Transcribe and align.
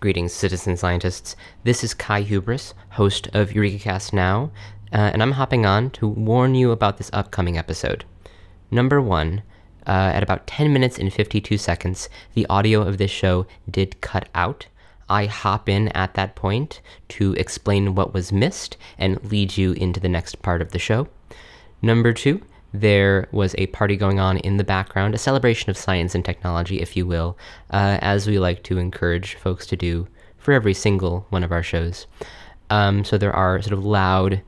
Greetings, 0.00 0.32
citizen 0.32 0.78
scientists. 0.78 1.36
This 1.62 1.84
is 1.84 1.92
Kai 1.92 2.22
Hubris, 2.22 2.72
host 2.92 3.28
of 3.34 3.50
EurekaCast 3.50 4.14
Now, 4.14 4.50
uh, 4.94 5.10
and 5.12 5.22
I'm 5.22 5.32
hopping 5.32 5.66
on 5.66 5.90
to 5.90 6.08
warn 6.08 6.54
you 6.54 6.70
about 6.70 6.96
this 6.96 7.10
upcoming 7.12 7.58
episode. 7.58 8.06
Number 8.70 9.02
one, 9.02 9.42
uh, 9.86 9.90
at 10.14 10.22
about 10.22 10.46
10 10.46 10.72
minutes 10.72 10.98
and 10.98 11.12
52 11.12 11.58
seconds, 11.58 12.08
the 12.32 12.46
audio 12.46 12.80
of 12.80 12.96
this 12.96 13.10
show 13.10 13.46
did 13.70 14.00
cut 14.00 14.30
out. 14.34 14.68
I 15.10 15.26
hop 15.26 15.68
in 15.68 15.88
at 15.88 16.14
that 16.14 16.34
point 16.34 16.80
to 17.10 17.34
explain 17.34 17.94
what 17.94 18.14
was 18.14 18.32
missed 18.32 18.78
and 18.96 19.22
lead 19.30 19.58
you 19.58 19.72
into 19.72 20.00
the 20.00 20.08
next 20.08 20.40
part 20.40 20.62
of 20.62 20.70
the 20.70 20.78
show. 20.78 21.08
Number 21.82 22.14
two, 22.14 22.40
there 22.72 23.28
was 23.32 23.54
a 23.58 23.66
party 23.68 23.96
going 23.96 24.20
on 24.20 24.38
in 24.38 24.56
the 24.56 24.64
background, 24.64 25.14
a 25.14 25.18
celebration 25.18 25.70
of 25.70 25.76
science 25.76 26.14
and 26.14 26.24
technology, 26.24 26.80
if 26.80 26.96
you 26.96 27.06
will, 27.06 27.36
uh, 27.70 27.98
as 28.00 28.26
we 28.26 28.38
like 28.38 28.62
to 28.64 28.78
encourage 28.78 29.34
folks 29.34 29.66
to 29.66 29.76
do 29.76 30.06
for 30.38 30.52
every 30.52 30.74
single 30.74 31.26
one 31.30 31.44
of 31.44 31.52
our 31.52 31.62
shows. 31.62 32.06
Um, 32.70 33.04
so 33.04 33.18
there 33.18 33.34
are 33.34 33.60
sort 33.60 33.72
of 33.72 33.84
loud 33.84 34.42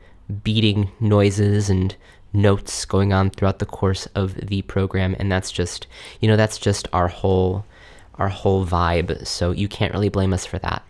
beating 0.45 0.91
noises 1.01 1.69
and 1.69 1.95
notes 2.33 2.85
going 2.85 3.13
on 3.13 3.31
throughout 3.31 3.59
the 3.59 3.67
course 3.67 4.07
of 4.15 4.35
the 4.35 4.63
program, 4.63 5.17
and 5.19 5.31
that's 5.31 5.51
just, 5.51 5.87
you 6.21 6.29
know, 6.29 6.37
that's 6.37 6.59
just 6.59 6.89
our 6.93 7.09
whole, 7.09 7.67
our 8.15 8.29
whole 8.29 8.65
vibe. 8.65 9.27
So 9.27 9.51
you 9.51 9.69
can't 9.69 9.93
really 9.93 10.09
blame 10.09 10.33
us 10.33 10.47
for 10.47 10.59
that. 10.61 10.83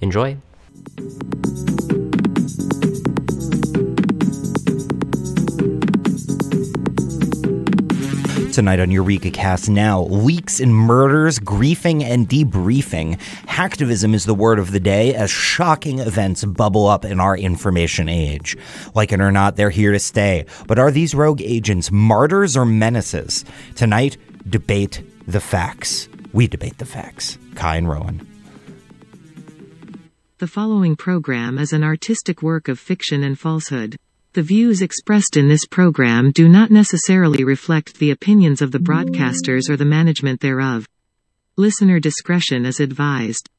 Enjoy. 0.00 0.36
Tonight 8.60 8.80
on 8.80 8.90
Eureka 8.90 9.30
Cast 9.30 9.70
Now, 9.70 10.02
leaks 10.02 10.60
and 10.60 10.74
murders, 10.74 11.38
griefing 11.38 12.02
and 12.02 12.28
debriefing. 12.28 13.18
Hacktivism 13.46 14.12
is 14.12 14.26
the 14.26 14.34
word 14.34 14.58
of 14.58 14.72
the 14.72 14.78
day 14.78 15.14
as 15.14 15.30
shocking 15.30 15.98
events 15.98 16.44
bubble 16.44 16.86
up 16.86 17.06
in 17.06 17.20
our 17.20 17.34
information 17.34 18.06
age. 18.06 18.58
Like 18.94 19.12
it 19.12 19.20
or 19.22 19.32
not, 19.32 19.56
they're 19.56 19.70
here 19.70 19.92
to 19.92 19.98
stay. 19.98 20.44
But 20.66 20.78
are 20.78 20.90
these 20.90 21.14
rogue 21.14 21.40
agents 21.40 21.90
martyrs 21.90 22.54
or 22.54 22.66
menaces? 22.66 23.46
Tonight, 23.76 24.18
debate 24.46 25.02
the 25.26 25.40
facts. 25.40 26.10
We 26.34 26.46
debate 26.46 26.76
the 26.76 26.84
facts. 26.84 27.38
Kai 27.54 27.76
and 27.76 27.88
Rowan. 27.88 28.28
The 30.36 30.46
following 30.46 30.96
program 30.96 31.56
is 31.56 31.72
an 31.72 31.82
artistic 31.82 32.42
work 32.42 32.68
of 32.68 32.78
fiction 32.78 33.22
and 33.22 33.38
falsehood. 33.38 33.96
The 34.32 34.42
views 34.42 34.80
expressed 34.80 35.36
in 35.36 35.48
this 35.48 35.66
program 35.66 36.30
do 36.30 36.48
not 36.48 36.70
necessarily 36.70 37.42
reflect 37.42 37.98
the 37.98 38.12
opinions 38.12 38.62
of 38.62 38.70
the 38.70 38.78
broadcasters 38.78 39.68
or 39.68 39.76
the 39.76 39.84
management 39.84 40.40
thereof. 40.40 40.86
Listener 41.56 41.98
discretion 41.98 42.64
is 42.64 42.78
advised. 42.78 43.50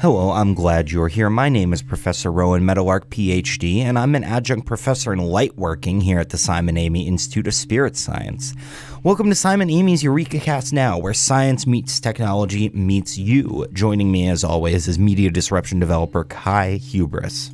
Hello, 0.00 0.30
I'm 0.30 0.54
glad 0.54 0.90
you're 0.90 1.08
here. 1.08 1.28
My 1.28 1.50
name 1.50 1.74
is 1.74 1.82
Professor 1.82 2.32
Rowan 2.32 2.64
Meadowlark, 2.64 3.10
PhD, 3.10 3.80
and 3.80 3.98
I'm 3.98 4.14
an 4.14 4.24
adjunct 4.24 4.64
professor 4.66 5.12
in 5.12 5.18
lightworking 5.18 6.02
here 6.02 6.18
at 6.18 6.30
the 6.30 6.38
Simon 6.38 6.78
Amy 6.78 7.06
Institute 7.06 7.46
of 7.46 7.52
Spirit 7.52 7.98
Science. 7.98 8.54
Welcome 9.02 9.28
to 9.28 9.34
Simon 9.34 9.68
Amy's 9.68 10.02
Eureka 10.02 10.40
Cast 10.40 10.72
Now, 10.72 10.96
where 10.96 11.12
science 11.12 11.66
meets 11.66 12.00
technology 12.00 12.70
meets 12.70 13.18
you. 13.18 13.66
Joining 13.74 14.10
me, 14.10 14.26
as 14.30 14.42
always, 14.42 14.88
is 14.88 14.98
media 14.98 15.30
disruption 15.30 15.78
developer 15.78 16.24
Kai 16.24 16.76
Hubris. 16.76 17.50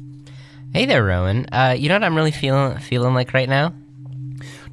Hey 0.73 0.87
there, 0.87 1.03
Rowan. 1.03 1.47
Uh, 1.51 1.75
you 1.77 1.89
know 1.89 1.97
what 1.97 2.05
I'm 2.05 2.15
really 2.15 2.31
feeling 2.31 2.79
feeling 2.79 3.15
like 3.15 3.35
right 3.35 3.49
now? 3.49 3.75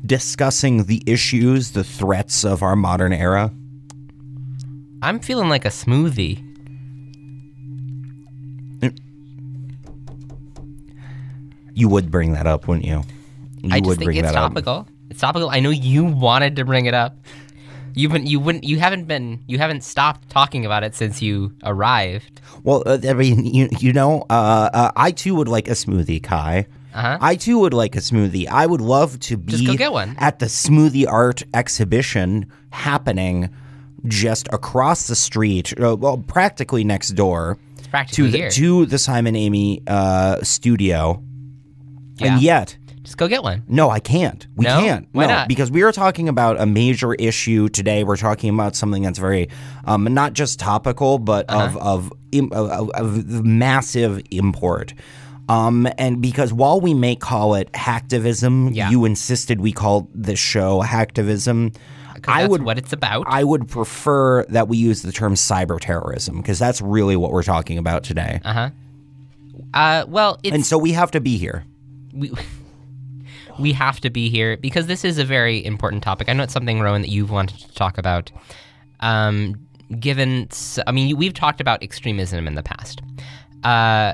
Discussing 0.05 0.83
the 0.83 1.01
issues, 1.07 1.71
the 1.71 1.83
threats 1.83 2.45
of 2.45 2.61
our 2.61 2.75
modern 2.75 3.13
era. 3.13 3.51
I'm 5.01 5.19
feeling 5.19 5.49
like 5.49 5.65
a 5.65 5.69
smoothie. 5.69 6.52
You 11.73 11.87
would 11.89 12.11
bring 12.11 12.33
that 12.33 12.47
up, 12.47 12.67
wouldn't 12.67 12.85
you? 12.85 13.03
You 13.61 13.69
I 13.71 13.79
just 13.79 13.85
would 13.87 13.97
think 13.99 14.07
bring 14.07 14.17
it's 14.17 14.31
that 14.31 14.35
up. 14.35 14.51
It's 14.57 14.65
topical. 14.65 14.87
It's 15.09 15.19
topical. 15.21 15.49
I 15.49 15.59
know 15.59 15.69
you 15.69 16.03
wanted 16.05 16.55
to 16.57 16.65
bring 16.65 16.85
it 16.85 16.93
up. 16.93 17.17
You've 17.95 18.11
been 18.11 18.25
you 18.25 18.39
wouldn't 18.39 18.63
you 18.63 18.79
haven't 18.79 19.05
been 19.05 19.43
you 19.47 19.59
haven't 19.59 19.83
stopped 19.83 20.29
talking 20.29 20.65
about 20.65 20.83
it 20.83 20.95
since 20.95 21.21
you 21.21 21.53
arrived. 21.63 22.41
Well, 22.63 22.81
uh, 22.85 22.97
I 23.07 23.13
mean, 23.13 23.45
you, 23.45 23.69
you 23.79 23.93
know, 23.93 24.25
uh, 24.29 24.69
uh, 24.73 24.91
I 24.95 25.11
too 25.11 25.35
would 25.35 25.47
like 25.47 25.67
a 25.67 25.71
smoothie, 25.73 26.21
Kai. 26.23 26.65
Uh-huh. 26.93 27.17
I 27.21 27.35
too 27.35 27.59
would 27.59 27.73
like 27.73 27.95
a 27.95 27.99
smoothie. 27.99 28.47
I 28.47 28.65
would 28.65 28.81
love 28.81 29.19
to 29.21 29.37
be 29.37 29.51
Just 29.51 29.65
go 29.67 29.75
get 29.75 29.91
one. 29.91 30.15
at 30.19 30.39
the 30.39 30.45
smoothie 30.45 31.07
art 31.07 31.41
exhibition 31.53 32.51
happening 32.71 33.49
just 34.07 34.47
across 34.51 35.07
the 35.07 35.15
street, 35.15 35.73
uh, 35.79 35.95
well, 35.95 36.17
practically 36.17 36.83
next 36.83 37.09
door 37.09 37.57
It's 37.77 38.15
to 38.15 38.29
the, 38.29 38.37
here. 38.37 38.49
to 38.51 38.85
the 38.85 38.97
Simon 38.97 39.35
Amy 39.35 39.81
uh, 39.87 40.41
studio. 40.43 41.23
Yeah. 42.23 42.33
And 42.33 42.41
yet, 42.41 42.77
Just 43.03 43.17
go 43.17 43.27
get 43.27 43.43
one. 43.43 43.63
no, 43.67 43.89
I 43.89 43.99
can't. 43.99 44.47
We 44.55 44.65
No? 44.65 44.79
can't. 44.79 45.07
Why 45.11 45.25
no, 45.27 45.33
not? 45.33 45.47
because 45.47 45.69
we 45.69 45.81
are 45.83 45.91
talking 45.91 46.29
about 46.29 46.59
a 46.59 46.65
major 46.65 47.13
issue 47.15 47.67
today. 47.69 48.03
We're 48.03 48.15
talking 48.17 48.49
about 48.53 48.75
something 48.75 49.03
that's 49.03 49.19
very, 49.19 49.49
um, 49.85 50.05
not 50.13 50.33
just 50.33 50.59
topical, 50.59 51.19
but 51.19 51.45
Uh-huh. 51.49 51.77
of 51.79 52.11
of, 52.33 52.51
of 52.53 52.89
of 52.95 53.45
massive 53.45 54.21
import. 54.31 54.93
Um, 55.49 55.87
and 55.97 56.21
because 56.21 56.53
while 56.53 56.79
we 56.79 56.93
may 56.93 57.15
call 57.17 57.55
it 57.55 57.69
hacktivism, 57.73 58.73
Yeah. 58.73 58.89
you 58.89 59.03
insisted 59.03 59.59
we 59.59 59.73
call 59.73 60.07
this 60.15 60.39
show 60.39 60.81
hacktivism. 60.81 61.75
I 62.25 62.47
would 62.47 62.63
what 62.63 62.77
it's 62.77 62.93
about. 62.93 63.25
I 63.27 63.43
would 63.43 63.67
prefer 63.67 64.45
that 64.45 64.69
we 64.69 64.77
use 64.77 65.01
the 65.01 65.11
term 65.11 65.33
cyber 65.33 65.77
terrorism 65.81 66.37
because 66.37 66.57
that's 66.57 66.79
really 66.81 67.17
what 67.17 67.31
we're 67.33 67.43
talking 67.43 67.77
about 67.77 68.03
today. 68.05 68.39
uh-huh. 68.45 68.69
Uh 69.73 70.05
well, 70.07 70.39
it's 70.43 70.55
and 70.55 70.65
so 70.65 70.77
we 70.77 70.93
have 70.93 71.11
to 71.11 71.19
be 71.19 71.37
here. 71.37 71.65
We 72.13 72.31
we 73.59 73.73
have 73.73 73.99
to 74.01 74.09
be 74.09 74.29
here 74.29 74.57
because 74.57 74.87
this 74.87 75.03
is 75.05 75.17
a 75.17 75.25
very 75.25 75.63
important 75.63 76.03
topic. 76.03 76.29
I 76.29 76.33
know 76.33 76.43
it's 76.43 76.53
something, 76.53 76.79
Rowan, 76.79 77.01
that 77.01 77.09
you've 77.09 77.31
wanted 77.31 77.59
to 77.59 77.73
talk 77.73 77.97
about. 77.97 78.31
Um, 78.99 79.67
given, 79.99 80.47
I 80.87 80.91
mean, 80.91 81.17
we've 81.17 81.33
talked 81.33 81.61
about 81.61 81.83
extremism 81.83 82.47
in 82.47 82.55
the 82.55 82.63
past. 82.63 83.01
Uh, 83.63 84.13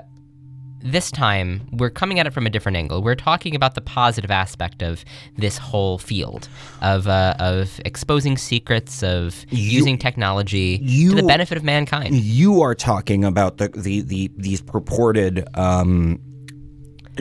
this 0.82 1.12
time, 1.12 1.68
we're 1.74 1.90
coming 1.90 2.20
at 2.20 2.28
it 2.28 2.32
from 2.32 2.48
a 2.48 2.50
different 2.50 2.78
angle. 2.78 3.02
We're 3.02 3.16
talking 3.16 3.54
about 3.54 3.76
the 3.76 3.82
positive 3.82 4.32
aspect 4.32 4.82
of 4.82 5.04
this 5.38 5.58
whole 5.58 5.98
field 5.98 6.48
of 6.82 7.08
uh, 7.08 7.34
of 7.38 7.82
exposing 7.84 8.38
secrets, 8.38 9.04
of 9.04 9.46
using 9.50 9.98
technology 9.98 10.78
to 10.78 11.16
the 11.16 11.24
benefit 11.24 11.58
of 11.58 11.66
mankind. 11.66 12.16
you 12.16 12.62
are 12.62 12.76
talking 12.76 13.26
about 13.26 13.58
the 13.58 13.68
the, 13.70 14.02
the 14.02 14.32
these 14.38 14.62
purported 14.62 15.46
um, 15.56 16.22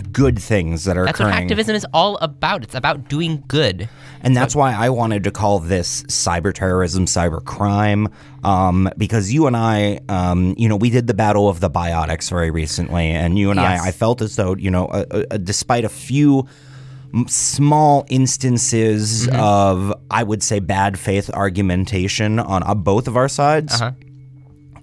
good 0.01 0.39
things 0.39 0.85
that 0.85 0.97
are 0.97 1.05
That's 1.05 1.21
what 1.21 1.33
activism 1.33 1.75
is 1.77 1.87
all 1.93 2.17
about. 2.19 2.63
It's 2.63 2.75
about 2.75 3.09
doing 3.09 3.45
good. 3.49 3.89
and 4.23 4.37
that's 4.37 4.55
why 4.57 4.75
I 4.75 4.91
wanted 4.91 5.25
to 5.25 5.31
call 5.31 5.59
this 5.61 6.03
cyber 6.05 6.53
terrorism, 6.53 7.07
cyber 7.07 7.45
crime, 7.45 8.09
um, 8.45 8.91
because 8.97 9.33
you 9.33 9.47
and 9.47 9.57
I, 9.57 10.01
um, 10.09 10.55
you 10.59 10.69
know, 10.69 10.77
we 10.77 10.91
did 10.91 11.07
the 11.07 11.15
battle 11.15 11.49
of 11.49 11.61
the 11.61 11.71
biotics 11.71 12.31
very 12.31 12.51
recently, 12.51 13.07
and 13.11 13.39
you 13.39 13.51
and 13.51 13.61
Yes. 13.61 13.81
I, 13.83 13.89
I 13.89 13.93
felt 13.93 14.21
as 14.23 14.37
though 14.37 14.55
you 14.57 14.71
know, 14.71 14.87
uh, 14.87 15.25
uh, 15.31 15.37
despite 15.39 15.85
a 15.85 15.89
few. 15.89 16.47
Small 17.27 18.05
instances 18.11 19.27
Mm-hmm. 19.27 19.41
of, 19.41 19.95
I 20.11 20.23
would 20.23 20.43
say, 20.43 20.59
bad 20.61 20.99
faith 20.99 21.31
argumentation 21.33 22.39
on 22.39 22.63
uh, 22.63 22.75
both 22.75 23.09
of 23.09 23.17
our 23.17 23.29
sides. 23.29 23.81
Uh-huh. 23.81 23.93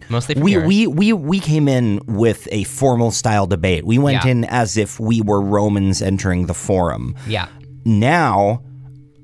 Mostly 0.10 0.36
we, 0.42 0.58
we 0.58 0.88
we 0.88 1.14
we 1.14 1.40
came 1.40 1.68
in 1.68 2.00
with 2.06 2.48
a 2.52 2.64
formal 2.66 3.12
style 3.12 3.48
debate. 3.48 3.86
We 3.86 3.98
went 3.98 4.24
Yeah. 4.24 4.32
in 4.32 4.46
as 4.46 4.78
if 4.78 5.00
we 5.00 5.22
were 5.22 5.42
Romans 5.42 6.02
entering 6.02 6.46
the 6.46 6.54
forum. 6.54 7.16
yeah. 7.28 7.48
Now, 7.88 8.62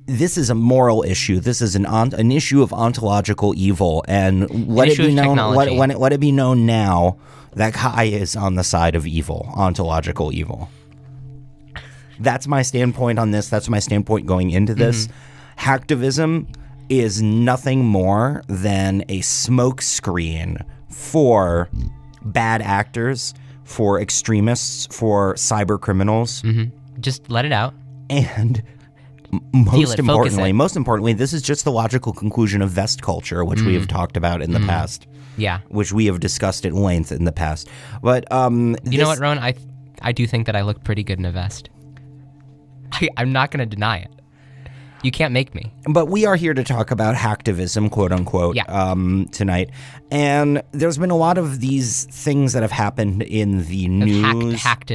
this 0.05 0.37
is 0.37 0.49
a 0.49 0.55
moral 0.55 1.03
issue. 1.03 1.39
This 1.39 1.61
is 1.61 1.75
an 1.75 1.85
on, 1.85 2.13
an 2.13 2.31
issue 2.31 2.61
of 2.61 2.71
ontological 2.73 3.53
evil, 3.57 4.03
and 4.07 4.49
let 4.67 4.87
it 4.89 4.97
be 4.97 5.13
known. 5.15 5.37
Let, 5.37 5.73
when 5.73 5.89
it, 5.91 5.97
let 5.99 6.13
it 6.13 6.19
be 6.19 6.31
known 6.31 6.65
now 6.65 7.17
that 7.55 7.73
Kai 7.73 8.05
is 8.05 8.35
on 8.35 8.55
the 8.55 8.63
side 8.63 8.95
of 8.95 9.07
evil, 9.07 9.51
ontological 9.55 10.31
evil. 10.33 10.69
That's 12.19 12.47
my 12.47 12.61
standpoint 12.61 13.17
on 13.19 13.31
this. 13.31 13.49
That's 13.49 13.67
my 13.69 13.79
standpoint 13.79 14.25
going 14.27 14.51
into 14.51 14.75
this. 14.75 15.07
Mm-hmm. 15.07 15.69
Hacktivism 15.69 16.55
is 16.91 17.21
nothing 17.21 17.85
more 17.85 18.43
than 18.47 19.01
a 19.07 19.21
smokescreen 19.21 20.61
for 20.89 21.69
bad 22.23 22.61
actors, 22.61 23.33
for 23.63 24.01
extremists, 24.01 24.87
for 24.87 25.33
cyber 25.35 25.79
criminals, 25.79 26.41
mm-hmm. 26.41 26.75
Just 26.99 27.31
let 27.31 27.45
it 27.45 27.53
out. 27.53 27.73
and 28.09 28.61
most 29.53 29.93
it, 29.93 29.99
importantly, 29.99 30.51
most 30.51 30.75
importantly, 30.75 31.13
this 31.13 31.31
is 31.33 31.41
just 31.41 31.63
the 31.63 31.71
logical 31.71 32.11
conclusion 32.11 32.61
of 32.61 32.69
vest 32.69 33.01
culture, 33.01 33.45
which 33.45 33.61
we 33.61 33.73
have 33.73 33.85
mm. 33.85 33.89
talked 33.89 34.17
about 34.17 34.41
in 34.41 34.51
the 34.51 34.59
mm. 34.59 34.67
past, 34.67 35.07
Yeah. 35.37 35.61
which 35.69 35.93
we 35.93 36.05
have 36.07 36.19
discussed 36.19 36.65
at 36.65 36.73
length 36.73 37.11
in 37.11 37.23
the 37.23 37.31
past. 37.31 37.69
But 38.03 38.29
um, 38.31 38.75
You 38.83 38.99
know 38.99 39.07
what, 39.07 39.19
Rowan? 39.19 39.39
I 39.39 39.55
I 40.01 40.11
do 40.11 40.27
think 40.27 40.45
that 40.47 40.55
I 40.55 40.61
look 40.61 40.83
pretty 40.83 41.03
good 41.03 41.17
in 41.17 41.25
a 41.25 41.31
vest. 41.31 41.69
I, 42.91 43.07
I'm 43.17 43.31
not 43.31 43.51
going 43.51 43.59
to 43.59 43.65
deny 43.65 43.99
it. 43.99 44.20
You 45.03 45.11
can't 45.11 45.33
make 45.33 45.55
me. 45.55 45.71
But 45.89 46.07
we 46.07 46.25
are 46.25 46.35
here 46.35 46.53
to 46.53 46.63
talk 46.63 46.91
about 46.91 47.15
hacktivism, 47.15 47.89
quote 47.91 48.11
unquote, 48.11 48.55
Yeah. 48.55 48.63
um, 48.65 49.27
tonight. 49.31 49.71
And 50.11 50.61
there's 50.73 50.97
been 50.97 51.09
a 51.11 51.17
lot 51.17 51.37
of 51.37 51.59
these 51.59 52.05
things 52.05 52.53
that 52.53 52.61
have 52.61 52.71
happened 52.71 53.23
in 53.23 53.65
the 53.65 53.87
news. 53.87 54.61
hacked 54.61 54.91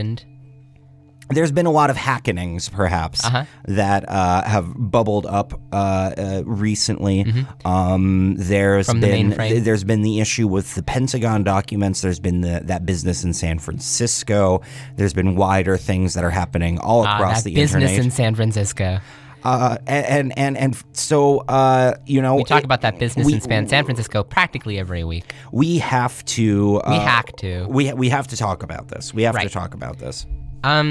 there's 1.31 1.51
been 1.51 1.67
a 1.67 1.73
lot 1.73 1.91
of 1.91 1.97
hackenings, 1.97 2.71
perhaps, 2.71 3.25
Uh-huh. 3.25 3.47
that 3.65 4.09
uh, 4.09 4.45
have 4.45 4.73
bubbled 4.77 5.27
up 5.27 5.61
uh, 5.73 5.75
uh, 6.17 6.43
recently. 6.47 7.25
Um, 7.65 8.37
there's 8.37 8.87
Mm-hmm. 8.87 8.93
From 8.93 9.01
the 9.01 9.07
been 9.09 9.33
mainframe. 9.33 9.65
there's 9.65 9.83
been 9.83 10.03
the 10.03 10.21
issue 10.21 10.47
with 10.47 10.77
the 10.77 10.85
Pentagon 10.85 11.43
documents. 11.43 12.01
There's 12.01 12.21
been 12.21 12.43
the, 12.43 12.61
that 12.67 12.87
business 12.87 13.25
in 13.25 13.33
San 13.33 13.59
Francisco. 13.59 14.61
There's 14.95 15.15
been 15.15 15.35
wider 15.35 15.77
things 15.77 16.15
that 16.15 16.23
are 16.23 16.31
happening 16.31 16.79
all 16.79 17.05
Ah, 17.05 17.17
across 17.17 17.39
that 17.43 17.49
the 17.51 17.55
business 17.57 17.91
internet. 17.91 18.05
in 18.05 18.11
San 18.13 18.35
Francisco. 18.37 19.01
Uh, 19.47 19.77
and 19.87 20.37
and 20.37 20.57
and 20.59 20.77
so 20.93 21.39
uh, 21.49 21.95
you 22.05 22.21
know 22.21 22.35
We 22.37 22.45
talk 22.45 22.59
it- 22.63 22.65
about 22.65 22.81
that 22.81 22.99
business 22.99 23.25
we- 23.27 23.35
in 23.35 23.41
Span 23.41 23.69
San 23.69 23.85
Francisco 23.85 24.25
practically 24.25 24.79
every 24.79 25.05
week. 25.05 25.33
we 25.53 25.79
have 25.79 26.25
to 26.37 26.81
uh, 26.85 26.91
We 26.91 26.97
hack 26.97 27.37
to. 27.37 27.67
we 27.69 27.93
we 27.93 28.09
have 28.09 28.27
to 28.29 28.37
talk 28.37 28.63
about 28.63 28.89
this. 28.89 29.15
We 29.15 29.23
have 29.23 29.39
to 29.41 29.49
talk 29.49 29.73
about 29.75 29.99
this. 29.99 30.27
Um, 30.65 30.89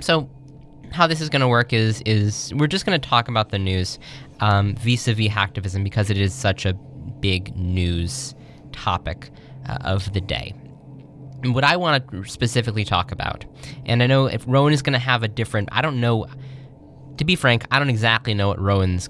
so 0.00 0.28
how 0.92 1.06
this 1.08 1.20
is 1.20 1.28
going 1.28 1.40
to 1.42 1.48
work 1.48 1.72
is 1.72 2.02
is 2.06 2.54
we're 2.54 2.68
just 2.68 2.86
going 2.86 2.98
to 3.00 3.08
talk 3.08 3.28
about 3.28 3.48
the 3.50 3.58
news 3.58 3.98
um, 4.40 4.74
vis-a-vis 4.76 5.28
hacktivism 5.28 5.82
because 5.82 6.08
it 6.10 6.18
is 6.18 6.32
such 6.32 6.64
a 6.66 6.74
big 7.20 7.56
news 7.56 8.34
topic 8.72 9.30
uh, 9.68 9.78
of 9.80 10.12
the 10.12 10.20
day. 10.20 10.54
And 11.42 11.54
what 11.54 11.64
I 11.64 11.76
want 11.76 12.08
to 12.10 12.24
specifically 12.24 12.84
talk 12.84 13.10
about, 13.12 13.44
and 13.86 14.02
I 14.02 14.06
know 14.06 14.26
if 14.26 14.44
Rowan 14.46 14.72
is 14.72 14.82
going 14.82 14.92
to 14.94 14.98
have 15.12 15.22
a 15.22 15.28
different, 15.28 15.68
I 15.72 15.82
don't 15.82 16.00
know. 16.00 16.26
To 17.18 17.24
be 17.24 17.36
frank, 17.36 17.64
I 17.70 17.78
don't 17.78 17.90
exactly 17.90 18.34
know 18.34 18.48
what 18.48 18.60
Rowan's 18.60 19.08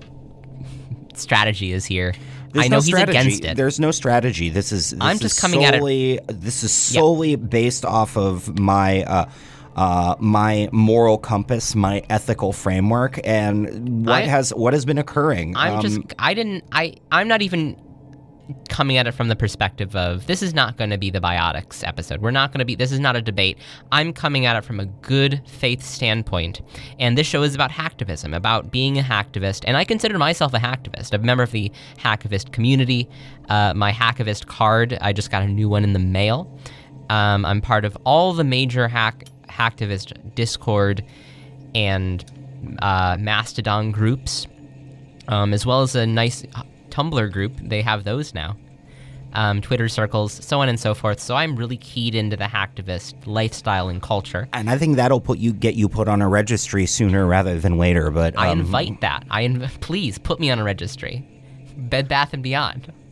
strategy 1.14 1.72
is 1.72 1.84
here. 1.84 2.14
There's 2.52 2.64
I 2.66 2.68
know 2.68 2.76
no 2.76 2.80
he's 2.82 2.86
strategy. 2.86 3.18
against 3.18 3.44
it. 3.44 3.56
There's 3.56 3.80
no 3.80 3.90
strategy. 3.90 4.48
This 4.48 4.72
is. 4.72 4.90
This 4.90 4.98
I'm 5.00 5.16
is 5.16 5.20
just 5.20 5.40
coming 5.40 5.64
at 5.64 5.74
it- 5.74 6.22
This 6.28 6.62
is 6.62 6.72
solely 6.72 7.36
based 7.36 7.84
off 7.84 8.16
of 8.16 8.58
my. 8.58 9.02
Uh, 9.02 9.26
uh, 9.74 10.14
my 10.20 10.70
moral 10.72 11.18
compass, 11.18 11.74
my 11.74 12.02
ethical 12.08 12.50
framework, 12.54 13.20
and 13.24 14.06
what 14.06 14.22
I- 14.22 14.26
has 14.26 14.48
what 14.54 14.72
has 14.72 14.86
been 14.86 14.96
occurring. 14.96 15.54
I'm 15.54 15.74
Um, 15.74 15.80
just 15.82 15.98
I 16.18 16.32
didn't 16.32 16.64
I 16.72 16.94
I'm 17.12 17.28
not 17.28 17.42
even 17.42 17.76
coming 18.68 18.96
at 18.96 19.06
it 19.06 19.12
from 19.12 19.28
the 19.28 19.36
perspective 19.36 19.96
of 19.96 20.26
this 20.26 20.42
is 20.42 20.54
not 20.54 20.76
going 20.76 20.90
to 20.90 20.98
be 20.98 21.10
the 21.10 21.20
biotics 21.20 21.86
episode. 21.86 22.20
We're 22.20 22.30
not 22.30 22.52
going 22.52 22.60
to 22.60 22.64
be 22.64 22.74
this 22.74 22.92
is 22.92 23.00
not 23.00 23.16
a 23.16 23.22
debate. 23.22 23.58
I'm 23.90 24.12
coming 24.12 24.46
at 24.46 24.56
it 24.56 24.64
from 24.64 24.80
a 24.80 24.86
good 24.86 25.42
faith 25.46 25.82
standpoint. 25.82 26.60
And 26.98 27.18
this 27.18 27.26
show 27.26 27.42
is 27.42 27.54
about 27.54 27.70
hacktivism, 27.70 28.36
about 28.36 28.70
being 28.70 28.98
a 28.98 29.02
hacktivist, 29.02 29.64
and 29.66 29.76
I 29.76 29.84
consider 29.84 30.18
myself 30.18 30.54
a 30.54 30.58
hacktivist. 30.58 31.12
A 31.12 31.18
member 31.18 31.42
of 31.42 31.50
the 31.50 31.72
hacktivist 31.98 32.52
community. 32.52 33.08
Uh, 33.48 33.72
my 33.74 33.92
hacktivist 33.92 34.46
card, 34.46 34.98
I 35.00 35.12
just 35.12 35.30
got 35.30 35.42
a 35.42 35.48
new 35.48 35.68
one 35.68 35.84
in 35.84 35.92
the 35.92 35.98
mail. 35.98 36.58
Um, 37.10 37.44
I'm 37.44 37.60
part 37.60 37.84
of 37.84 37.96
all 38.04 38.32
the 38.32 38.44
major 38.44 38.88
hack 38.88 39.24
hacktivist 39.48 40.34
Discord 40.34 41.04
and 41.74 42.24
uh, 42.80 43.16
Mastodon 43.18 43.92
groups 43.92 44.46
um, 45.28 45.52
as 45.52 45.66
well 45.66 45.82
as 45.82 45.94
a 45.94 46.06
nice 46.06 46.44
Tumblr 46.96 47.32
group. 47.32 47.52
They 47.62 47.82
have 47.82 48.04
those 48.04 48.32
now. 48.32 48.56
Um, 49.34 49.60
Twitter 49.60 49.88
circles, 49.88 50.32
so 50.32 50.62
on 50.62 50.70
and 50.70 50.80
so 50.80 50.94
forth. 50.94 51.20
So 51.20 51.34
I'm 51.34 51.56
really 51.56 51.76
keyed 51.76 52.14
into 52.14 52.36
the 52.36 52.44
hacktivist 52.44 53.26
lifestyle 53.26 53.90
and 53.90 54.00
culture. 54.00 54.48
and 54.54 54.70
I 54.70 54.78
think 54.78 54.96
that'll 54.96 55.20
put 55.20 55.38
you 55.38 55.52
get 55.52 55.74
you 55.74 55.90
put 55.90 56.08
on 56.08 56.22
a 56.22 56.28
registry 56.28 56.86
sooner 56.86 57.26
rather 57.26 57.60
than 57.60 57.76
later. 57.76 58.10
But 58.10 58.38
I 58.38 58.48
um, 58.48 58.60
invite 58.60 59.02
that. 59.02 59.26
I 59.30 59.42
inv- 59.42 59.80
please 59.80 60.16
put 60.16 60.40
me 60.40 60.50
on 60.50 60.58
a 60.58 60.64
registry. 60.64 61.22
Bed 61.76 62.08
Bath 62.08 62.32
and 62.32 62.42
Beyond. 62.42 62.92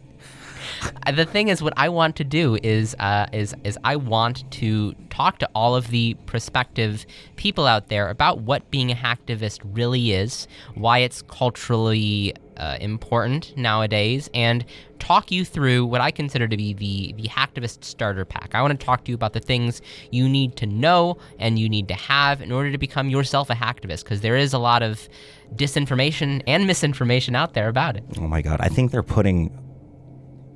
The 1.15 1.25
thing 1.25 1.49
is, 1.49 1.63
what 1.63 1.75
I 1.77 1.89
want 1.89 2.17
to 2.17 2.25
do 2.25 2.59
is 2.63 2.95
uh, 2.99 3.27
is 3.33 3.55
is 3.65 3.79
I 3.85 3.97
want 3.97 4.51
to 4.53 4.95
talk 5.09 5.39
to 5.39 5.49
all 5.55 5.77
of 5.77 5.89
the 5.89 6.15
prospective 6.27 7.07
people 7.37 7.67
out 7.67 7.89
there 7.89 8.09
about 8.09 8.41
what 8.41 8.71
being 8.71 8.91
a 8.91 8.95
hacktivist 8.95 9.61
really 9.65 10.13
is, 10.13 10.49
why 10.75 10.99
it's 10.99 11.23
culturally 11.23 12.35
uh, 12.57 12.77
important 12.81 13.57
nowadays, 13.57 14.29
and 14.35 14.65
talk 14.99 15.31
you 15.31 15.45
through 15.45 15.85
what 15.87 16.01
I 16.01 16.11
consider 16.11 16.47
to 16.49 16.57
be 16.57 16.73
the 16.73 17.13
the 17.21 17.29
hacktivist 17.29 17.85
starter 17.85 18.25
pack. 18.25 18.55
I 18.55 18.63
want 18.63 18.79
to 18.79 18.85
talk 18.87 19.05
to 19.05 19.11
you 19.11 19.15
about 19.15 19.33
the 19.33 19.41
things 19.41 19.83
you 20.11 20.29
need 20.29 20.57
to 20.57 20.67
know 20.67 21.19
and 21.39 21.59
you 21.59 21.69
need 21.69 21.89
to 21.89 21.95
have 21.95 22.41
in 22.41 22.53
order 22.53 22.71
to 22.73 22.79
become 22.79 23.09
yourself 23.09 23.51
a 23.51 23.55
hacktivist, 23.55 24.05
because 24.05 24.21
there 24.23 24.37
is 24.37 24.53
a 24.53 24.59
lot 24.59 24.83
of 24.83 25.09
disinformation 25.55 26.43
and 26.47 26.67
misinformation 26.67 27.35
out 27.35 27.55
there 27.55 27.69
about 27.69 27.97
it. 27.97 28.05
Oh 28.19 28.27
my 28.29 28.43
god! 28.43 28.61
I 28.61 28.69
think 28.69 28.91
they're 28.91 29.03
putting. 29.03 29.57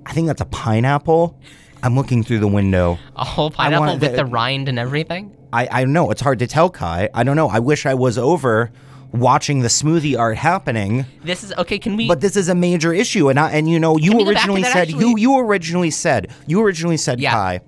I 0.07 0.13
think 0.13 0.27
that's 0.27 0.41
a 0.41 0.47
pineapple. 0.47 1.39
I'm 1.83 1.95
looking 1.95 2.25
through 2.25 2.41
the 2.41 2.49
window. 2.49 2.99
A 3.17 3.25
whole 3.25 3.51
pineapple 3.51 3.87
wanna- 3.87 3.99
with 4.01 4.11
the- 4.13 4.17
the 4.17 4.25
rind 4.25 4.69
and 4.69 4.79
everything. 4.79 5.35
I, 5.53 5.69
I 5.71 5.85
know 5.85 6.11
it's 6.11 6.21
hard 6.21 6.41
to 6.41 6.47
tell, 6.47 6.69
Kai. 6.69 7.09
I 7.15 7.23
don't 7.25 7.37
know. 7.37 7.49
I 7.49 7.59
wish 7.61 7.87
I 7.87 7.95
was 7.95 8.19
over 8.19 8.71
watching 9.13 9.61
the 9.61 9.69
smoothie 9.69 10.19
art 10.19 10.37
happening, 10.37 11.07
This 11.25 11.43
is 11.45 11.53
okay. 11.55 11.79
Can 11.79 11.97
we? 11.97 12.09
but 12.09 12.21
this 12.21 12.37
is 12.37 12.49
a 12.49 12.55
major 12.55 12.93
issue, 12.93 13.29
and 13.31 13.39
I, 13.41 13.51
and 13.53 13.69
you 13.69 13.79
know 13.81 13.97
you 13.97 14.11
Can 14.11 14.19
we 14.19 14.25
go 14.25 14.35
back 14.35 14.45
to 14.45 14.51
originally 14.53 14.63
said 14.65 14.77
actually? 14.89 15.01
you 15.05 15.17
you 15.19 15.39
originally 15.39 15.91
said 15.91 16.31
you 16.47 16.61
originally 16.63 16.97
said 16.97 17.21
Yeah. 17.21 17.33
Kai 17.33 17.61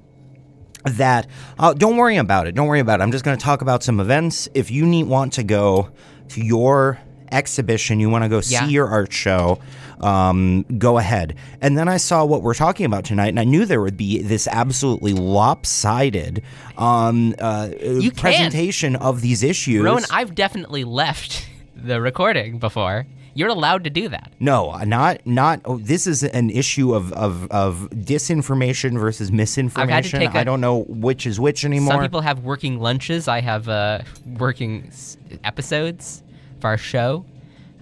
that 0.84 1.26
uh, 1.58 1.74
don't 1.74 1.96
worry 1.98 2.16
about 2.16 2.46
it. 2.46 2.54
Don't 2.54 2.66
worry 2.66 2.80
about 2.80 3.00
it. 3.00 3.02
I'm 3.02 3.12
just 3.12 3.22
going 3.24 3.36
to 3.36 3.42
talk 3.44 3.60
about 3.60 3.82
some 3.82 4.00
events. 4.00 4.48
If 4.54 4.70
you 4.70 4.86
need 4.86 5.04
want 5.06 5.34
to 5.34 5.42
go 5.42 5.90
to 6.28 6.42
your 6.42 6.98
exhibition, 7.30 8.00
you 8.00 8.08
want 8.08 8.24
to 8.24 8.28
go 8.30 8.36
Yeah. 8.44 8.66
see 8.66 8.72
your 8.72 8.88
art 8.88 9.12
show. 9.12 9.58
Um, 10.00 10.62
go 10.78 10.98
ahead. 10.98 11.36
And 11.60 11.76
then 11.76 11.88
I 11.88 11.98
saw 11.98 12.24
what 12.24 12.42
we're 12.42 12.54
talking 12.54 12.86
about 12.86 13.04
tonight, 13.04 13.28
and 13.28 13.38
I 13.40 13.44
knew 13.44 13.64
there 13.66 13.80
would 13.82 13.96
be 13.96 14.22
this 14.22 14.48
absolutely 14.48 15.12
lopsided 15.12 16.42
um, 16.78 17.34
uh, 17.38 17.68
can. 17.78 18.10
presentation 18.12 18.96
of 18.96 19.20
these 19.20 19.42
issues. 19.42 19.82
Rowan, 19.82 20.04
I've 20.10 20.34
definitely 20.34 20.84
left 20.84 21.46
the 21.76 22.00
recording 22.00 22.58
before. 22.58 23.06
You're 23.32 23.48
allowed 23.48 23.84
to 23.84 23.90
do 23.90 24.08
that. 24.08 24.32
No, 24.40 24.74
not 24.84 25.24
not. 25.24 25.60
Oh, 25.64 25.78
this 25.78 26.08
is 26.08 26.24
an 26.24 26.50
issue 26.50 26.94
of, 26.94 27.12
of 27.12 27.48
of 27.52 27.88
disinformation 27.94 28.98
versus 28.98 29.30
misinformation. 29.30 30.18
take 30.18 30.34
I 30.34 30.40
a- 30.40 30.44
don't 30.44 30.60
know 30.60 30.80
which 30.88 31.26
is 31.26 31.38
which 31.38 31.64
anymore. 31.64 31.92
Some 31.94 32.02
people 32.02 32.22
have 32.22 32.40
working 32.40 32.80
lunches. 32.80 33.28
I 33.28 33.40
have 33.40 33.68
uh, 33.68 34.00
working 34.26 34.86
s- 34.88 35.16
episodes 35.44 36.24
of 36.58 36.64
our 36.64 36.76
show. 36.76 37.24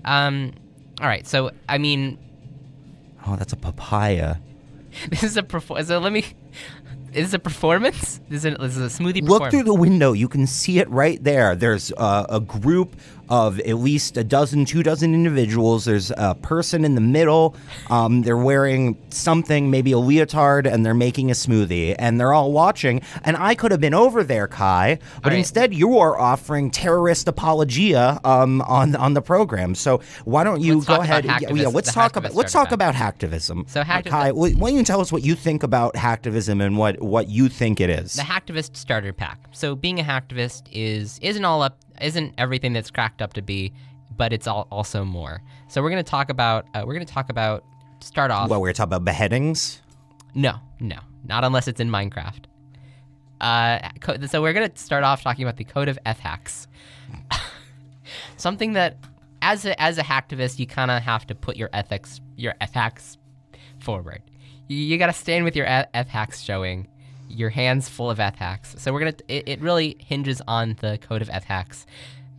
Um, 0.04 0.52
all 1.00 1.06
right. 1.06 1.26
So 1.26 1.50
I 1.68 1.78
mean, 1.78 2.18
oh, 3.26 3.36
that's 3.36 3.52
a 3.52 3.56
papaya. 3.56 4.36
this 5.10 5.22
is 5.22 5.36
a 5.36 5.42
perfor- 5.42 5.84
so 5.84 5.98
let 5.98 6.12
me. 6.12 6.24
Is 7.12 7.28
this 7.28 7.34
a 7.34 7.38
performance? 7.38 8.20
This 8.28 8.44
is 8.44 8.54
a, 8.54 8.58
this 8.58 8.76
is 8.76 9.00
a 9.00 9.02
smoothie 9.02 9.26
Look 9.26 9.50
through 9.50 9.62
the 9.62 9.74
window. 9.74 10.12
You 10.12 10.28
can 10.28 10.46
see 10.46 10.78
it 10.78 10.88
right 10.90 11.22
there. 11.24 11.56
There's 11.56 11.90
uh, 11.96 12.26
a 12.28 12.38
group 12.38 12.96
of 13.28 13.58
at 13.60 13.76
least 13.78 14.16
a 14.16 14.24
dozen, 14.24 14.64
two 14.64 14.82
dozen 14.82 15.14
individuals. 15.14 15.84
There's 15.84 16.10
a 16.16 16.34
person 16.34 16.84
in 16.84 16.94
the 16.94 17.00
middle. 17.00 17.54
Um, 17.90 18.22
they're 18.22 18.36
wearing 18.36 18.96
something, 19.10 19.70
maybe 19.70 19.92
a 19.92 19.98
leotard, 19.98 20.66
and 20.66 20.84
they're 20.84 20.94
making 20.94 21.30
a 21.30 21.34
smoothie. 21.34 21.94
And 21.98 22.20
they're 22.20 22.32
all 22.32 22.52
watching. 22.52 23.02
And 23.24 23.36
I 23.36 23.54
could 23.54 23.70
have 23.70 23.80
been 23.80 23.94
over 23.94 24.22
there, 24.24 24.46
Kai, 24.48 24.98
but 25.22 25.30
right. 25.30 25.38
instead 25.38 25.74
you 25.74 25.98
are 25.98 26.18
offering 26.18 26.70
terrorist 26.70 27.28
apologia 27.28 28.20
um, 28.24 28.62
on 28.62 28.94
on 28.96 29.14
the 29.14 29.22
program. 29.22 29.74
So 29.74 30.00
why 30.24 30.44
don't 30.44 30.60
you 30.60 30.76
Let's 30.76 30.86
go 30.86 31.00
ahead? 31.00 31.24
Yeah, 31.24 31.38
yeah, 31.52 31.68
let's 31.68 31.92
talk 31.92 32.16
about 32.16 32.34
let's 32.34 32.52
talk 32.52 32.72
about 32.72 32.94
hacktivism. 32.94 33.68
So 33.68 33.80
Uh, 33.80 33.84
hacktiv- 33.84 34.10
Kai, 34.10 34.32
why 34.32 34.50
don't 34.70 34.76
you 34.78 34.84
tell 34.84 35.00
us 35.00 35.10
what 35.12 35.22
you 35.22 35.34
think 35.34 35.62
about 35.62 35.94
hacktivism 35.94 36.62
and 36.64 36.76
what 36.78 37.00
what 37.02 37.28
you 37.28 37.48
think 37.48 37.80
it 37.80 37.90
is? 37.90 38.14
the 38.14 38.22
hacktivist 38.22 38.76
starter 38.76 39.12
pack. 39.12 39.38
So 39.52 39.74
being 39.74 40.00
a 40.00 40.02
hacktivist 40.02 40.62
is 40.72 41.18
isn't 41.22 41.44
all 41.44 41.62
up 41.62 41.78
isn't 42.00 42.34
everything 42.38 42.72
that's 42.72 42.90
cracked 42.90 43.22
up 43.22 43.34
to 43.34 43.42
be, 43.42 43.72
but 44.16 44.32
it's 44.32 44.46
all, 44.46 44.66
also 44.70 45.04
more. 45.04 45.42
So 45.68 45.82
we're 45.82 45.90
gonna 45.90 46.02
talk 46.02 46.30
about 46.30 46.66
uh, 46.74 46.84
we're 46.86 46.94
gonna 46.94 47.04
talk 47.04 47.30
about 47.30 47.64
start 48.00 48.30
off. 48.30 48.48
Well, 48.48 48.60
we're 48.60 48.72
talking 48.72 48.94
about 48.94 49.04
beheadings. 49.04 49.80
No, 50.34 50.56
no, 50.80 50.98
not 51.24 51.44
unless 51.44 51.68
it's 51.68 51.80
in 51.80 51.90
Minecraft. 51.90 52.44
Uh, 53.40 53.90
co- 54.00 54.26
so 54.26 54.42
we're 54.42 54.52
gonna 54.52 54.72
start 54.74 55.04
off 55.04 55.22
talking 55.22 55.44
about 55.44 55.56
the 55.56 55.64
code 55.64 55.88
of 55.88 55.98
F 56.04 56.18
hacks. 56.18 56.66
Something 58.36 58.72
that, 58.72 58.96
as 59.42 59.64
a 59.64 59.80
as 59.80 59.98
a 59.98 60.02
hacktivist, 60.02 60.58
you 60.58 60.66
kind 60.66 60.90
of 60.90 61.02
have 61.02 61.26
to 61.28 61.34
put 61.34 61.56
your 61.56 61.70
ethics, 61.72 62.20
your 62.36 62.54
F 62.60 62.72
hacks, 62.72 63.18
forward. 63.78 64.22
You, 64.66 64.76
you 64.76 64.98
gotta 64.98 65.12
stand 65.12 65.44
with 65.44 65.56
your 65.56 65.66
F 65.66 66.08
hacks 66.08 66.42
showing, 66.42 66.88
your 67.28 67.50
hands 67.50 67.88
full 67.88 68.10
of 68.10 68.20
eth 68.20 68.36
hacks. 68.36 68.74
So 68.78 68.92
we're 68.92 69.00
gonna. 69.00 69.14
It, 69.28 69.48
it 69.48 69.60
really 69.60 69.96
hinges 70.00 70.42
on 70.48 70.76
the 70.80 70.98
code 70.98 71.22
of 71.22 71.30
eth 71.30 71.44
hacks. 71.44 71.86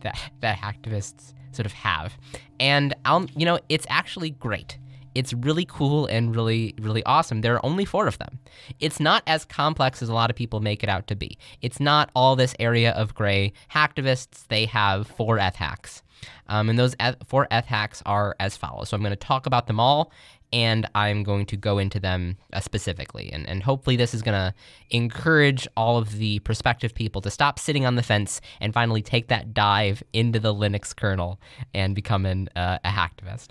that 0.00 0.18
that 0.40 0.58
hacktivists 0.58 1.32
sort 1.52 1.66
of 1.66 1.72
have, 1.72 2.16
and 2.58 2.94
um, 3.04 3.28
you 3.36 3.44
know, 3.44 3.58
it's 3.68 3.86
actually 3.88 4.30
great. 4.30 4.78
It's 5.12 5.32
really 5.32 5.64
cool 5.64 6.06
and 6.06 6.34
really, 6.36 6.72
really 6.80 7.02
awesome. 7.02 7.40
There 7.40 7.54
are 7.56 7.66
only 7.66 7.84
four 7.84 8.06
of 8.06 8.16
them. 8.18 8.38
It's 8.78 9.00
not 9.00 9.24
as 9.26 9.44
complex 9.44 10.02
as 10.02 10.08
a 10.08 10.14
lot 10.14 10.30
of 10.30 10.36
people 10.36 10.60
make 10.60 10.84
it 10.84 10.88
out 10.88 11.08
to 11.08 11.16
be. 11.16 11.36
It's 11.62 11.80
not 11.80 12.10
all 12.14 12.36
this 12.36 12.54
area 12.60 12.92
of 12.92 13.12
gray. 13.12 13.52
Hacktivists, 13.74 14.46
they 14.46 14.66
have 14.66 15.08
four 15.08 15.40
eth 15.40 15.56
hacks. 15.56 16.04
Um, 16.48 16.68
and 16.68 16.78
those 16.78 16.94
eth- 17.00 17.16
four 17.26 17.48
eth 17.50 17.66
hacks 17.66 18.04
are 18.06 18.36
as 18.38 18.56
follows. 18.56 18.90
So 18.90 18.94
I'm 18.94 19.02
going 19.02 19.10
to 19.10 19.16
talk 19.16 19.46
about 19.46 19.66
them 19.66 19.80
all 19.80 20.12
and 20.52 20.88
I'm 20.94 21.22
going 21.22 21.46
to 21.46 21.56
go 21.56 21.78
into 21.78 22.00
them 22.00 22.36
uh, 22.52 22.60
specifically. 22.60 23.30
And, 23.32 23.48
and 23.48 23.62
hopefully, 23.62 23.96
this 23.96 24.14
is 24.14 24.22
going 24.22 24.34
to 24.34 24.54
encourage 24.90 25.68
all 25.76 25.98
of 25.98 26.18
the 26.18 26.40
prospective 26.40 26.94
people 26.94 27.20
to 27.22 27.30
stop 27.30 27.58
sitting 27.58 27.86
on 27.86 27.96
the 27.96 28.02
fence 28.02 28.40
and 28.60 28.74
finally 28.74 29.02
take 29.02 29.28
that 29.28 29.54
dive 29.54 30.02
into 30.12 30.40
the 30.40 30.54
Linux 30.54 30.94
kernel 30.94 31.40
and 31.74 31.94
become 31.94 32.26
an, 32.26 32.48
uh, 32.56 32.78
a 32.84 32.88
hacktivist. 32.88 33.48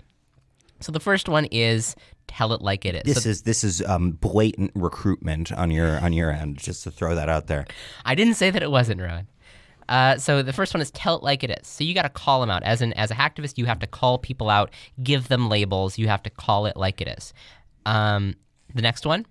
So 0.80 0.92
the 0.92 1.00
first 1.00 1.28
one 1.28 1.46
is 1.46 1.94
tell 2.26 2.52
it 2.52 2.62
like 2.62 2.86
it 2.86 2.94
is. 2.94 3.02
This 3.14 3.24
So 3.24 3.30
is 3.30 3.42
this 3.42 3.64
is 3.64 3.82
um, 3.82 4.12
blatant 4.12 4.70
recruitment 4.74 5.52
on 5.52 5.70
your 5.70 6.00
on 6.00 6.12
your 6.12 6.30
end. 6.30 6.58
Just 6.58 6.84
to 6.84 6.90
throw 6.90 7.14
that 7.14 7.28
out 7.28 7.48
there. 7.48 7.66
I 8.04 8.14
didn't 8.14 8.34
say 8.34 8.50
that 8.50 8.62
it 8.62 8.70
wasn't, 8.70 9.00
Rowan. 9.00 9.26
Uh, 9.90 10.16
so 10.16 10.40
the 10.40 10.52
first 10.52 10.72
one 10.72 10.80
is 10.80 10.90
tell 10.92 11.16
it 11.16 11.22
like 11.22 11.42
it 11.42 11.50
is. 11.50 11.66
So 11.66 11.84
you 11.84 11.94
got 11.94 12.02
to 12.02 12.08
call 12.08 12.40
them 12.40 12.48
out. 12.48 12.62
As 12.62 12.80
an 12.80 12.92
as 12.94 13.10
a 13.10 13.14
hacktivist, 13.14 13.58
you 13.58 13.66
have 13.66 13.80
to 13.80 13.86
call 13.86 14.18
people 14.18 14.48
out, 14.48 14.70
give 15.02 15.28
them 15.28 15.48
labels. 15.48 15.98
You 15.98 16.06
have 16.06 16.22
to 16.22 16.30
call 16.30 16.66
it 16.66 16.76
like 16.76 17.00
it 17.00 17.08
is. 17.08 17.34
Um, 17.84 18.36
the 18.72 18.82
next 18.82 19.04
one 19.04 19.26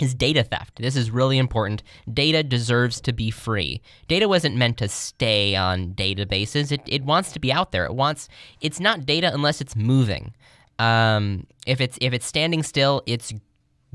is 0.00 0.12
data 0.12 0.42
theft. 0.42 0.76
This 0.76 0.96
is 0.96 1.10
really 1.10 1.38
important. 1.38 1.84
Data 2.12 2.42
deserves 2.42 3.00
to 3.02 3.12
be 3.12 3.30
free. 3.30 3.80
Data 4.08 4.28
wasn't 4.28 4.56
meant 4.56 4.76
to 4.78 4.88
stay 4.88 5.54
on 5.54 5.94
databases. 5.94 6.72
It, 6.72 6.82
it 6.86 7.04
wants 7.04 7.32
to 7.32 7.38
be 7.38 7.52
out 7.52 7.70
there. 7.70 7.84
It 7.84 7.94
wants 7.94 8.28
it's 8.60 8.80
not 8.80 9.06
data 9.06 9.30
unless 9.32 9.60
it's 9.60 9.76
moving. 9.76 10.34
Um, 10.80 11.46
if 11.64 11.80
it's 11.80 11.96
if 12.00 12.12
it's 12.12 12.26
standing 12.26 12.64
still, 12.64 13.02
it's 13.06 13.32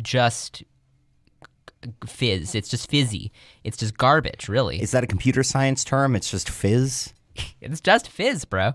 just 0.01 0.63
fizz. 2.05 2.55
It's 2.55 2.69
just 2.69 2.89
fizzy. 2.89 3.31
It's 3.63 3.77
just 3.77 3.97
garbage, 3.97 4.47
really. 4.49 4.81
Is 4.81 4.91
that 4.91 5.03
a 5.03 5.07
computer 5.07 5.43
science 5.43 5.83
term? 5.83 6.15
It's 6.15 6.29
just 6.29 6.49
fizz. 6.49 7.13
It's 7.61 7.79
just 7.79 8.09
fizz, 8.09 8.43
bro. 8.43 8.73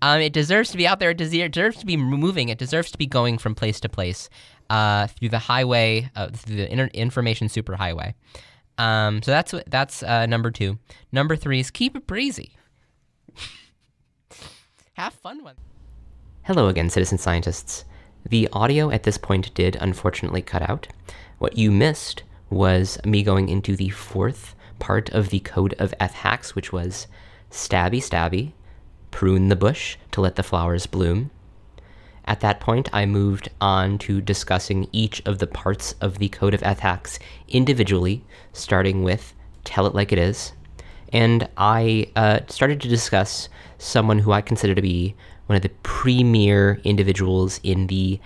Um, 0.00 0.20
it 0.20 0.32
deserves 0.32 0.70
to 0.70 0.78
be 0.78 0.86
out 0.86 1.00
there. 1.00 1.10
It 1.10 1.18
deserves 1.18 1.76
to 1.78 1.86
be 1.86 1.98
moving. 1.98 2.48
It 2.48 2.56
deserves 2.56 2.90
to 2.92 2.98
be 2.98 3.06
going 3.06 3.36
from 3.36 3.54
place 3.54 3.78
to 3.80 3.90
place 3.90 4.30
uh, 4.70 5.08
through 5.08 5.28
the 5.28 5.38
highway, 5.38 6.10
uh, 6.16 6.28
through 6.28 6.56
the 6.56 6.72
inter- 6.72 6.90
information 6.94 7.48
superhighway. 7.48 8.14
Um, 8.78 9.22
so 9.22 9.32
that's 9.32 9.54
that's 9.66 10.02
uh, 10.02 10.24
number 10.24 10.50
two. 10.50 10.78
Number 11.12 11.36
three 11.36 11.60
is 11.60 11.70
keep 11.70 11.94
it 11.94 12.06
breezy. 12.06 12.54
Have 14.94 15.12
fun 15.12 15.44
with. 15.44 15.56
Hello 16.44 16.68
again, 16.68 16.88
citizen 16.88 17.18
scientists. 17.18 17.84
The 18.26 18.48
audio 18.52 18.90
at 18.90 19.02
this 19.02 19.18
point 19.18 19.52
did 19.54 19.76
unfortunately 19.80 20.42
cut 20.42 20.68
out. 20.68 20.88
What 21.38 21.58
you 21.58 21.70
missed 21.70 22.22
was 22.50 22.98
me 23.04 23.22
going 23.22 23.48
into 23.48 23.76
the 23.76 23.90
fourth 23.90 24.54
part 24.78 25.08
of 25.10 25.30
the 25.30 25.40
code 25.40 25.74
of 25.78 25.94
eth 26.00 26.14
hacks, 26.14 26.54
which 26.54 26.72
was 26.72 27.06
stabby 27.50 27.98
stabby, 27.98 28.52
prune 29.10 29.48
the 29.48 29.56
bush 29.56 29.96
to 30.10 30.20
let 30.20 30.36
the 30.36 30.42
flowers 30.42 30.86
bloom. 30.86 31.30
At 32.24 32.40
that 32.40 32.60
point, 32.60 32.88
I 32.92 33.06
moved 33.06 33.48
on 33.60 33.98
to 33.98 34.20
discussing 34.20 34.88
each 34.92 35.22
of 35.26 35.38
the 35.38 35.46
parts 35.46 35.94
of 36.00 36.18
the 36.18 36.28
code 36.28 36.54
of 36.54 36.62
eth 36.62 36.80
hacks 36.80 37.18
individually, 37.48 38.24
starting 38.52 39.02
with 39.02 39.34
tell 39.64 39.86
it 39.86 39.94
like 39.94 40.12
it 40.12 40.18
is. 40.18 40.52
And 41.12 41.48
I 41.56 42.10
uh, 42.14 42.40
started 42.48 42.80
to 42.82 42.88
discuss 42.88 43.48
someone 43.78 44.18
who 44.20 44.32
I 44.32 44.42
consider 44.42 44.74
to 44.74 44.82
be 44.82 45.14
one 45.46 45.56
of 45.56 45.62
the 45.62 45.70
premier 45.82 46.80
individuals 46.84 47.58
in 47.64 47.88
the 47.88 48.20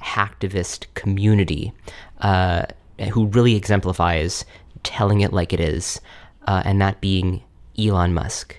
hacktivist 0.00 0.86
community, 0.94 1.72
uh, 2.20 2.64
who 2.98 3.26
really 3.26 3.56
exemplifies 3.56 4.44
telling 4.82 5.20
it 5.20 5.32
like 5.32 5.52
it 5.52 5.60
is, 5.60 6.00
uh, 6.46 6.62
and 6.64 6.80
that 6.80 7.00
being 7.00 7.42
Elon 7.78 8.14
Musk. 8.14 8.56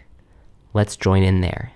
Let's 0.73 0.97
join 0.97 1.23
in 1.23 1.41
there. 1.41 1.71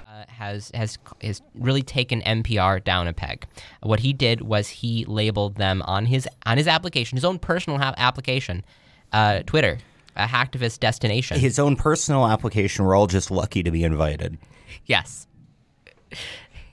Uh, 0.00 0.24
has 0.28 0.70
has 0.72 0.98
has 1.20 1.42
really 1.54 1.82
taken 1.82 2.22
NPR 2.22 2.82
down 2.82 3.06
a 3.06 3.12
peg. 3.12 3.46
What 3.82 4.00
he 4.00 4.12
did 4.12 4.40
was 4.40 4.68
he 4.68 5.04
labeled 5.04 5.56
them 5.56 5.82
on 5.82 6.06
his 6.06 6.26
on 6.46 6.56
his 6.56 6.66
application, 6.66 7.16
his 7.16 7.24
own 7.24 7.38
personal 7.38 7.78
ha- 7.78 7.94
application, 7.98 8.64
uh, 9.12 9.40
Twitter, 9.40 9.78
a 10.16 10.26
hacktivist 10.26 10.80
destination. 10.80 11.38
His 11.38 11.58
own 11.58 11.76
personal 11.76 12.26
application. 12.26 12.84
We're 12.84 12.96
all 12.96 13.06
just 13.06 13.30
lucky 13.30 13.62
to 13.62 13.70
be 13.70 13.84
invited. 13.84 14.38
Yes. 14.86 15.26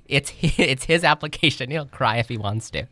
It's 0.08 0.32
it's 0.42 0.86
his 0.86 1.04
application. 1.04 1.72
He'll 1.72 1.86
cry 1.86 2.18
if 2.18 2.30
he 2.30 2.38
wants 2.38 2.70
to. 2.72 2.88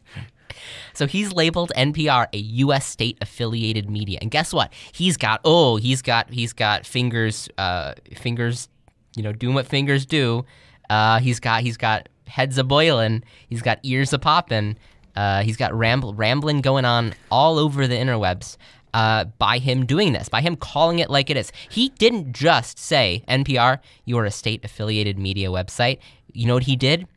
So 0.93 1.08
he's 1.08 1.34
labeled 1.34 1.72
NPR 1.75 2.27
a 2.34 2.38
U.S. 2.38 2.86
state 2.86 3.17
affiliated 3.22 3.89
media, 3.89 4.20
and 4.22 4.29
guess 4.29 4.53
what? 4.53 4.74
He's 4.91 5.17
got 5.17 5.41
oh, 5.43 5.77
he's 5.77 6.01
got 6.01 6.29
he's 6.29 6.53
got 6.53 6.86
fingers, 6.86 7.50
uh, 7.58 7.93
fingers, 8.15 8.70
you 9.15 9.24
know, 9.24 9.34
doing 9.34 9.53
what 9.53 9.67
fingers 9.67 10.05
do. 10.05 10.46
Uh, 10.89 11.20
he's 11.20 11.39
got 11.39 11.62
he's 11.62 11.77
got 11.77 12.10
heads 12.27 12.58
a 12.58 12.63
boiling. 12.63 13.24
He's 13.48 13.62
got 13.62 13.79
ears 13.84 14.13
a 14.13 14.20
popping. 14.20 14.77
Uh, 15.15 15.43
he's 15.43 15.58
got 15.58 15.74
rambling 15.74 16.62
going 16.62 16.86
on 16.86 17.13
all 17.29 17.60
over 17.60 17.88
the 17.88 17.96
interwebs 17.96 18.58
uh, 18.93 19.25
by 19.38 19.58
him 19.58 19.86
doing 19.86 20.13
this, 20.13 20.29
by 20.29 20.41
him 20.41 20.55
calling 20.55 21.00
it 21.00 21.10
like 21.10 21.29
it 21.29 21.38
is. 21.38 21.51
He 21.70 21.89
didn't 21.89 22.34
just 22.34 22.79
say, 22.79 23.24
NPR, 23.27 23.79
you 24.05 24.17
are 24.17 24.25
a 24.25 24.31
state 24.31 24.63
affiliated 24.63 25.17
media 25.17 25.50
website. 25.50 26.00
You 26.34 26.48
know 26.48 26.53
what 26.53 26.63
he 26.63 26.75
did? 26.75 27.08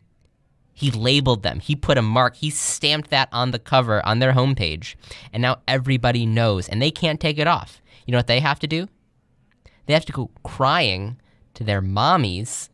He 0.74 0.90
labeled 0.90 1.44
them. 1.44 1.60
He 1.60 1.76
put 1.76 1.96
a 1.96 2.02
mark. 2.02 2.34
He 2.34 2.50
stamped 2.50 3.10
that 3.10 3.28
on 3.32 3.52
the 3.52 3.58
cover 3.58 4.04
on 4.04 4.18
their 4.18 4.32
homepage. 4.32 4.96
And 5.32 5.40
now 5.40 5.58
everybody 5.68 6.26
knows, 6.26 6.68
and 6.68 6.82
they 6.82 6.90
can't 6.90 7.20
take 7.20 7.38
it 7.38 7.46
off. 7.46 7.80
You 8.06 8.12
know 8.12 8.18
what 8.18 8.26
they 8.26 8.40
have 8.40 8.58
to 8.60 8.66
do? 8.66 8.88
They 9.86 9.94
have 9.94 10.04
to 10.06 10.12
go 10.12 10.30
crying 10.42 11.18
to 11.54 11.64
their 11.64 11.80
mommies 11.80 12.68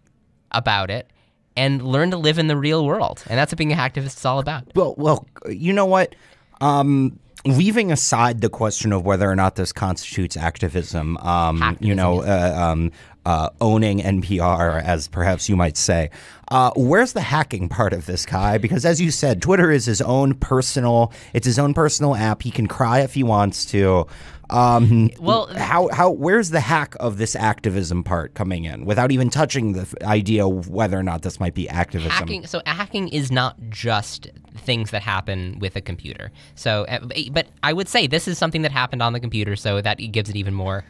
about 0.50 0.90
it 0.90 1.11
and 1.57 1.83
learn 1.83 2.11
to 2.11 2.16
live 2.16 2.38
in 2.38 2.47
the 2.47 2.57
real 2.57 2.87
world. 2.87 3.23
And 3.28 3.38
that's 3.38 3.52
what 3.52 3.59
being 3.59 3.73
a 3.73 3.76
hacktivist 3.76 4.16
is 4.16 4.25
all 4.25 4.38
about. 4.38 4.64
Well, 4.75 4.95
well, 4.97 5.26
you 5.49 5.73
know 5.73 5.87
what? 5.87 6.14
Um, 6.61 7.19
leaving 7.45 7.90
aside 7.92 8.40
the 8.40 8.49
question 8.49 8.92
of 8.92 9.04
whether 9.04 9.30
or 9.30 9.37
not 9.37 9.57
this 9.57 9.73
constitutes 9.73 10.37
activism, 10.37 11.16
um, 11.19 11.76
you 11.80 11.95
know, 11.95 12.23
uh, 12.23 12.54
um, 12.57 12.92
uh, 13.30 13.49
owning 13.60 14.00
NPR, 14.00 14.82
as 14.82 15.06
perhaps 15.06 15.49
you 15.49 15.54
might 15.54 15.76
say, 15.76 16.10
uh, 16.49 16.72
where's 16.75 17.12
the 17.12 17.20
hacking 17.20 17.68
part 17.68 17.92
of 17.92 18.06
this, 18.06 18.26
Kai? 18.26 18.58
Because 18.58 18.84
as 18.84 19.00
you 19.00 19.12
said, 19.12 19.40
Twitter 19.40 19.70
is 19.70 19.84
his 19.87 20.00
own 20.02 20.34
personal. 20.34 21.12
It's 21.32 21.46
his 21.46 21.56
own 21.58 21.72
personal 21.72 22.16
app. 22.16 22.42
He 22.42 22.50
can 22.50 22.66
cry 22.66 23.00
if 23.00 23.14
he 23.14 23.22
wants 23.22 23.64
to. 23.66 24.08
Um, 24.50 25.10
Well- 25.20 25.46
how 25.56 25.88
how 25.92 26.10
where's 26.10 26.50
the 26.50 26.58
hack 26.58 26.96
of 26.99 27.18
this 27.18 27.37
activism 27.37 28.02
part 28.02 28.34
coming 28.34 28.64
in 28.64 28.84
without 28.84 29.12
even 29.12 29.30
touching 29.30 29.75
the 29.75 29.82
f- 29.82 29.94
idea 30.02 30.44
of 30.44 30.68
whether 30.68 30.99
or 30.99 31.04
not 31.04 31.22
this 31.22 31.38
might 31.38 31.54
be 31.54 31.68
activism? 31.68 32.10
hacking 32.10 32.46
so 32.49 32.60
hacking 32.66 33.06
is 33.10 33.30
not 33.30 33.54
just 33.68 34.28
things 34.56 34.90
that 34.90 35.02
happen 35.02 35.56
with 35.60 35.76
a 35.76 35.80
computer 35.80 36.32
so 36.56 36.84
uh, 36.88 36.99
but 37.30 37.46
i 37.62 37.72
would 37.72 37.87
say 37.88 38.08
this 38.08 38.26
is 38.26 38.37
something 38.38 38.62
that 38.62 38.72
happened 38.72 39.00
on 39.02 39.12
the 39.12 39.20
computer 39.20 39.54
so 39.54 39.80
that 39.80 39.99
gives 40.10 40.28
it 40.28 40.34
even 40.34 40.52
more 40.52 40.84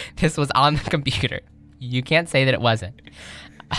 this 0.16 0.36
was 0.36 0.50
on 0.52 0.74
the 0.74 0.90
computer. 0.90 1.40
You 1.78 2.02
can't 2.02 2.28
say 2.28 2.44
that 2.44 2.54
it 2.54 2.60
wasn't. 2.60 3.00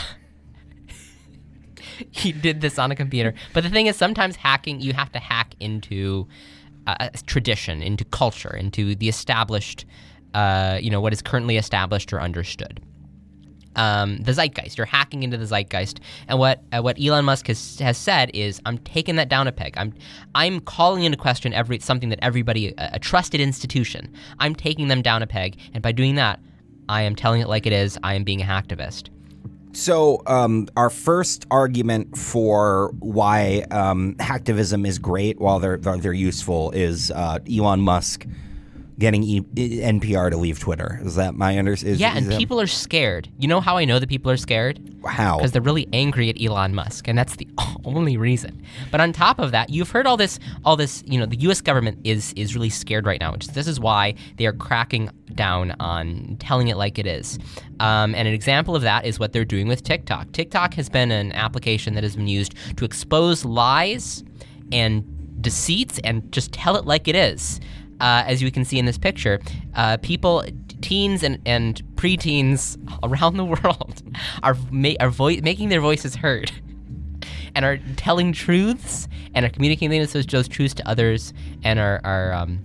He 2.09 2.31
did 2.31 2.59
this 2.59 2.79
on 2.79 2.91
a 2.91 2.95
computer. 2.95 3.35
But 3.53 3.63
the 3.63 3.69
thing 3.69 3.85
is 3.85 3.95
sometimes 3.95 4.35
hacking 4.35 4.81
you 4.81 4.93
have 4.93 5.11
to 5.11 5.19
hack 5.19 5.53
into 5.59 6.27
uh, 6.87 7.09
tradition 7.25 7.81
into 7.81 8.03
culture 8.05 8.55
into 8.55 8.95
the 8.95 9.07
established 9.07 9.85
uh, 10.33 10.79
you 10.81 10.89
know 10.89 10.99
what 10.99 11.13
is 11.13 11.21
currently 11.21 11.57
established 11.57 12.11
or 12.11 12.19
understood 12.19 12.81
um, 13.75 14.17
the 14.17 14.31
zeitgeist. 14.33 14.77
You're 14.77 14.85
hacking 14.85 15.23
into 15.23 15.37
the 15.37 15.45
zeitgeist, 15.45 15.99
and 16.27 16.39
what 16.39 16.61
uh, 16.71 16.81
what 16.81 16.97
Elon 17.01 17.25
Musk 17.25 17.47
has 17.47 17.79
has 17.79 17.97
said 17.97 18.31
is, 18.33 18.61
I'm 18.65 18.77
taking 18.79 19.15
that 19.15 19.29
down 19.29 19.47
a 19.47 19.51
peg. 19.51 19.73
I'm 19.77 19.93
I'm 20.35 20.59
calling 20.59 21.03
into 21.03 21.17
question 21.17 21.53
every 21.53 21.79
something 21.79 22.09
that 22.09 22.19
everybody 22.21 22.73
a, 22.77 22.91
a 22.93 22.99
trusted 22.99 23.41
institution. 23.41 24.13
I'm 24.39 24.55
taking 24.55 24.87
them 24.87 25.01
down 25.01 25.21
a 25.21 25.27
peg, 25.27 25.57
and 25.73 25.81
by 25.81 25.91
doing 25.91 26.15
that, 26.15 26.39
I 26.89 27.01
am 27.03 27.15
telling 27.15 27.41
it 27.41 27.47
like 27.47 27.65
it 27.65 27.73
is. 27.73 27.97
I 28.03 28.15
am 28.15 28.23
being 28.23 28.41
a 28.41 28.45
hacktivist. 28.45 29.09
So, 29.75 30.21
um, 30.27 30.67
our 30.77 30.91
first 30.91 31.47
argument 31.49 32.15
for 32.15 32.93
why 32.99 33.65
um, 33.71 34.13
hacktivism 34.15 34.87
is 34.87 34.99
great 34.99 35.39
while 35.39 35.59
they're 35.59 35.77
they're 35.77 35.97
they're 35.97 36.13
useful 36.13 36.69
is 36.71 37.09
uh, 37.09 37.39
Elon 37.51 37.81
Musk 37.81 38.27
getting 38.99 39.23
e- 39.23 39.41
NPR 39.41 40.29
to 40.31 40.37
leave 40.37 40.59
Twitter. 40.59 40.99
Is 41.03 41.15
that 41.15 41.35
my 41.35 41.57
understanding? 41.57 41.99
Yeah, 41.99 42.15
and 42.15 42.29
people 42.31 42.59
are 42.61 42.67
scared. 42.67 43.29
You 43.39 43.47
know 43.47 43.61
how 43.61 43.77
I 43.77 43.85
know 43.85 43.99
that 43.99 44.09
people 44.09 44.31
are 44.31 44.37
scared? 44.37 44.79
how 45.05 45.37
Because 45.37 45.51
they're 45.51 45.61
really 45.61 45.87
angry 45.91 46.29
at 46.29 46.41
Elon 46.41 46.73
Musk, 46.75 47.07
and 47.07 47.17
that's 47.17 47.35
the 47.35 47.47
only 47.85 48.17
reason. 48.17 48.63
But 48.91 49.01
on 49.01 49.13
top 49.13 49.39
of 49.39 49.51
that, 49.51 49.69
you've 49.69 49.89
heard 49.89 50.07
all 50.07 50.17
this, 50.17 50.39
all 50.63 50.75
this. 50.75 51.03
You 51.05 51.19
know, 51.19 51.25
the 51.25 51.37
U.S. 51.41 51.61
government 51.61 51.99
is 52.03 52.33
is 52.33 52.55
really 52.55 52.69
scared 52.69 53.05
right 53.05 53.19
now. 53.19 53.33
Which 53.33 53.47
this 53.47 53.67
is 53.67 53.79
why 53.79 54.15
they 54.37 54.45
are 54.45 54.53
cracking 54.53 55.09
down 55.33 55.75
on 55.79 56.37
telling 56.39 56.67
it 56.67 56.77
like 56.77 56.99
it 56.99 57.07
is. 57.07 57.39
Um, 57.79 58.13
and 58.15 58.27
an 58.27 58.33
example 58.33 58.75
of 58.75 58.83
that 58.83 59.05
is 59.05 59.19
what 59.19 59.33
they're 59.33 59.45
doing 59.45 59.67
with 59.67 59.83
TikTok. 59.83 60.31
TikTok 60.31 60.75
has 60.75 60.89
been 60.89 61.11
an 61.11 61.31
application 61.33 61.95
that 61.95 62.03
has 62.03 62.15
been 62.15 62.27
used 62.27 62.53
to 62.77 62.85
expose 62.85 63.43
lies 63.43 64.23
and 64.71 65.03
deceits 65.41 65.99
and 66.03 66.31
just 66.31 66.53
tell 66.53 66.75
it 66.75 66.85
like 66.85 67.07
it 67.07 67.15
is. 67.15 67.59
Uh, 67.99 68.23
as 68.25 68.41
you 68.41 68.51
can 68.51 68.65
see 68.65 68.79
in 68.79 68.85
this 68.85 68.97
picture, 68.97 69.39
uh, 69.75 69.97
people, 69.97 70.43
teens 70.81 71.23
and, 71.23 71.39
and 71.45 71.81
preteens 71.95 72.77
around 73.03 73.37
the 73.37 73.45
world 73.45 74.03
are 74.43 74.55
ma- 74.71 74.93
are 74.99 75.09
vo- 75.09 75.41
making 75.41 75.69
their 75.69 75.81
voices 75.81 76.15
heard 76.15 76.51
and 77.55 77.65
are 77.65 77.77
telling 77.95 78.33
truths 78.33 79.07
and 79.33 79.45
are 79.45 79.49
communicating 79.49 79.99
those, 80.05 80.47
truths 80.47 80.73
to 80.73 80.87
others 80.87 81.33
and 81.63 81.79
are, 81.79 82.01
are 82.03 82.33
um, 82.33 82.59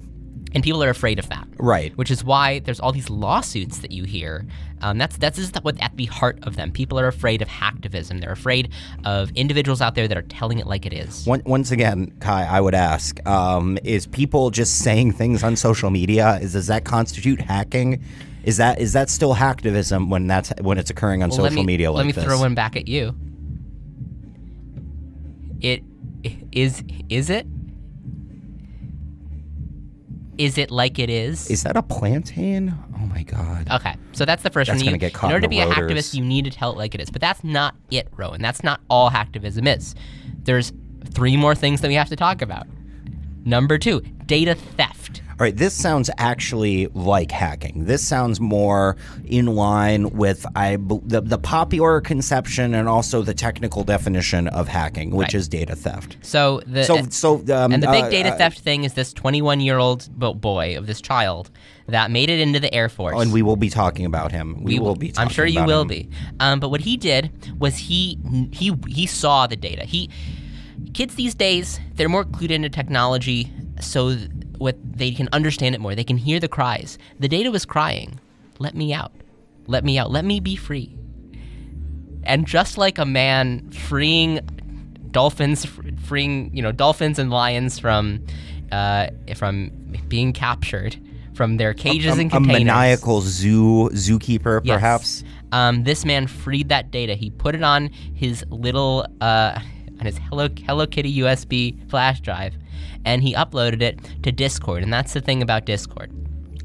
and 0.54 0.62
people 0.64 0.82
are 0.82 0.90
afraid 0.90 1.18
of 1.18 1.28
that. 1.28 1.46
Right. 1.58 1.96
Which 1.96 2.10
is 2.10 2.24
why 2.24 2.60
there's 2.60 2.80
all 2.80 2.92
these 2.92 3.10
lawsuits 3.10 3.78
that 3.78 3.90
you 3.90 4.04
hear. 4.04 4.46
Um, 4.80 4.98
that's 4.98 5.16
that's 5.16 5.36
just 5.36 5.56
what 5.64 5.80
at 5.82 5.96
the 5.96 6.06
heart 6.06 6.38
of 6.42 6.56
them. 6.56 6.70
People 6.70 7.00
are 7.00 7.08
afraid 7.08 7.42
of 7.42 7.48
hacktivism. 7.48 8.20
They're 8.20 8.32
afraid 8.32 8.70
of 9.04 9.30
individuals 9.32 9.80
out 9.80 9.94
there 9.96 10.06
that 10.06 10.16
are 10.16 10.22
telling 10.22 10.58
it 10.58 10.66
like 10.66 10.86
it 10.86 10.92
is. 10.92 11.26
One, 11.26 11.42
once 11.44 11.72
again, 11.72 12.12
Kai, 12.20 12.44
I 12.44 12.60
would 12.60 12.74
ask: 12.74 13.24
um, 13.26 13.78
Is 13.82 14.06
people 14.06 14.50
just 14.50 14.78
saying 14.78 15.12
things 15.12 15.42
on 15.42 15.56
social 15.56 15.90
media? 15.90 16.38
Is 16.40 16.52
does 16.52 16.68
that 16.68 16.84
constitute 16.84 17.40
hacking? 17.40 18.02
Is 18.44 18.56
that 18.58 18.80
is 18.80 18.92
that 18.92 19.10
still 19.10 19.34
hacktivism 19.34 20.08
when 20.10 20.26
that's 20.26 20.52
when 20.60 20.78
it's 20.78 20.90
occurring 20.90 21.22
on 21.22 21.30
Well, 21.30 21.38
social 21.38 21.62
me, 21.62 21.66
media 21.66 21.90
like 21.90 21.98
Let 21.98 22.06
me 22.06 22.12
this? 22.12 22.24
throw 22.24 22.38
one 22.38 22.54
back 22.54 22.76
at 22.76 22.86
you. 22.88 23.14
It 25.60 25.82
is 26.52 26.84
is 27.08 27.30
it? 27.30 27.46
Is 30.38 30.57
it 30.57 30.71
like 30.71 30.99
it 31.00 31.11
is? 31.11 31.50
Is 31.50 31.64
that 31.64 31.76
a 31.76 31.83
plantain? 31.83 32.73
Oh 32.95 33.07
my 33.07 33.25
god! 33.25 33.68
Okay, 33.71 33.97
so 34.12 34.25
that's 34.25 34.42
the 34.45 34.50
first 34.50 34.68
That's 34.68 34.78
one. 34.78 34.85
gonna 34.87 34.95
You- 34.95 34.99
get 35.00 35.12
caught 35.12 35.30
in 35.30 35.35
order 35.35 35.45
in 35.45 35.50
to 35.50 35.57
the 35.57 35.57
be 35.57 35.61
a 35.61 35.66
rotors. 35.68 35.90
hacktivist, 35.90 36.14
you 36.14 36.25
need 36.25 36.45
to 36.45 36.50
tell 36.52 36.71
it 36.71 36.78
like 36.78 36.95
it 36.95 37.00
is. 37.00 37.11
But 37.11 37.21
that's 37.21 37.42
not 37.42 37.75
it, 37.90 38.09
Rowan. 38.16 38.40
That's 38.40 38.62
not 38.62 38.80
all 38.88 39.11
hacktivism 39.11 39.66
is. 39.76 39.95
There's 40.45 40.73
three 41.12 41.37
more 41.37 41.54
things 41.57 41.80
that 41.80 41.88
we 41.88 41.95
have 41.95 42.09
to 42.11 42.16
talk 42.16 42.40
about. 42.40 42.66
Number 43.45 43.78
two, 43.78 44.00
data 44.26 44.54
theft. 44.54 45.07
All 45.40 45.45
right, 45.45 45.57
this 45.57 45.73
sounds 45.73 46.11
actually 46.18 46.88
like 46.95 47.30
hacking. 47.30 47.85
This 47.85 48.04
sounds 48.04 48.40
more 48.40 48.97
in 49.25 49.47
line 49.47 50.11
with 50.11 50.45
I 50.57 50.78
the, 50.78 51.21
the 51.21 51.38
popular 51.38 52.00
conception 52.00 52.75
and 52.75 52.88
also 52.88 53.23
the 53.23 53.35
technical 53.35 53.85
definition 53.85 54.49
of 54.49 54.66
hacking, 54.66 55.11
which 55.12 55.26
Right. 55.28 55.35
is 55.35 55.49
data 55.49 55.76
theft. 55.76 56.16
So 56.23 56.61
the 56.66 56.83
So, 56.83 57.02
so 57.11 57.35
um, 57.57 57.73
and 57.73 57.80
the 57.80 57.87
big 57.87 58.04
uh, 58.04 58.11
data 58.11 58.30
uh, 58.30 58.37
theft 58.37 58.59
thing 58.59 58.83
is 58.83 58.95
this 58.95 59.12
21 59.12 59.61
year 59.61 59.78
old 59.78 60.09
boy 60.18 60.76
of 60.76 60.88
this 60.88 61.00
child 61.00 61.50
that 61.87 62.11
made 62.11 62.30
it 62.30 62.40
into 62.40 62.59
the 62.59 62.75
Air 62.75 62.88
Force. 62.88 63.14
Oh, 63.16 63.21
and 63.21 63.33
we 63.33 63.42
will 63.42 63.54
be 63.54 63.71
talking 63.71 64.07
about 64.07 64.33
him. 64.33 64.64
We, 64.64 64.80
will 64.80 64.97
be. 64.97 65.12
I'm 65.16 65.28
sure 65.28 65.47
you 65.47 65.64
will 65.64 65.83
him. 65.83 65.88
be. 65.88 66.09
Um, 66.40 66.59
but 66.59 66.71
what 66.71 66.80
he 66.80 66.97
did 66.97 67.30
was 67.61 67.76
he 67.76 68.18
he 68.52 68.75
he 68.88 69.07
saw 69.07 69.47
the 69.47 69.57
data. 69.57 69.85
He 69.85 70.11
kids 70.95 71.14
these 71.14 71.37
days 71.37 71.78
they're 71.95 72.09
more 72.09 72.25
clued 72.25 72.50
into 72.50 72.68
technology, 72.68 73.52
so 73.80 74.16
th- 74.58 74.60
what 74.60 74.76
they 74.98 75.10
can 75.12 75.28
understand 75.32 75.74
it 75.74 75.80
more. 75.80 75.94
They 75.94 76.04
can 76.04 76.16
hear 76.16 76.40
the 76.40 76.48
cries. 76.48 76.98
The 77.18 77.28
data 77.28 77.50
was 77.50 77.64
crying, 77.64 78.18
"Let 78.58 78.74
me 78.74 78.92
out, 78.92 79.12
let 79.66 79.84
me 79.84 79.98
out, 79.98 80.10
let 80.10 80.24
me 80.24 80.40
be 80.40 80.56
free." 80.56 80.94
And 82.24 82.46
just 82.46 82.76
like 82.76 82.98
a 82.98 83.06
man 83.06 83.70
freeing 83.70 84.40
dolphins, 85.10 85.66
freeing 86.04 86.50
you 86.54 86.62
know 86.62 86.72
dolphins 86.72 87.18
and 87.18 87.30
lions 87.30 87.78
from 87.78 88.24
uh, 88.72 89.08
from 89.36 89.70
being 90.08 90.32
captured 90.32 90.96
from 91.34 91.56
their 91.56 91.72
cages 91.72 92.18
a, 92.18 92.20
and 92.20 92.34
a 92.34 92.40
maniacal 92.40 93.20
zoo 93.20 93.88
zookeeper, 93.90 94.60
Yes. 94.64 94.74
perhaps. 94.74 95.24
Um, 95.52 95.84
this 95.84 96.04
man 96.04 96.26
freed 96.26 96.68
that 96.68 96.90
data. 96.90 97.14
He 97.14 97.30
put 97.30 97.54
it 97.54 97.62
on 97.62 97.90
his 98.12 98.44
little 98.50 99.06
uh, 99.20 99.58
on 100.00 100.04
his 100.06 100.18
Hello 100.18 100.48
Hello 100.66 100.87
Kitty 100.87 101.18
USB 101.20 101.88
flash 101.88 102.20
drive, 102.20 102.54
and 103.04 103.22
he 103.22 103.34
uploaded 103.34 103.82
it 103.82 103.98
to 104.22 104.32
Discord. 104.32 104.82
And 104.82 104.92
that's 104.92 105.12
the 105.12 105.20
thing 105.20 105.42
about 105.42 105.64
Discord. 105.64 106.10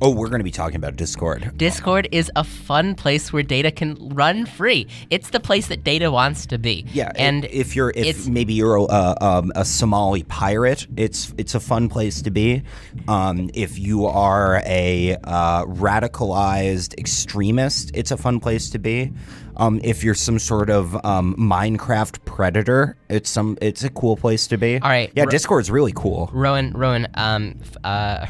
Oh, 0.01 0.09
we're 0.09 0.27
going 0.27 0.41
to 0.41 0.43
be 0.43 0.51
talking 0.51 0.75
about 0.75 0.97
Discord. 0.97 1.57
Discord 1.57 2.09
is 2.11 2.29
a 2.35 2.43
fun 2.43 2.93
place 2.93 3.31
where 3.31 3.41
data 3.43 3.71
can 3.71 3.95
run 4.09 4.45
free. 4.45 4.85
It's 5.09 5.29
the 5.29 5.39
place 5.39 5.67
that 5.67 5.85
data 5.85 6.11
wants 6.11 6.45
to 6.47 6.57
be. 6.57 6.85
Yeah, 6.91 7.13
and 7.15 7.45
if 7.45 7.73
you're 7.73 7.91
if 7.91 8.05
it's- 8.07 8.27
maybe 8.27 8.53
you're 8.53 8.75
a, 8.75 9.15
um, 9.21 9.53
a 9.55 9.63
Somali 9.63 10.23
pirate, 10.23 10.87
it's 10.97 11.33
it's 11.37 11.55
a 11.55 11.59
fun 11.61 11.87
place 11.87 12.21
to 12.23 12.31
be. 12.31 12.63
Um, 13.07 13.49
if 13.53 13.79
you 13.79 14.05
are 14.05 14.61
a 14.65 15.15
uh, 15.23 15.65
radicalized 15.65 16.97
extremist, 16.99 17.91
it's 17.93 18.11
a 18.11 18.17
fun 18.17 18.41
place 18.41 18.71
to 18.71 18.79
be. 18.79 19.13
Um, 19.57 19.79
if 19.83 20.03
you're 20.03 20.15
some 20.15 20.39
sort 20.39 20.69
of 20.69 20.95
um, 21.05 21.35
Minecraft 21.35 22.23
predator, 22.25 22.97
it's 23.09 23.29
some 23.29 23.57
it's 23.61 23.83
a 23.83 23.89
cool 23.89 24.17
place 24.17 24.47
to 24.47 24.57
be. 24.57 24.79
All 24.79 24.89
right, 24.89 25.11
yeah, 25.15 25.23
Ro- 25.23 25.29
Discord's 25.29 25.69
really 25.69 25.93
cool. 25.95 26.29
Rowan, 26.33 26.71
Rowan, 26.73 27.07
um, 27.15 27.59
uh, 27.83 28.25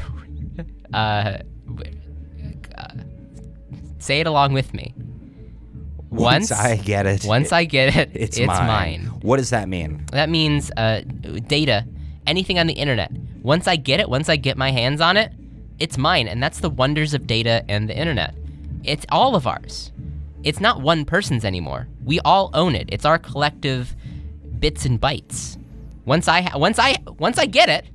uh, 0.93 1.37
say 3.99 4.19
it 4.19 4.27
along 4.27 4.53
with 4.53 4.73
me. 4.73 4.93
Once 6.09 6.51
I 6.51 6.75
get 6.75 7.07
it, 7.07 7.25
once 7.25 7.51
I 7.51 7.63
get 7.65 7.95
it, 7.95 8.11
it's, 8.13 8.37
it's 8.37 8.47
mine. 8.47 8.67
mine. 8.67 9.05
What 9.21 9.37
does 9.37 9.49
that 9.49 9.67
mean? 9.67 10.05
That 10.11 10.29
means 10.29 10.69
uh, 10.77 11.01
data, 11.47 11.85
anything 12.27 12.59
on 12.59 12.67
the 12.67 12.73
internet. 12.73 13.11
Once 13.41 13.67
I 13.67 13.77
get 13.77 13.99
it, 13.99 14.09
once 14.09 14.29
I 14.29 14.35
get 14.35 14.55
my 14.55 14.69
hands 14.69 15.01
on 15.01 15.17
it, 15.17 15.31
it's 15.79 15.97
mine. 15.97 16.27
And 16.27 16.41
that's 16.43 16.59
the 16.59 16.69
wonders 16.69 17.15
of 17.15 17.25
data 17.25 17.65
and 17.67 17.89
the 17.89 17.97
internet. 17.97 18.35
It's 18.83 19.05
all 19.09 19.35
of 19.35 19.47
ours. 19.47 19.91
It's 20.43 20.59
not 20.59 20.81
one 20.81 21.05
person's 21.05 21.45
anymore. 21.45 21.87
We 22.03 22.19
all 22.21 22.49
own 22.53 22.75
it. 22.75 22.89
It's 22.91 23.05
our 23.05 23.17
collective 23.17 23.95
bits 24.59 24.85
and 24.85 24.99
bytes. 24.99 25.57
Once 26.05 26.27
I 26.27 26.41
ha- 26.41 26.57
once 26.57 26.79
I 26.79 26.97
once 27.17 27.37
I 27.37 27.45
get 27.45 27.69
it, 27.69 27.85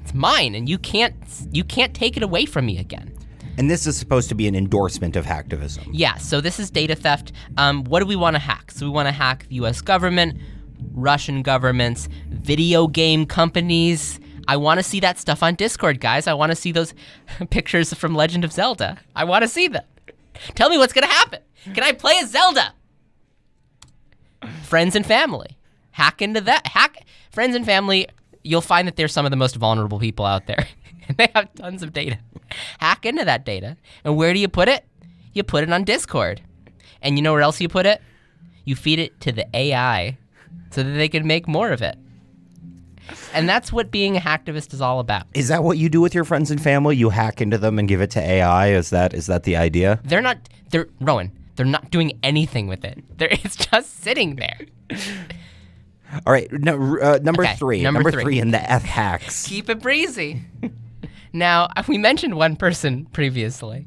it's 0.00 0.14
mine, 0.14 0.54
and 0.54 0.68
you 0.68 0.78
can't 0.78 1.14
you 1.52 1.64
can't 1.64 1.94
take 1.94 2.16
it 2.16 2.22
away 2.22 2.46
from 2.46 2.66
me 2.66 2.78
again. 2.78 3.12
And 3.58 3.68
this 3.68 3.86
is 3.86 3.98
supposed 3.98 4.28
to 4.28 4.34
be 4.34 4.46
an 4.46 4.54
endorsement 4.54 5.16
of 5.16 5.26
hacktivism. 5.26 5.88
Yeah, 5.92 6.14
so 6.16 6.40
this 6.40 6.60
is 6.60 6.70
data 6.70 6.94
theft. 6.94 7.32
Um, 7.56 7.84
what 7.84 8.00
do 8.00 8.06
we 8.06 8.16
want 8.16 8.36
to 8.36 8.40
hack? 8.40 8.70
So 8.70 8.86
we 8.86 8.90
want 8.92 9.08
to 9.08 9.12
hack 9.12 9.46
the 9.48 9.56
US 9.56 9.80
government, 9.80 10.38
Russian 10.92 11.42
governments, 11.42 12.08
video 12.28 12.86
game 12.86 13.26
companies. 13.26 14.20
I 14.46 14.56
want 14.56 14.78
to 14.78 14.84
see 14.84 15.00
that 15.00 15.18
stuff 15.18 15.42
on 15.42 15.56
Discord, 15.56 16.00
guys. 16.00 16.26
I 16.26 16.34
want 16.34 16.52
to 16.52 16.56
see 16.56 16.72
those 16.72 16.94
pictures 17.50 17.92
from 17.92 18.14
Legend 18.14 18.44
of 18.44 18.52
Zelda. 18.52 18.98
I 19.14 19.24
want 19.24 19.42
to 19.42 19.48
see 19.48 19.68
them. 19.68 19.84
Tell 20.54 20.68
me 20.68 20.78
what's 20.78 20.92
going 20.92 21.06
to 21.06 21.12
happen. 21.12 21.40
Can 21.64 21.82
I 21.82 21.92
play 21.92 22.18
as 22.20 22.30
Zelda? 22.30 22.74
Friends 24.62 24.94
and 24.94 25.04
family. 25.04 25.56
Hack 25.90 26.22
into 26.22 26.40
that. 26.42 26.66
Hack 26.66 27.04
friends 27.30 27.56
and 27.56 27.64
family. 27.64 28.06
You'll 28.42 28.60
find 28.60 28.86
that 28.86 28.96
they're 28.96 29.08
some 29.08 29.24
of 29.24 29.30
the 29.30 29.36
most 29.36 29.56
vulnerable 29.56 29.98
people 29.98 30.24
out 30.24 30.46
there. 30.46 30.66
and 31.08 31.16
they 31.16 31.28
have 31.34 31.52
tons 31.54 31.82
of 31.82 31.92
data. 31.92 32.18
Hack 32.78 33.04
into 33.04 33.24
that 33.24 33.44
data. 33.44 33.76
And 34.04 34.16
where 34.16 34.32
do 34.32 34.40
you 34.40 34.48
put 34.48 34.68
it? 34.68 34.84
You 35.32 35.42
put 35.42 35.64
it 35.64 35.72
on 35.72 35.84
Discord. 35.84 36.40
And 37.02 37.16
you 37.16 37.22
know 37.22 37.32
where 37.32 37.42
else 37.42 37.60
you 37.60 37.68
put 37.68 37.86
it? 37.86 38.00
You 38.64 38.76
feed 38.76 38.98
it 38.98 39.20
to 39.22 39.32
the 39.32 39.46
AI 39.54 40.18
so 40.70 40.82
that 40.82 40.92
they 40.92 41.08
can 41.08 41.26
make 41.26 41.48
more 41.48 41.70
of 41.72 41.82
it. 41.82 41.96
And 43.34 43.48
that's 43.48 43.72
what 43.72 43.90
being 43.90 44.16
a 44.16 44.20
hacktivist 44.20 44.72
is 44.74 44.80
all 44.80 45.00
about. 45.00 45.24
Is 45.34 45.48
that 45.48 45.62
what 45.64 45.78
you 45.78 45.88
do 45.88 46.00
with 46.00 46.14
your 46.14 46.24
friends 46.24 46.50
and 46.50 46.60
family? 46.60 46.96
You 46.96 47.10
hack 47.10 47.40
into 47.40 47.58
them 47.58 47.78
and 47.78 47.88
give 47.88 48.00
it 48.00 48.10
to 48.12 48.20
AI? 48.20 48.68
Is 48.72 48.90
that 48.90 49.14
is 49.14 49.26
that 49.26 49.44
the 49.44 49.56
idea? 49.56 50.00
They're 50.04 50.20
not 50.22 50.38
they're 50.70 50.88
Rowan, 51.00 51.32
they're 51.56 51.66
not 51.66 51.90
doing 51.90 52.18
anything 52.22 52.66
with 52.66 52.84
it. 52.84 53.02
They're, 53.18 53.28
it's 53.32 53.56
just 53.56 54.02
sitting 54.02 54.36
there. 54.36 54.58
All 56.26 56.32
right, 56.32 56.50
no, 56.52 56.98
uh, 56.98 57.18
number 57.22 57.42
Okay, 57.42 57.54
three. 57.56 57.82
number 57.82 58.10
three. 58.10 58.38
in 58.38 58.50
the 58.50 58.70
F 58.70 58.82
hacks. 58.82 59.46
Keep 59.46 59.68
it 59.68 59.80
breezy. 59.82 60.42
now, 61.34 61.68
we 61.86 61.98
mentioned 61.98 62.34
one 62.34 62.56
person 62.56 63.04
previously, 63.12 63.86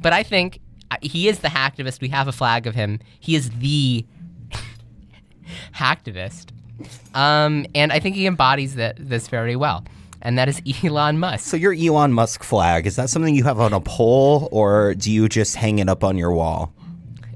but 0.00 0.12
I 0.12 0.22
think 0.22 0.60
uh, 0.90 0.96
he 1.00 1.26
is 1.26 1.38
the 1.38 1.48
hacktivist. 1.48 2.02
We 2.02 2.08
have 2.08 2.28
a 2.28 2.32
flag 2.32 2.66
of 2.66 2.74
him. 2.74 3.00
He 3.18 3.34
is 3.34 3.48
the 3.50 4.04
hacktivist. 5.74 6.50
Um, 7.14 7.66
and 7.74 7.92
I 7.92 7.98
think 8.00 8.16
he 8.16 8.26
embodies 8.26 8.74
that, 8.76 8.96
this 8.98 9.28
very 9.28 9.56
well. 9.56 9.84
And 10.22 10.36
that 10.38 10.48
is 10.48 10.60
Elon 10.84 11.18
Musk. 11.18 11.44
So 11.46 11.56
your 11.56 11.72
Elon 11.72 12.12
Musk 12.12 12.42
flag 12.42 12.86
is 12.86 12.96
that 12.96 13.08
something 13.10 13.34
you 13.34 13.44
have 13.44 13.60
on 13.60 13.72
a 13.72 13.80
pole, 13.80 14.48
or 14.52 14.94
do 14.94 15.10
you 15.12 15.28
just 15.28 15.56
hang 15.56 15.78
it 15.78 15.88
up 15.88 16.02
on 16.04 16.16
your 16.18 16.32
wall? 16.32 16.72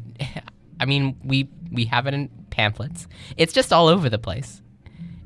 I 0.81 0.85
mean, 0.85 1.17
we 1.25 1.49
we 1.71 1.85
have 1.87 2.07
it 2.07 2.15
in 2.15 2.29
pamphlets. 2.51 3.07
It's 3.37 3.53
just 3.53 3.73
all 3.73 3.87
over 3.89 4.11
the 4.11 4.19
place. 4.19 4.61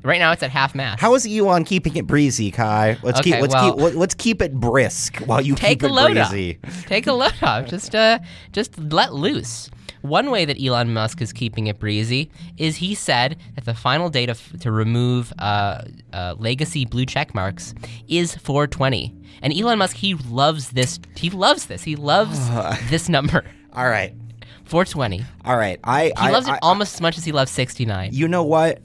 Right 0.03 0.19
now, 0.19 0.31
it's 0.31 0.43
at 0.43 0.51
half 0.51 0.75
mast. 0.75 1.01
How 1.01 1.15
is 1.15 1.25
Elon 1.27 1.65
keeping 1.65 1.95
it 1.97 2.07
breezy, 2.07 2.51
Kai? 2.51 2.97
Let's 3.03 3.19
Okay, 3.19 3.31
keep 3.31 3.41
let's 3.41 3.53
well- 3.53 3.73
keep 3.73 3.81
let- 3.83 3.95
let's 3.95 4.13
keep 4.13 4.41
it 4.41 4.53
brisk 4.53 5.17
while 5.25 5.41
you 5.41 5.55
take 5.55 5.79
keep 5.79 5.83
a 5.83 5.85
it 5.87 5.91
load 5.91 6.13
breezy. 6.13 6.59
off. 6.63 6.85
Take 6.85 7.07
a 7.07 7.13
load 7.13 7.33
off. 7.41 7.65
Just 7.67 7.93
uh, 7.95 8.19
just 8.53 8.77
let 8.79 9.13
loose. 9.15 9.69
One 10.07 10.31
way 10.31 10.45
that 10.45 10.61
Elon 10.61 10.93
Musk 10.93 11.21
is 11.21 11.33
keeping 11.33 11.67
it 11.67 11.79
breezy 11.79 12.29
is 12.57 12.77
he 12.77 12.95
said 12.95 13.37
that 13.55 13.65
the 13.65 13.73
final 13.73 14.09
date 14.09 14.29
of, 14.29 14.41
to 14.61 14.71
remove 14.71 15.33
uh, 15.39 15.83
uh, 16.13 16.35
legacy 16.37 16.85
blue 16.85 17.05
check 17.05 17.35
marks 17.35 17.73
is 18.07 18.35
420. 18.35 19.13
And 19.41 19.53
Elon 19.53 19.77
Musk, 19.79 19.95
he 19.97 20.13
loves 20.15 20.69
this. 20.71 20.99
He 21.15 21.29
loves 21.29 21.65
this. 21.67 21.83
He 21.83 21.95
loves 21.95 22.39
this 22.89 23.09
number, 23.09 23.43
All 23.73 23.87
right. 23.89 24.13
420. 24.65 25.23
All 25.45 25.57
right. 25.57 25.79
I 25.83 26.05
He 26.05 26.13
I, 26.17 26.29
loves 26.31 26.47
it 26.47 26.51
I- 26.53 26.59
almost 26.61 26.95
as 26.95 27.01
much 27.01 27.17
as 27.17 27.23
he 27.25 27.31
loves 27.31 27.51
69. 27.51 28.09
You 28.13 28.27
know 28.27 28.43
what? 28.43 28.81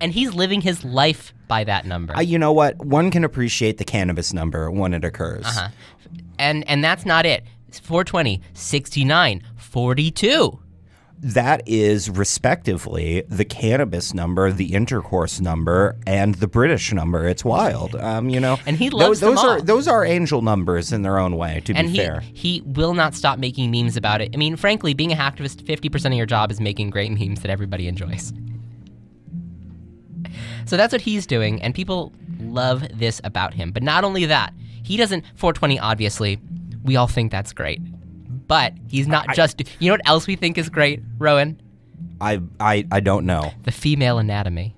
And 0.00 0.12
he's 0.12 0.34
living 0.34 0.60
his 0.60 0.84
life 0.84 1.32
by 1.48 1.64
that 1.64 1.86
number. 1.86 2.14
I, 2.16 2.20
you 2.22 2.38
know 2.38 2.52
what? 2.52 2.76
One 2.84 3.10
can 3.10 3.24
appreciate 3.24 3.78
the 3.78 3.84
cannabis 3.84 4.32
number 4.32 4.70
when 4.70 4.92
it 4.94 5.04
occurs. 5.04 5.44
Uh-huh. 5.46 5.68
and 6.38 6.68
and 6.68 6.82
that's 6.84 7.06
not 7.06 7.24
it. 7.24 7.44
It's 7.68 7.78
420, 7.80 8.40
69, 8.54 9.42
42. 9.76 10.58
That 11.18 11.68
is 11.68 12.08
respectively 12.08 13.24
the 13.28 13.44
cannabis 13.44 14.14
number, 14.14 14.50
the 14.50 14.72
intercourse 14.72 15.38
number, 15.38 15.98
and 16.06 16.34
the 16.36 16.46
British 16.46 16.94
number. 16.94 17.28
It's 17.28 17.44
wild. 17.44 17.94
Um, 17.94 18.30
you 18.30 18.40
know, 18.40 18.56
And 18.64 18.78
he 18.78 18.88
loves 18.88 19.20
them 19.20 19.34
those 19.34 19.44
are 19.44 19.56
all. 19.58 19.62
those 19.62 19.86
are 19.86 20.02
angel 20.02 20.40
numbers 20.40 20.94
in 20.94 21.02
their 21.02 21.18
own 21.18 21.36
way. 21.36 21.60
To 21.66 21.74
and 21.74 21.88
be 21.88 21.92
he 21.92 21.98
fair, 21.98 22.20
he 22.20 22.62
will 22.64 22.94
not 22.94 23.14
stop 23.14 23.38
making 23.38 23.70
memes 23.70 23.98
about 23.98 24.22
it. 24.22 24.30
I 24.32 24.38
mean, 24.38 24.56
frankly, 24.56 24.94
being 24.94 25.12
a 25.12 25.14
hacktivist, 25.14 25.62
50% 25.62 26.06
of 26.06 26.12
your 26.14 26.24
job 26.24 26.50
is 26.50 26.58
making 26.58 26.88
great 26.88 27.12
memes 27.12 27.42
that 27.42 27.50
everybody 27.50 27.86
enjoys. 27.86 28.32
So 30.64 30.78
that's 30.78 30.92
what 30.92 31.02
he's 31.02 31.26
doing, 31.26 31.60
and 31.60 31.74
people 31.74 32.14
love 32.40 32.82
this 32.98 33.20
about 33.24 33.52
him. 33.52 33.72
But 33.72 33.82
not 33.82 34.04
only 34.04 34.24
that, 34.24 34.54
he 34.82 34.96
doesn't 34.96 35.22
420 35.34 35.78
obviously. 35.80 36.40
We 36.82 36.96
all 36.96 37.08
think 37.08 37.30
that's 37.30 37.52
great. 37.52 37.82
But 38.46 38.74
he's 38.88 39.08
not 39.08 39.34
just 39.34 39.62
You 39.80 39.88
know 39.88 39.94
what 39.94 40.08
else 40.08 40.26
we 40.26 40.36
think 40.36 40.58
is 40.58 40.68
great, 40.68 41.02
Rowan? 41.18 41.60
I 42.20 42.40
I 42.60 42.86
I 42.90 43.00
don't 43.00 43.26
know. 43.26 43.52
The 43.64 43.72
female 43.72 44.18
anatomy. 44.18 44.74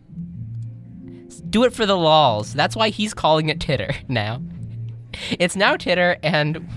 Do 1.50 1.64
it 1.64 1.72
for 1.72 1.86
the 1.86 1.96
lols. 1.96 2.52
That's 2.52 2.76
why 2.76 2.90
he's 2.90 3.14
calling 3.14 3.48
it 3.48 3.60
Titter 3.60 3.94
now. 4.08 4.42
It's 5.38 5.56
now 5.56 5.76
Titter, 5.76 6.18
and 6.22 6.68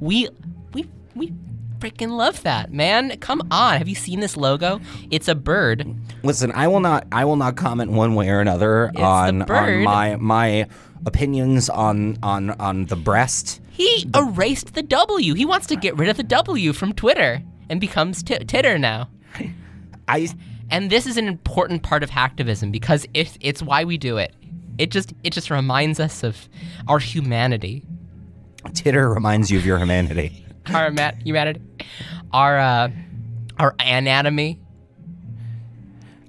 we 0.00 0.28
we 0.72 0.86
we 1.14 1.32
freaking 1.78 2.10
love 2.16 2.42
that, 2.42 2.72
man. 2.72 3.16
Come 3.18 3.42
on, 3.50 3.78
have 3.78 3.88
you 3.88 3.94
seen 3.94 4.20
this 4.20 4.36
logo? 4.36 4.80
It's 5.10 5.28
a 5.28 5.34
bird. 5.34 5.86
Listen, 6.22 6.52
I 6.52 6.68
will 6.68 6.80
not. 6.80 7.06
I 7.12 7.24
will 7.24 7.36
not 7.36 7.56
comment 7.56 7.92
one 7.92 8.14
way 8.14 8.28
or 8.30 8.40
another 8.40 8.90
the 8.94 9.02
on, 9.02 9.42
on 9.42 9.82
my 9.84 10.16
my 10.16 10.66
opinions 11.04 11.68
on 11.68 12.16
on 12.22 12.50
on 12.52 12.86
the 12.86 12.96
breast. 12.96 13.60
He 13.76 14.08
erased 14.14 14.72
the 14.72 14.82
W. 14.82 15.34
He 15.34 15.44
wants 15.44 15.66
to 15.66 15.76
get 15.76 15.96
rid 15.98 16.08
of 16.08 16.16
the 16.16 16.22
W 16.22 16.72
from 16.72 16.94
Twitter 16.94 17.42
and 17.68 17.78
becomes 17.78 18.22
t- 18.22 18.38
Titter 18.38 18.78
now. 18.78 19.10
I 20.08 20.28
And 20.70 20.88
this 20.88 21.06
is 21.06 21.18
an 21.18 21.28
important 21.28 21.82
part 21.82 22.02
of 22.02 22.08
hacktivism 22.08 22.72
because 22.72 23.04
it's 23.12 23.36
it's 23.40 23.62
why 23.62 23.84
we 23.84 23.98
do 23.98 24.16
it. 24.16 24.34
It 24.78 24.90
just 24.90 25.12
it 25.22 25.34
just 25.34 25.50
reminds 25.50 26.00
us 26.00 26.22
of 26.24 26.48
our 26.88 26.98
humanity. 26.98 27.84
titter 28.72 29.12
reminds 29.12 29.50
you 29.50 29.58
of 29.58 29.66
your 29.66 29.78
humanity. 29.78 30.46
our 30.74 30.90
ma- 30.90 31.12
humanity, 31.22 31.60
our 32.32 32.58
uh, 32.58 32.88
our 33.58 33.74
anatomy, 33.78 34.58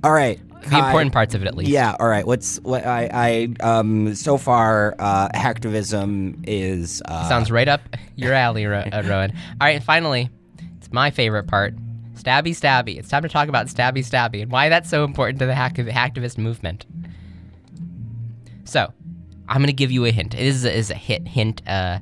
All 0.04 0.12
right, 0.12 0.40
the 0.62 0.78
important 0.78 1.14
parts 1.14 1.34
of 1.36 1.42
it 1.42 1.48
at 1.48 1.56
least. 1.56 1.70
Yeah. 1.72 1.96
All 2.00 2.08
right. 2.08 2.26
What's 2.26 2.58
what 2.62 2.86
I 2.86 3.10
I 3.62 3.64
um 3.66 4.14
so 4.16 4.38
far 4.38 4.96
uh 5.00 5.30
hacktivism 5.30 6.44
is 6.48 7.02
uh, 7.06 7.28
sounds 7.30 7.50
right 7.52 7.68
up 7.68 7.82
your 8.16 8.34
alley, 8.34 8.66
Ro- 8.66 8.80
uh, 8.92 9.04
Rowan. 9.06 9.32
All 9.32 9.68
right, 9.68 9.76
and 9.76 9.84
finally, 9.84 10.30
it's 10.78 10.92
my 10.92 11.12
favorite 11.12 11.48
part: 11.48 11.76
stabby, 12.16 12.50
stabby. 12.50 12.98
It's 12.98 13.10
time 13.10 13.24
to 13.24 13.30
talk 13.30 13.48
about 13.48 13.68
stabby, 13.68 14.00
stabby, 14.00 14.42
and 14.42 14.52
why 14.52 14.70
that's 14.70 14.90
so 14.90 15.04
important 15.04 15.40
to 15.40 15.46
the 15.46 15.56
hack- 15.56 15.76
hacktivist 15.76 16.38
movement. 16.38 16.86
So, 18.66 18.92
I'm 19.48 19.62
gonna 19.62 19.72
give 19.72 19.92
you 19.92 20.06
a 20.06 20.12
hint. 20.12 20.34
It 20.34 20.42
is 20.42 20.66
a, 20.66 20.74
is 20.76 20.90
a 20.92 20.96
hit 20.96 21.28
hint, 21.28 21.62
uh, 21.68 22.00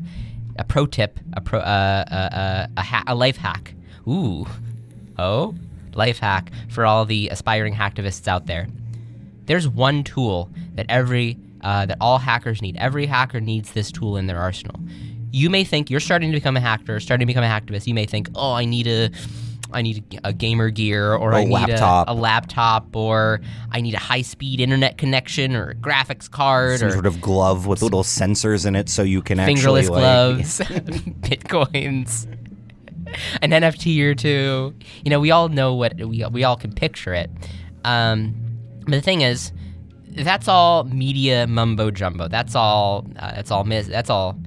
a 0.58 0.64
pro 0.64 0.86
tip, 0.88 1.20
a 1.34 1.42
pro, 1.42 1.60
uh, 1.60 2.06
uh, 2.10 2.16
uh, 2.36 2.68
a, 2.78 2.82
ha- 2.82 3.04
a 3.08 3.14
life 3.16 3.38
hack. 3.38 3.76
Ooh, 4.08 4.48
oh, 5.20 5.54
life 5.96 6.20
hack 6.20 6.52
for 6.70 6.86
all 6.86 7.06
the 7.06 7.30
aspiring 7.30 7.74
hacktivists 7.74 8.28
out 8.28 8.46
there. 8.46 8.68
There's 9.46 9.68
one 9.68 10.04
tool 10.04 10.50
that 10.76 10.86
every 10.90 11.38
uh, 11.62 11.86
that 11.88 11.98
all 12.00 12.20
hackers 12.20 12.62
need. 12.62 12.78
Every 12.78 13.08
hacker 13.08 13.42
needs 13.42 13.72
this 13.72 13.92
tool 13.92 14.18
in 14.18 14.28
their 14.28 14.38
arsenal. 14.38 14.80
You 15.32 15.50
may 15.50 15.64
think 15.64 15.90
you're 15.90 16.00
starting 16.00 16.32
to 16.32 16.38
become 16.38 16.56
a 16.56 16.62
hacker, 16.62 17.00
starting 17.00 17.26
to 17.26 17.28
become 17.28 17.44
a 17.44 17.48
hacktivist. 17.48 17.88
You 17.88 17.94
may 17.94 18.06
think, 18.06 18.30
oh, 18.36 18.54
I 18.54 18.66
need 18.66 18.88
a, 18.88 19.10
I 19.74 19.82
need 19.82 20.22
a, 20.24 20.32
gamer 20.32 20.70
gear, 20.70 21.14
or 21.16 21.32
A 21.34 21.38
I 21.38 21.44
need 21.44 21.54
laptop. 21.54 22.08
A, 22.08 22.12
a 22.12 22.14
laptop, 22.14 22.96
or 22.96 23.42
I 23.72 23.82
need 23.82 23.96
a 23.96 24.00
high-speed 24.00 24.60
internet 24.60 24.98
connection, 24.98 25.56
or 25.56 25.72
a 25.72 25.76
graphics 25.76 26.30
card, 26.30 26.80
some 26.80 26.90
or 26.90 26.92
sort 26.92 27.06
of 27.08 27.20
glove 27.20 27.66
with 27.66 27.82
little 27.82 28.04
sensors 28.04 28.66
in 28.66 28.76
it, 28.76 28.88
so 28.88 29.02
you 29.02 29.22
can 29.22 29.40
actually 29.40 29.56
fingerless 29.56 29.90
like, 29.90 30.00
gloves, 30.00 30.60
bitcoins, 30.60 32.28
an 33.42 33.52
NFT 33.52 34.02
or 34.04 34.16
two. 34.16 34.74
You 35.04 35.10
know, 35.10 35.20
we 35.20 35.32
all 35.32 35.50
know 35.50 35.74
what 35.74 35.98
we 35.98 36.26
we 36.26 36.44
all 36.44 36.56
can 36.56 36.74
picture 36.74 37.14
it. 37.14 37.30
Um, 37.84 38.36
but 38.82 38.92
the 38.92 39.02
thing 39.02 39.22
is, 39.22 39.52
that's 40.10 40.48
all 40.48 40.84
media 40.86 41.48
mumbo 41.48 41.92
jumbo. 41.92 42.28
That's 42.28 42.56
all. 42.56 43.06
Uh, 43.18 43.32
that's 43.36 43.52
all. 43.52 43.64
Mis- 43.64 43.88
that's 43.88 44.10
all 44.10 44.38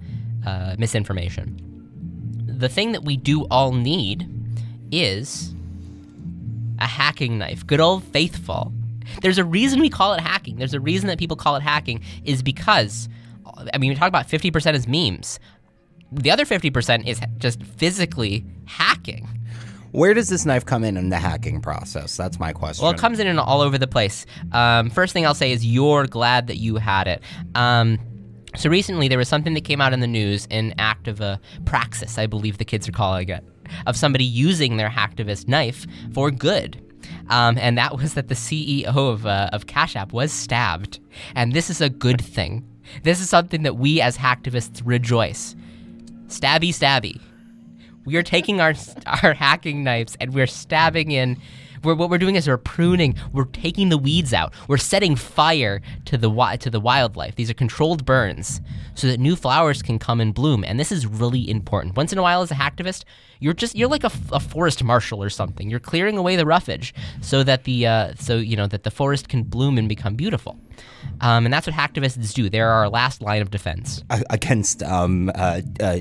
uh, 0.47 0.77
misinformation. 0.79 1.65
The 2.47 2.69
thing 2.69 2.93
that 2.93 3.05
we 3.05 3.17
do 3.17 3.47
all 3.47 3.73
need 3.73 4.29
is 4.91 5.55
a 6.81 6.87
hacking 6.87 7.39
knife. 7.39 7.67
Good 7.67 7.81
old 7.81 8.05
faithful. 8.05 8.73
There's 9.23 9.39
a 9.39 9.45
reason 9.45 9.81
we 9.81 9.91
call 9.91 10.15
it 10.15 10.21
hacking. 10.21 10.57
There's 10.57 10.75
a 10.75 10.81
reason 10.81 11.09
that 11.09 11.19
people 11.19 11.37
call 11.37 11.57
it 11.57 11.63
hacking 11.63 12.03
is 12.25 12.43
because 12.43 13.09
I 13.73 13.79
mean 13.79 13.91
we 13.91 13.97
talk 13.97 14.09
about 14.09 14.29
50% 14.29 14.75
is 14.75 14.87
memes. 14.87 15.39
The 16.13 16.31
other 16.31 16.45
50% 16.45 17.07
is 17.07 17.21
just 17.39 17.63
physically 17.63 18.45
hacking. 18.67 19.29
Where 19.93 20.13
does 20.13 20.29
this 20.29 20.45
knife 20.45 20.67
come 20.67 20.85
in 20.85 20.97
in 20.97 21.09
the 21.09 21.17
hacking 21.17 21.61
process? 21.61 22.17
That's 22.17 22.39
my 22.39 22.53
question. 22.53 22.83
Well, 22.83 22.93
it 22.93 22.99
comes 22.99 23.19
in 23.19 23.27
and 23.27 23.41
all 23.41 23.63
over 23.63 23.79
the 23.79 23.87
place. 23.87 24.27
Um, 24.53 24.91
first 24.91 25.13
thing 25.13 25.25
I'll 25.25 25.35
say 25.35 25.51
is 25.51 25.65
you're 25.65 26.07
glad 26.07 26.47
that 26.49 26.57
you 26.57 26.77
had 26.77 27.09
it. 27.09 27.23
Um, 27.55 27.99
so 28.55 28.69
recently 28.69 29.09
there 29.09 29.19
was 29.19 29.29
something 29.29 29.55
that 29.55 29.65
came 29.65 29.81
out 29.81 29.93
in 29.93 30.01
the 30.01 30.07
news 30.07 30.47
in 30.51 30.75
act 30.79 31.09
of 31.09 31.21
a 31.21 31.41
praxis, 31.65 32.19
I 32.19 32.27
believe 32.27 32.59
the 32.59 32.65
kids 32.65 32.89
are 32.89 32.93
calling 32.93 33.29
it, 33.29 33.45
of 33.87 33.97
somebody 33.97 34.25
using 34.25 34.77
their 34.77 34.91
hacktivist 34.91 35.49
knife 35.49 35.87
for 36.13 36.31
good. 36.31 36.83
Um, 37.31 37.57
and 37.59 37.79
that 37.79 37.97
was 37.97 38.15
that 38.15 38.29
the 38.29 38.35
CEO 38.35 38.87
of, 38.87 39.27
uh, 39.27 39.51
of 39.53 39.67
Cash 39.67 39.97
App 39.97 40.13
was 40.13 40.33
stabbed. 40.33 40.99
And 41.35 41.53
this 41.53 41.71
is 41.71 41.81
a 41.81 41.89
good 41.89 42.21
thing. 42.21 42.67
This 43.03 43.21
is 43.21 43.29
something 43.29 43.63
that 43.63 43.77
we 43.77 44.01
as 44.01 44.17
hacktivists 44.17 44.83
rejoice. 44.85 45.55
Stabby, 46.29 46.71
stabby. 46.71 47.21
We 48.05 48.17
are 48.17 48.23
taking 48.23 48.61
our 48.61 48.75
our 49.23 49.35
hacking 49.35 49.83
knives 49.85 50.17
and 50.21 50.33
we're 50.33 50.47
stabbing 50.47 51.11
in 51.11 51.39
we're, 51.85 51.95
what 51.95 52.11
we're 52.11 52.19
doing 52.19 52.35
is 52.35 52.49
we're 52.49 52.57
pruning 52.57 53.15
we're 53.33 53.45
taking 53.45 53.89
the 53.89 53.99
weeds 53.99 54.33
out. 54.33 54.53
We're 54.67 54.79
setting 54.79 55.17
fire 55.17 55.81
to 56.07 56.17
the 56.17 56.31
to 56.61 56.71
the 56.71 56.81
wildlife. 56.81 57.37
These 57.37 57.51
are 57.51 57.55
controlled 57.55 58.05
burns 58.05 58.61
so 58.99 59.07
that 59.07 59.21
new 59.21 59.37
flowers 59.37 59.83
can 59.83 59.99
come 59.99 60.21
and 60.21 60.35
bloom 60.35 60.65
and 60.65 60.79
this 60.79 60.91
is 60.91 61.07
really 61.07 61.49
important 61.49 61.97
once 61.97 62.13
in 62.13 62.19
a 62.19 62.23
while 62.23 62.43
as 62.43 62.51
a 62.51 62.55
hacktivist 62.55 63.05
you're 63.41 63.55
just 63.55 63.75
you're 63.75 63.89
like 63.89 64.05
a 64.05 64.11
forest 64.11 64.83
marshal 64.83 65.23
or 65.23 65.31
something 65.31 65.71
you're 65.71 65.81
clearing 65.81 66.19
away 66.19 66.37
the 66.37 66.45
roughage 66.45 66.93
so 67.21 67.43
that 67.43 67.65
the 67.65 67.87
uh, 67.87 68.13
so 68.19 68.37
you 68.37 68.57
know 68.57 68.67
that 68.67 68.83
the 68.83 68.91
forest 68.91 69.29
can 69.29 69.43
bloom 69.43 69.79
and 69.79 69.89
become 69.89 70.15
beautiful 70.15 70.59
um, 71.21 71.45
and 71.45 71.53
that's 71.53 71.67
what 71.67 71.75
hacktivists 71.75 72.33
do 72.35 72.49
they're 72.49 72.71
our 72.71 72.89
last 72.89 73.23
line 73.23 73.41
of 73.41 73.51
defense 73.51 74.03
against 74.31 74.83
um, 74.83 75.31
uh, 75.35 75.61
uh, 75.81 75.99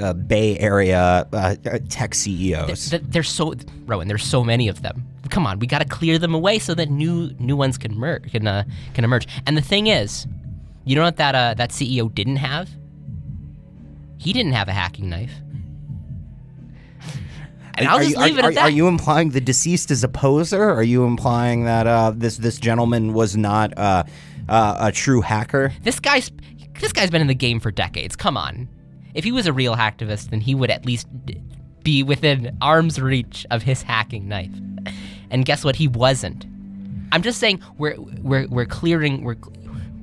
uh, 0.00 0.12
Bay 0.12 0.58
Area 0.58 1.26
uh, 1.32 1.56
uh, 1.64 1.78
tech 1.88 2.14
CEOs. 2.14 2.90
Th- 2.90 3.02
there's 3.06 3.28
so 3.28 3.54
Rowan. 3.86 4.08
There's 4.08 4.24
so 4.24 4.44
many 4.44 4.68
of 4.68 4.82
them. 4.82 5.06
Come 5.30 5.46
on, 5.46 5.58
we 5.58 5.66
got 5.66 5.80
to 5.80 5.84
clear 5.84 6.18
them 6.18 6.34
away 6.34 6.58
so 6.58 6.74
that 6.74 6.90
new 6.90 7.30
new 7.38 7.56
ones 7.56 7.78
can 7.78 7.96
mer- 7.96 8.20
can 8.20 8.46
uh, 8.46 8.64
can 8.94 9.04
emerge. 9.04 9.26
And 9.46 9.56
the 9.56 9.62
thing 9.62 9.86
is, 9.86 10.26
you 10.90 10.96
know 10.96 11.04
what 11.04 11.18
that 11.18 11.36
uh, 11.36 11.54
that 11.54 11.70
CEO 11.70 12.12
didn't 12.12 12.36
have? 12.36 12.68
He 14.18 14.32
didn't 14.32 14.52
have 14.54 14.66
a 14.66 14.72
hacking 14.72 15.08
knife. 15.08 15.32
And 17.74 17.86
I'll 17.86 17.98
are 17.98 18.02
just 18.02 18.16
you, 18.16 18.22
leave 18.24 18.34
are, 18.34 18.38
it 18.40 18.44
are- 18.44 18.48
at 18.48 18.54
that. 18.56 18.64
Are 18.64 18.70
you 18.70 18.88
implying 18.88 19.30
the 19.30 19.40
deceased 19.40 19.92
is 19.92 20.02
a 20.02 20.08
poser? 20.08 20.68
Are 20.68 20.82
you 20.82 21.04
implying 21.04 21.62
that 21.64 21.86
uh, 21.86 22.12
this 22.14 22.38
this 22.38 22.58
gentleman 22.58 23.12
was 23.12 23.36
not 23.36 23.72
uh, 23.78 24.02
uh, 24.48 24.78
a 24.80 24.90
true 24.90 25.20
hacker? 25.20 25.72
This 25.84 26.00
guy's 26.00 26.32
this 26.80 26.92
guy's 26.92 27.08
been 27.08 27.20
in 27.20 27.28
the 27.28 27.36
game 27.36 27.60
for 27.60 27.70
decades. 27.70 28.16
Come 28.16 28.36
on. 28.36 28.68
If 29.14 29.22
he 29.22 29.30
was 29.30 29.46
a 29.46 29.52
real 29.52 29.76
hacktivist, 29.76 30.30
then 30.30 30.40
he 30.40 30.56
would 30.56 30.70
at 30.70 30.84
least 30.84 31.06
be 31.84 32.02
within 32.02 32.58
arm's 32.60 33.00
reach 33.00 33.46
of 33.52 33.62
his 33.62 33.82
hacking 33.82 34.26
knife. 34.26 34.50
And 35.30 35.44
guess 35.44 35.64
what? 35.64 35.76
He 35.76 35.86
wasn't. 35.86 36.46
I'm 37.12 37.22
just 37.22 37.38
saying 37.38 37.62
we're 37.78 37.94
we're 37.98 38.48
we're 38.48 38.66
clearing 38.66 39.22
we're 39.22 39.36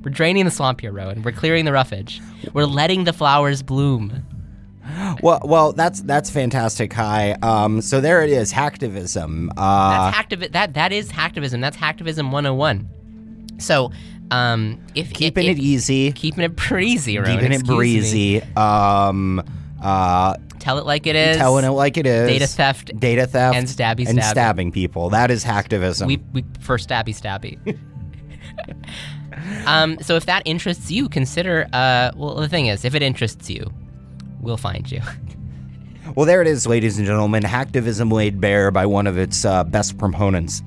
we're 0.02 0.10
draining 0.10 0.44
the 0.44 0.50
swamp 0.50 0.80
here, 0.80 0.92
Rowan. 0.92 1.22
We're 1.22 1.32
clearing 1.32 1.64
the 1.64 1.72
roughage. 1.72 2.20
We're 2.52 2.64
letting 2.66 3.04
the 3.04 3.12
flowers 3.12 3.62
bloom. 3.62 4.24
Well, 5.22 5.42
well, 5.44 5.72
that's 5.74 6.00
that's 6.00 6.30
fantastic. 6.30 6.94
Hi. 6.94 7.32
Um, 7.42 7.82
so 7.82 8.00
there 8.00 8.22
it 8.24 8.30
is, 8.30 8.50
hacktivism. 8.50 9.50
Uh, 9.54 10.10
That's 10.10 10.16
hacktivi- 10.16 10.52
that 10.52 10.74
that 10.74 10.92
is 10.92 11.12
hacktivism. 11.12 11.60
That's 11.60 11.76
hacktivism 11.76 12.30
101. 12.32 12.88
So, 13.58 13.92
um, 14.30 14.80
if 14.94 15.12
keeping 15.12 15.46
if, 15.46 15.58
it 15.58 15.60
easy, 15.60 16.10
keeping 16.12 16.42
it 16.42 16.56
breezy, 16.56 17.18
Rowan, 17.18 17.38
keeping 17.38 17.52
it 17.52 17.66
breezy. 17.66 18.42
Um, 18.56 19.42
uh, 19.82 20.36
Tell 20.58 20.78
it 20.78 20.86
like 20.86 21.06
it 21.06 21.16
is. 21.16 21.36
telling 21.36 21.64
it 21.66 21.70
like 21.70 21.98
it 21.98 22.06
is. 22.06 22.28
Data 22.28 22.46
theft 22.46 22.98
data 22.98 23.26
theft, 23.26 23.56
and 23.56 23.68
stabby 23.68 24.06
and 24.08 24.18
stabbing. 24.18 24.22
stabbing 24.30 24.72
people. 24.72 25.10
That 25.10 25.30
is 25.30 25.44
hacktivism. 25.44 26.06
We 26.06 26.16
we 26.32 26.42
prefer 26.42 26.78
stabby 26.78 27.14
stabby. 27.14 27.78
um, 29.66 29.98
so 30.00 30.16
if 30.16 30.26
that 30.26 30.42
interests 30.44 30.90
you, 30.90 31.08
consider. 31.08 31.66
Uh, 31.72 32.10
well, 32.16 32.36
the 32.36 32.48
thing 32.48 32.66
is, 32.66 32.84
if 32.84 32.94
it 32.94 33.02
interests 33.02 33.48
you, 33.50 33.70
we'll 34.40 34.56
find 34.56 34.90
you. 34.90 35.00
Well, 36.16 36.24
there 36.24 36.40
it 36.40 36.48
is, 36.48 36.66
ladies 36.66 36.96
and 36.96 37.06
gentlemen. 37.06 37.42
Hacktivism 37.42 38.10
laid 38.10 38.40
bare 38.40 38.70
by 38.70 38.86
one 38.86 39.06
of 39.06 39.18
its 39.18 39.44
uh, 39.44 39.62
best 39.64 39.98
proponents. 39.98 40.62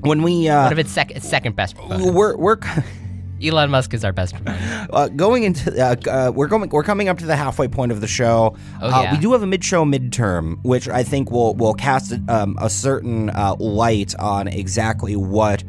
When 0.00 0.22
we 0.22 0.48
uh, 0.48 0.64
One 0.64 0.72
of 0.72 0.78
its 0.80 0.90
sec- 0.90 1.12
second 1.20 1.54
best 1.54 1.76
proponent. 1.76 2.12
we're 2.14 2.36
we're 2.36 2.56
Elon 3.42 3.70
Musk 3.70 3.94
is 3.94 4.04
our 4.04 4.12
best 4.12 4.34
proponent. 4.34 4.90
uh, 4.92 5.08
going 5.08 5.44
into 5.44 5.72
uh, 5.80 5.94
uh, 6.10 6.32
we're 6.32 6.48
going 6.48 6.68
we're 6.70 6.82
coming 6.82 7.08
up 7.08 7.18
to 7.18 7.26
the 7.26 7.36
halfway 7.36 7.68
point 7.68 7.92
of 7.92 8.00
the 8.00 8.06
show. 8.08 8.56
Oh, 8.80 8.86
uh, 8.88 9.02
yeah. 9.02 9.12
We 9.12 9.18
do 9.18 9.32
have 9.32 9.42
a 9.42 9.46
mid-show 9.46 9.84
midterm, 9.84 10.58
which 10.64 10.88
I 10.88 11.04
think 11.04 11.30
will 11.30 11.54
will 11.54 11.74
cast 11.74 12.12
um, 12.28 12.56
a 12.60 12.68
certain 12.68 13.30
uh, 13.30 13.54
light 13.58 14.14
on 14.18 14.48
exactly 14.48 15.14
what 15.16 15.62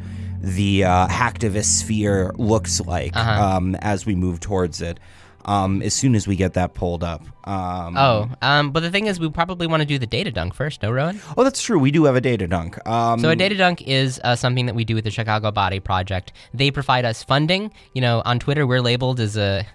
the 0.44 0.84
uh, 0.84 1.06
hacktivist 1.08 1.64
sphere 1.80 2.32
looks 2.36 2.80
like 2.80 3.16
Uh-huh. 3.16 3.56
um, 3.56 3.74
as 3.76 4.04
we 4.06 4.14
move 4.14 4.40
towards 4.40 4.80
it. 4.80 4.98
Um, 5.46 5.82
as 5.82 5.92
soon 5.92 6.14
as 6.14 6.26
we 6.26 6.36
get 6.36 6.54
that 6.54 6.72
pulled 6.72 7.04
up. 7.04 7.20
Um, 7.46 7.98
Oh, 7.98 8.30
um, 8.40 8.70
but 8.70 8.80
the 8.80 8.90
thing 8.90 9.04
is, 9.08 9.20
we 9.20 9.28
probably 9.28 9.66
want 9.66 9.82
to 9.82 9.86
do 9.86 9.98
the 9.98 10.06
data 10.06 10.30
dunk 10.30 10.54
first, 10.54 10.82
no, 10.82 10.90
Rowan? 10.90 11.20
oh, 11.36 11.44
that's 11.44 11.60
true. 11.62 11.78
We 11.78 11.90
do 11.90 12.04
have 12.04 12.16
a 12.16 12.20
data 12.22 12.46
dunk. 12.46 12.78
Um, 12.88 13.20
So 13.20 13.28
a 13.28 13.36
data 13.36 13.54
dunk 13.54 13.82
is 13.86 14.18
uh, 14.24 14.36
something 14.36 14.64
that 14.64 14.74
we 14.74 14.86
do 14.86 14.94
with 14.94 15.04
the 15.04 15.10
Chicago 15.10 15.50
Body 15.50 15.80
Project. 15.80 16.32
They 16.54 16.70
provide 16.70 17.04
us 17.04 17.22
funding. 17.22 17.72
You 17.92 18.00
know, 18.00 18.22
on 18.24 18.38
Twitter 18.38 18.66
we're 18.66 18.80
labeled 18.80 19.20
as 19.20 19.36
a 19.36 19.66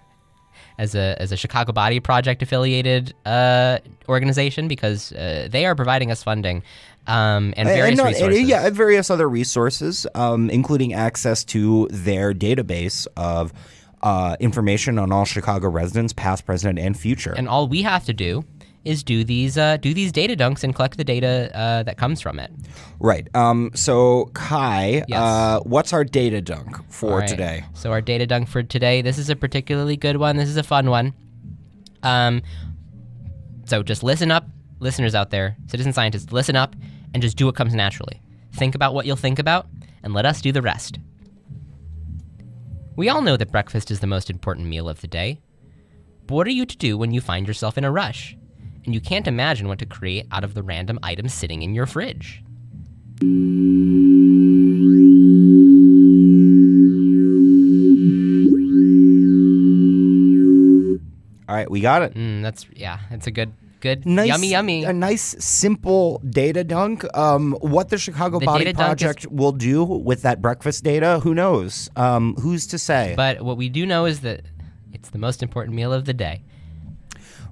as 0.80 0.96
a 0.96 1.16
as 1.22 1.32
a 1.32 1.38
Chicago 1.38 1.72
Body 1.72 2.00
Project 2.00 2.42
affiliated 2.42 3.14
uh, 3.28 3.78
organization 4.08 4.68
because 4.68 5.12
uh, 5.12 5.48
they 5.52 5.68
are 5.68 5.76
providing 5.76 6.10
us 6.10 6.24
funding 6.24 6.64
um, 7.08 7.54
and 7.58 7.68
various 7.68 7.98
no, 7.98 8.06
resources. 8.06 8.42
yeah, 8.42 8.68
and 8.68 8.76
various 8.76 9.10
other 9.10 9.28
resources, 9.28 10.06
um, 10.16 10.50
including 10.50 10.94
access 10.94 11.44
to 11.46 11.88
their 11.92 12.34
database 12.34 13.08
of 13.18 13.52
uh, 14.02 14.36
information 14.40 14.98
on 15.00 15.12
all 15.12 15.26
Chicago 15.26 15.70
residents, 15.70 16.14
past, 16.14 16.46
present, 16.46 16.80
and 16.80 16.98
future. 16.98 17.34
And 17.36 17.50
all 17.50 17.68
we 17.68 17.82
have 17.82 18.06
to 18.06 18.14
do 18.14 18.46
is 18.86 19.04
do 19.04 19.26
these 19.26 19.58
uh, 19.58 19.76
do 19.78 19.94
these 19.94 20.12
data 20.14 20.38
dunks 20.38 20.64
and 20.64 20.74
collect 20.74 20.96
the 20.96 21.04
data 21.04 21.52
uh, 21.54 21.84
that 21.84 21.98
comes 21.98 22.22
from 22.22 22.40
it. 22.40 22.50
right. 23.00 23.28
Um, 23.36 23.72
so, 23.76 24.32
Kai, 24.34 25.04
Yes. 25.08 25.20
uh, 25.20 25.60
what's 25.64 25.92
our 25.92 26.06
data 26.06 26.40
dunk 26.42 26.78
for 26.90 27.20
right. 27.20 27.28
today? 27.28 27.66
So 27.74 27.92
our 27.92 28.00
data 28.02 28.26
dunk 28.26 28.48
for 28.48 28.64
today. 28.64 29.02
This 29.02 29.18
is 29.18 29.30
a 29.30 29.36
particularly 29.36 29.98
good 29.98 30.16
one. 30.16 30.38
This 30.38 30.48
is 30.48 30.56
a 30.58 30.64
fun 30.64 30.90
one. 30.90 31.14
Um, 32.04 32.42
so 33.66 33.84
just 33.84 34.02
listen 34.02 34.32
up, 34.32 34.48
listeners 34.80 35.16
out 35.16 35.30
there, 35.30 35.56
citizen 35.68 35.94
scientists. 35.94 36.32
Listen 36.32 36.56
up 36.56 36.76
and 37.14 37.22
just 37.22 37.38
do 37.38 37.46
what 37.46 37.56
comes 37.56 37.74
naturally. 37.74 38.22
Think 38.54 38.76
about 38.76 38.94
what 38.94 39.06
you'll 39.06 39.16
think 39.16 39.40
about, 39.40 39.68
and 40.04 40.14
let 40.14 40.26
us 40.26 40.42
do 40.42 40.52
the 40.52 40.62
rest. 40.62 41.00
We 42.96 43.10
all 43.10 43.22
know 43.22 43.38
that 43.38 43.52
breakfast 43.52 43.92
is 43.92 44.00
the 44.00 44.08
most 44.08 44.30
important 44.30 44.68
meal 44.68 44.90
of 44.90 45.02
the 45.02 45.08
day. 45.08 45.40
But 46.28 46.36
what 46.36 46.48
are 46.48 46.52
you 46.52 46.66
to 46.66 46.78
do 46.78 46.98
when 46.98 47.12
you 47.12 47.22
find 47.22 47.48
yourself 47.48 47.78
in 47.78 47.84
a 47.84 47.92
rush, 47.92 48.36
and 48.86 48.94
you 48.94 49.02
can't 49.02 49.28
imagine 49.28 49.68
what 49.68 49.80
to 49.80 49.86
create 49.86 50.28
out 50.32 50.44
of 50.44 50.54
the 50.54 50.64
random 50.64 51.00
items 51.04 51.34
sitting 51.34 51.62
in 51.62 51.74
your 51.74 51.86
fridge? 51.86 52.44
All 61.50 61.56
right, 61.56 61.70
we 61.70 61.82
got 61.82 62.04
it. 62.04 62.14
Mm, 62.14 62.44
that's 62.44 62.68
yeah, 62.76 63.00
it's 63.10 63.26
a 63.26 63.32
good, 63.32 63.52
good, 63.80 64.06
Nice, 64.06 64.28
yummy, 64.28 64.50
yummy. 64.50 64.84
A 64.84 64.94
nice, 64.94 65.36
simple 65.44 66.22
data 66.30 66.64
dunk. 66.64 67.06
Um, 67.18 67.54
what 67.62 67.90
the 67.90 67.98
Chicago 67.98 68.40
The 68.40 68.46
Body 68.46 68.66
dunk 68.66 68.76
is- 68.78 68.84
Project 68.84 69.28
will 69.32 69.52
do 69.52 69.84
with 69.84 70.22
that 70.24 70.42
breakfast 70.42 70.84
data, 70.84 71.20
who 71.24 71.34
knows? 71.34 71.90
Um, 71.96 72.36
who's 72.36 72.68
to 72.68 72.78
say? 72.78 73.14
But 73.16 73.42
what 73.42 73.58
we 73.58 73.70
do 73.70 73.86
know 73.86 74.06
is 74.06 74.22
that 74.22 74.42
it's 74.94 75.10
the 75.10 75.18
most 75.20 75.42
important 75.42 75.76
meal 75.76 75.94
of 75.94 76.06
the 76.06 76.14
day. 76.14 76.42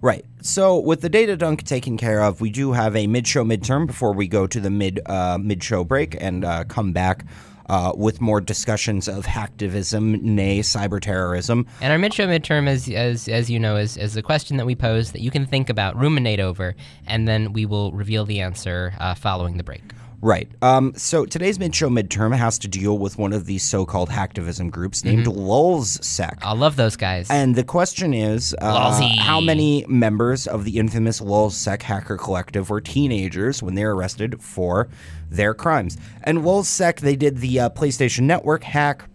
Right. 0.02 0.26
So 0.42 0.78
with 0.78 1.02
the 1.02 1.10
data 1.10 1.36
dunk 1.36 1.64
taken 1.64 1.98
care 1.98 2.22
of, 2.22 2.40
we 2.40 2.50
do 2.52 2.74
have 2.74 2.96
a 2.96 3.08
mid-show 3.08 3.44
midterm 3.44 3.88
before 3.88 4.14
we 4.14 4.28
go 4.28 4.46
to 4.46 4.60
the 4.60 4.70
mid 4.70 5.00
uh, 5.08 5.38
mid-show 5.42 5.84
break 5.84 6.16
and 6.22 6.46
uh, 6.46 6.64
come 6.66 6.94
back 6.94 7.26
uh, 7.70 7.94
with 7.96 8.22
more 8.22 8.42
discussions 8.42 9.08
of 9.08 9.26
hacktivism, 9.26 10.22
nay 10.22 10.60
cyber 10.60 11.02
terrorism. 11.02 11.66
And 11.82 11.92
our 11.92 12.00
mid-show 12.00 12.28
midterm, 12.28 12.68
as 12.68 12.90
as 12.90 13.28
as 13.28 13.50
you 13.50 13.60
know, 13.60 13.76
is 13.78 13.98
is 13.98 14.16
a 14.16 14.22
question 14.22 14.58
that 14.58 14.66
we 14.66 14.76
pose 14.76 15.12
that 15.12 15.22
you 15.22 15.32
can 15.32 15.46
think 15.46 15.70
about, 15.70 15.96
ruminate 15.96 16.40
over, 16.40 16.76
and 17.06 17.28
then 17.28 17.54
we 17.54 17.66
will 17.66 17.92
reveal 17.92 18.26
the 18.26 18.42
answer 18.42 18.94
uh, 19.00 19.14
following 19.16 19.58
the 19.58 19.64
break. 19.64 19.84
Right. 20.22 20.50
Um, 20.64 20.94
so 20.96 21.26
today's 21.26 21.60
mid-show 21.60 21.90
midterm 21.90 22.36
has 22.36 22.58
to 22.60 22.68
deal 22.68 22.98
with 22.98 23.18
one 23.20 23.34
of 23.34 23.46
these 23.46 23.64
so-called 23.64 24.10
hacktivism 24.10 24.72
groups 24.72 25.04
named 25.04 25.28
LulzSec. 25.28 26.40
I 26.42 26.54
love 26.54 26.76
those 26.76 26.96
guys. 26.96 27.30
And 27.30 27.56
the 27.56 27.64
question 27.64 28.14
is, 28.14 28.56
uh, 28.60 29.00
how 29.20 29.40
many 29.40 29.86
members 29.88 30.48
of 30.48 30.64
the 30.64 30.80
infamous 30.80 31.22
LulzSec 31.22 31.84
hacker 31.84 32.18
collective 32.18 32.70
were 32.70 32.82
teenagers 32.82 33.62
when 33.62 33.76
they 33.76 33.86
were 33.86 33.96
arrested 33.96 34.42
for 34.42 34.88
their 35.30 35.54
crimes? 35.54 35.98
And 36.24 36.40
LulzSec, 36.40 37.00
they 37.00 37.16
did 37.16 37.38
the 37.38 37.60
uh, 37.60 37.70
PlayStation 37.70 38.22
Network 38.22 38.64
hack. 38.64 39.08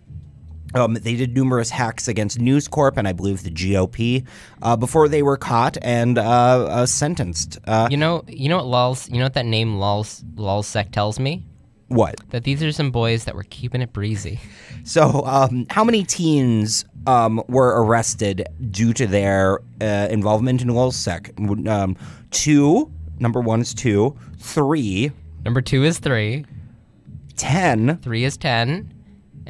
Um, 0.75 0.95
they 0.95 1.17
did 1.17 1.35
numerous 1.35 1.71
hacks 1.71 2.09
against 2.09 2.39
News 2.41 2.69
Corp 2.69 2.97
and 2.97 3.07
I 3.07 3.13
believe 3.13 3.43
the 3.43 3.51
GOP 3.51 4.27
uh, 4.63 4.77
before 4.77 5.09
they 5.09 5.23
were 5.23 5.37
caught 5.37 5.77
and 5.83 6.19
uh, 6.19 6.23
uh, 6.23 6.87
sentenced. 6.87 7.59
Uh, 7.67 7.89
you 7.91 7.97
know, 7.97 8.25
you 8.27 8.49
know 8.49 8.57
what 8.57 8.67
lulz, 8.67 9.09
you 9.11 9.19
know 9.19 9.25
what 9.25 9.35
that 9.35 9.47
name 9.47 9.77
lulz 9.79 10.25
lulzsec 10.37 10.91
tells 10.93 11.19
me? 11.19 11.45
what? 11.89 12.15
That 12.31 12.45
these 12.45 12.63
are 12.63 12.73
some 12.73 12.91
boys 12.91 13.25
that 13.25 13.35
were 13.35 13.45
keeping 13.45 13.83
it 13.83 13.93
breezy. 13.93 14.41
So, 14.85 15.25
um, 15.27 15.67
how 15.71 15.85
many 15.85 16.03
teens 16.03 16.85
um, 17.07 17.41
were 17.49 17.85
arrested 17.85 18.49
due 18.71 18.93
to 18.95 19.07
their 19.07 19.61
uh, 19.81 20.09
involvement 20.11 20.61
in 20.61 20.69
LulzSec? 20.69 21.69
Um, 21.69 21.97
two. 22.33 22.91
Number 23.21 23.41
one 23.41 23.61
is 23.61 23.75
two. 23.75 24.17
Three. 24.39 25.13
Number 25.45 25.61
two 25.61 25.85
is 25.85 26.01
three, 26.01 26.45
Ten. 27.37 27.99
three 27.99 28.25
is 28.25 28.37
ten, 28.37 28.93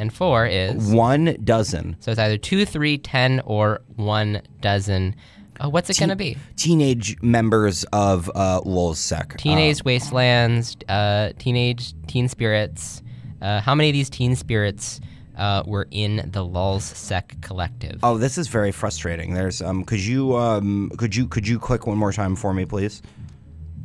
and 0.03 0.12
four 0.12 0.45
is 0.47 0.93
One 0.93 1.37
dozen. 1.45 1.97
so 2.01 2.11
it's 2.11 2.19
either 2.21 2.37
two, 2.37 2.67
three, 2.67 2.99
ten, 2.99 3.41
or 3.47 3.81
one 3.97 4.43
dozen. 4.61 5.15
Oh, 5.61 5.69
what's 5.69 5.88
it 5.88 5.99
gonna 5.99 6.17
be? 6.17 6.37
Teenage 6.57 7.17
members 7.23 7.85
of 7.93 8.29
uh, 8.35 8.61
LulzSec. 8.62 9.37
Teenage 9.38 9.85
Wastelands, 9.85 10.77
uh, 10.88 11.31
Teenage 11.38 11.95
Teen 12.09 12.29
Spirits. 12.29 13.03
Uh, 13.41 13.61
how 13.61 13.75
many 13.75 13.88
of 13.91 13.93
these 13.93 14.11
Teen 14.11 14.35
Spirits 14.35 15.01
uh, 15.37 15.62
were 15.67 15.87
in 15.91 16.29
the 16.33 16.45
Lulz 16.45 16.85
Sec 16.85 17.37
collective? 17.43 18.01
Oh, 18.03 18.19
this 18.19 18.38
is 18.38 18.49
very 18.49 18.73
frustrating. 18.73 19.35
There's 19.35 19.62
um, 19.62 19.85
could 19.85 20.01
you 20.01 20.37
um, 20.37 20.91
could 20.99 21.15
you 21.15 21.29
could 21.29 21.47
you 21.47 21.59
click 21.61 21.87
one 21.87 21.97
more 21.97 22.12
time 22.12 22.35
for 22.35 22.53
me, 22.53 22.65
please? 22.65 23.01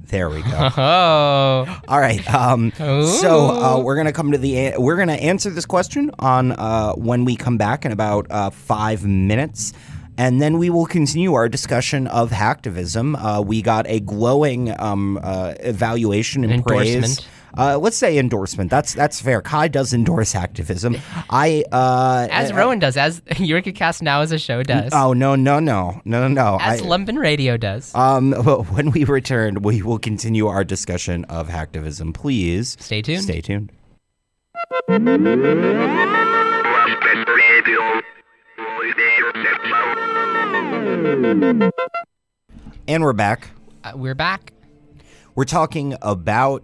There 0.10 0.30
we 0.30 0.41
go. 0.41 0.70
Oh, 0.78 1.80
All 1.88 2.00
right. 2.00 2.26
Um, 2.34 2.72
so 2.78 3.50
uh, 3.50 3.82
we're 3.84 3.96
gonna 3.98 4.13
come 4.13 4.32
to 4.32 4.38
the 4.38 4.58
a- 4.58 4.80
we're 4.80 4.96
gonna 4.98 5.13
answer 5.13 5.50
this 5.50 5.65
question 5.65 6.12
on 6.20 6.52
uh, 6.54 6.93
when 6.93 7.26
we 7.26 7.36
come 7.36 7.58
back 7.58 7.86
in 7.86 7.91
about 7.91 8.28
uh, 8.30 8.50
five 8.50 9.06
minutes. 9.06 9.74
And 10.20 10.41
then 10.41 10.58
we 10.58 10.72
will 10.72 10.88
continue 10.88 11.36
our 11.36 11.48
discussion 11.48 12.08
of 12.08 12.32
hacktivism. 12.32 13.15
Uh, 13.24 13.41
we 13.43 13.62
got 13.62 13.86
a 13.88 14.00
glowing 14.00 14.74
um, 14.82 15.20
uh, 15.22 15.54
evaluation 15.60 16.43
and 16.43 16.54
praise. 16.65 17.28
Uh, 17.58 17.78
let's 17.78 17.98
say 17.98 18.17
endorsement. 18.17 18.70
That's 18.70 18.93
that's 18.93 19.20
fair. 19.20 19.41
Kai 19.41 19.67
does 19.67 19.93
endorse 19.93 20.36
activism. 20.36 20.98
I 21.30 21.63
uh, 21.72 22.28
as 22.32 22.54
Rowan 22.54 22.80
does, 22.80 22.98
as 22.98 23.22
Eureka 23.39 23.72
Cast 23.72 24.02
Now 24.04 24.22
as 24.22 24.32
a 24.32 24.38
show 24.38 24.63
does, 24.63 24.91
Oh 24.93 25.13
no 25.13 25.36
no 25.36 25.60
no 25.60 26.02
no 26.06 26.28
no 26.28 26.28
no. 26.28 26.58
as 26.62 26.82
I- 26.82 26.86
Lumpen 26.86 27.17
Radio 27.17 27.58
does. 27.58 27.93
um, 27.96 28.32
when 28.74 28.91
we 28.91 29.04
return, 29.04 29.62
we 29.62 29.82
will 29.82 30.00
continue 30.00 30.48
our 30.48 30.63
discussion 30.63 31.26
of 31.26 31.48
hacktivism. 31.50 32.13
Please 32.13 32.78
Stay 32.80 33.02
tuned. 33.02 33.24
Stay 33.24 33.41
tuned. 33.41 33.72
And 42.88 43.04
we're 43.04 43.13
back. 43.13 43.50
Uh, 43.84 43.91
we're 43.96 44.15
back. 44.15 44.54
We're 45.36 45.43
talking 45.46 45.96
about 46.02 46.63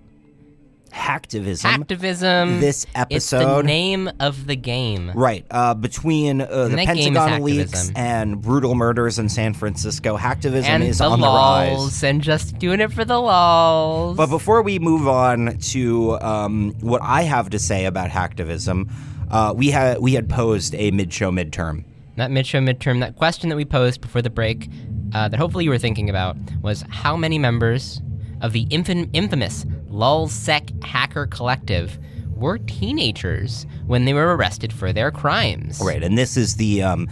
hacktivism. 0.94 1.66
Activism. 1.66 2.60
This 2.60 2.86
It's 3.10 3.30
the 3.30 3.38
episode- 3.38 3.66
name 3.66 4.10
of 4.20 4.46
the 4.48 4.56
game. 4.56 5.12
Right, 5.14 5.46
uh, 5.52 5.74
between 5.74 6.42
uh, 6.42 6.46
the 6.70 6.76
that 6.76 6.86
game 6.96 6.98
is 6.98 7.20
Pentagon 7.20 7.44
leaks 7.44 7.92
and 7.96 8.42
brutal 8.42 8.76
murders 8.76 9.20
in 9.20 9.30
San 9.30 9.54
Francisco, 9.54 10.18
hacktivism 10.18 10.64
And 10.66 10.84
is 10.84 11.00
the 11.00 11.06
on 11.06 11.20
the 11.20 11.28
rise. 11.28 12.04
and 12.04 12.22
just 12.22 12.58
doing 12.60 12.80
it 12.80 12.92
for 12.94 13.04
the 13.06 13.20
lols. 13.20 14.18
But 14.18 14.28
before 14.30 14.62
we 14.62 14.80
move 14.80 15.08
on 15.08 15.58
to 15.72 16.20
um, 16.22 16.74
what 16.82 17.02
I 17.04 17.24
have 17.24 17.50
to 17.52 17.60
say 17.60 17.86
about 17.86 18.10
hacktivism, 18.10 18.90
uh, 19.32 19.54
we 19.56 19.72
had 19.72 20.00
we 20.00 20.14
had 20.14 20.30
posed 20.30 20.76
a 20.76 20.92
mid-show 20.92 21.32
midterm. 21.32 21.86
that 22.18 22.30
mid-show 22.30 22.60
midterm, 22.60 23.00
that 23.00 23.16
question 23.16 23.50
that 23.50 23.56
we 23.56 23.66
posed 23.66 24.00
before 24.02 24.22
the 24.22 24.30
break, 24.30 24.70
uh, 25.14 25.28
that 25.28 25.38
hopefully 25.40 25.64
you 25.64 25.70
were 25.72 25.80
thinking 25.80 26.10
about, 26.10 26.38
was 26.62 26.84
how 26.90 27.18
many 27.18 27.40
members 27.40 28.00
of 28.44 28.52
the 28.54 28.68
infam- 28.68 29.10
infamous 29.14 29.66
LulzSec 29.90 30.84
hacker 30.84 31.26
collective 31.26 31.98
were 32.36 32.60
teenagers 32.60 33.66
when 33.88 34.06
they 34.06 34.14
were 34.14 34.36
arrested 34.36 34.72
for 34.72 34.94
their 34.94 35.10
crimes? 35.12 35.82
Right, 35.84 36.04
and 36.04 36.18
this 36.18 36.38
is 36.38 36.58
the 36.58 36.84
um, 36.84 37.10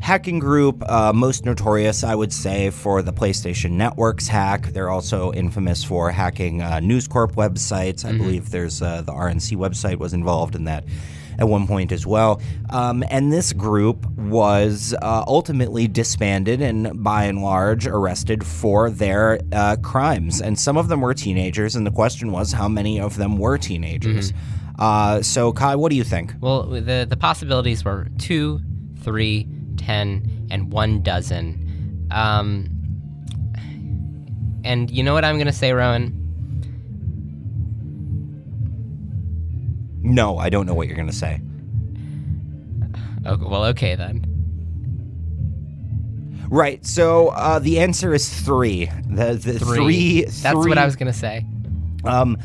hacking 0.00 0.38
group 0.38 0.82
uh, 0.88 1.12
most 1.14 1.46
notorious, 1.46 2.04
I 2.04 2.14
would 2.14 2.32
say, 2.32 2.68
for 2.68 3.00
the 3.00 3.12
PlayStation 3.12 3.72
Network's 3.72 4.28
hack. 4.28 4.66
They're 4.68 4.90
also 4.90 5.32
infamous 5.32 5.82
for 5.82 6.10
hacking 6.10 6.60
uh, 6.60 6.80
News 6.80 7.08
Corp 7.08 7.34
websites. 7.34 8.04
I 8.04 8.12
believe 8.12 8.50
there's 8.50 8.82
uh, 8.82 9.00
the 9.02 9.12
RNC 9.12 9.56
website 9.56 9.98
was 9.98 10.12
involved 10.12 10.54
in 10.54 10.64
that 10.64 10.84
at 11.38 11.48
one 11.48 11.66
point 11.66 11.92
as 11.92 12.06
well. 12.06 12.40
Um, 12.70 13.04
and 13.10 13.32
this 13.32 13.52
group 13.52 14.06
was 14.12 14.94
uh, 15.02 15.24
ultimately 15.26 15.88
disbanded 15.88 16.60
and, 16.60 17.02
by 17.02 17.24
and 17.24 17.42
large, 17.42 17.86
arrested 17.86 18.44
for 18.44 18.90
their 18.90 19.40
uh, 19.52 19.76
crimes. 19.82 20.40
And 20.40 20.58
some 20.58 20.76
of 20.76 20.88
them 20.88 21.00
were 21.00 21.14
teenagers, 21.14 21.76
and 21.76 21.86
the 21.86 21.90
question 21.90 22.32
was 22.32 22.52
how 22.52 22.68
many 22.68 23.00
of 23.00 23.16
them 23.16 23.38
were 23.38 23.58
teenagers. 23.58 24.32
Uh, 24.78 25.22
so, 25.22 25.52
Kai, 25.52 25.76
what 25.76 25.90
do 25.90 25.96
you 25.96 26.04
think? 26.04 26.34
Well, 26.40 26.64
the 26.64 27.06
the 27.08 27.16
possibilities 27.16 27.84
were 27.84 28.08
two, 28.18 28.60
three, 29.00 29.46
ten, 29.76 30.48
and 30.50 30.72
one 30.72 31.02
dozen. 31.02 32.08
Um, 32.10 32.68
and 34.64 34.90
you 34.90 35.02
know 35.02 35.14
what 35.14 35.24
I'm 35.24 35.38
gonna 35.38 35.52
say, 35.52 35.72
Rowan? 35.72 36.23
No, 40.04 40.38
I 40.38 40.48
don't 40.50 40.66
know 40.66 40.74
what 40.74 40.86
you're 40.86 40.96
going 40.96 41.08
to 41.08 41.14
say. 41.14 41.40
Oh, 43.26 43.36
well, 43.38 43.64
okay 43.66 43.94
then. 43.96 44.26
Right. 46.50 46.84
So 46.84 47.28
uh, 47.28 47.58
the 47.58 47.80
answer 47.80 48.14
is 48.14 48.28
three. 48.42 48.86
The, 49.08 49.34
the 49.34 49.58
Three. 49.58 49.76
three. 49.76 50.24
That's 50.24 50.54
what 50.54 50.78
I 50.78 50.84
was 50.84 50.94
gonna 50.94 51.12
say. 51.12 51.44
Um, 52.04 52.36